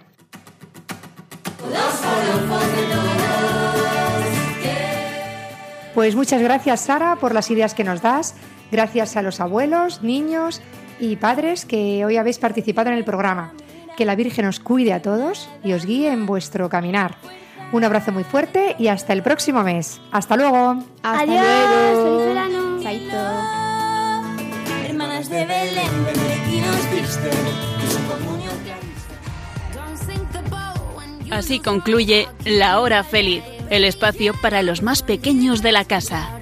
Pues 5.95 6.14
muchas 6.14 6.41
gracias, 6.41 6.81
Sara, 6.83 7.16
por 7.16 7.35
las 7.35 7.51
ideas 7.51 7.74
que 7.74 7.85
nos 7.85 8.01
das. 8.01 8.35
Gracias 8.70 9.16
a 9.16 9.22
los 9.22 9.41
abuelos, 9.41 10.03
niños 10.03 10.62
y 11.01 11.16
padres 11.16 11.64
que 11.64 12.05
hoy 12.05 12.16
habéis 12.16 12.39
participado 12.39 12.91
en 12.91 12.97
el 12.97 13.05
programa. 13.05 13.53
Que 13.97 14.05
la 14.05 14.14
Virgen 14.14 14.47
os 14.47 14.61
cuide 14.61 14.93
a 14.93 15.03
todos 15.03 15.49
y 15.64 15.72
os 15.72 15.85
guíe 15.85 16.12
en 16.12 16.26
vuestro 16.26 16.68
caminar. 16.68 17.16
Un 17.73 17.85
abrazo 17.85 18.11
muy 18.12 18.25
fuerte 18.25 18.75
y 18.79 18.89
hasta 18.89 19.12
el 19.12 19.23
próximo 19.23 19.62
mes. 19.62 20.01
Hasta 20.11 20.37
luego. 20.37 20.83
Hasta 21.03 21.21
Adiós. 21.21 21.45
luego. 21.95 22.18
Feliz 22.18 22.27
verano. 22.27 22.83
Chaito. 22.83 23.16
Hermanas 24.89 25.29
de 25.31 25.47
Belén, 25.47 26.07
viste. 26.93 27.31
Así 31.31 31.61
concluye 31.61 32.29
La 32.45 32.81
Hora 32.81 33.05
Feliz, 33.05 33.45
el 33.71 33.85
espacio 33.85 34.35
para 34.43 34.62
los 34.62 34.83
más 34.83 35.03
pequeños 35.03 35.62
de 35.62 35.71
la 35.71 35.85
casa. 35.85 36.39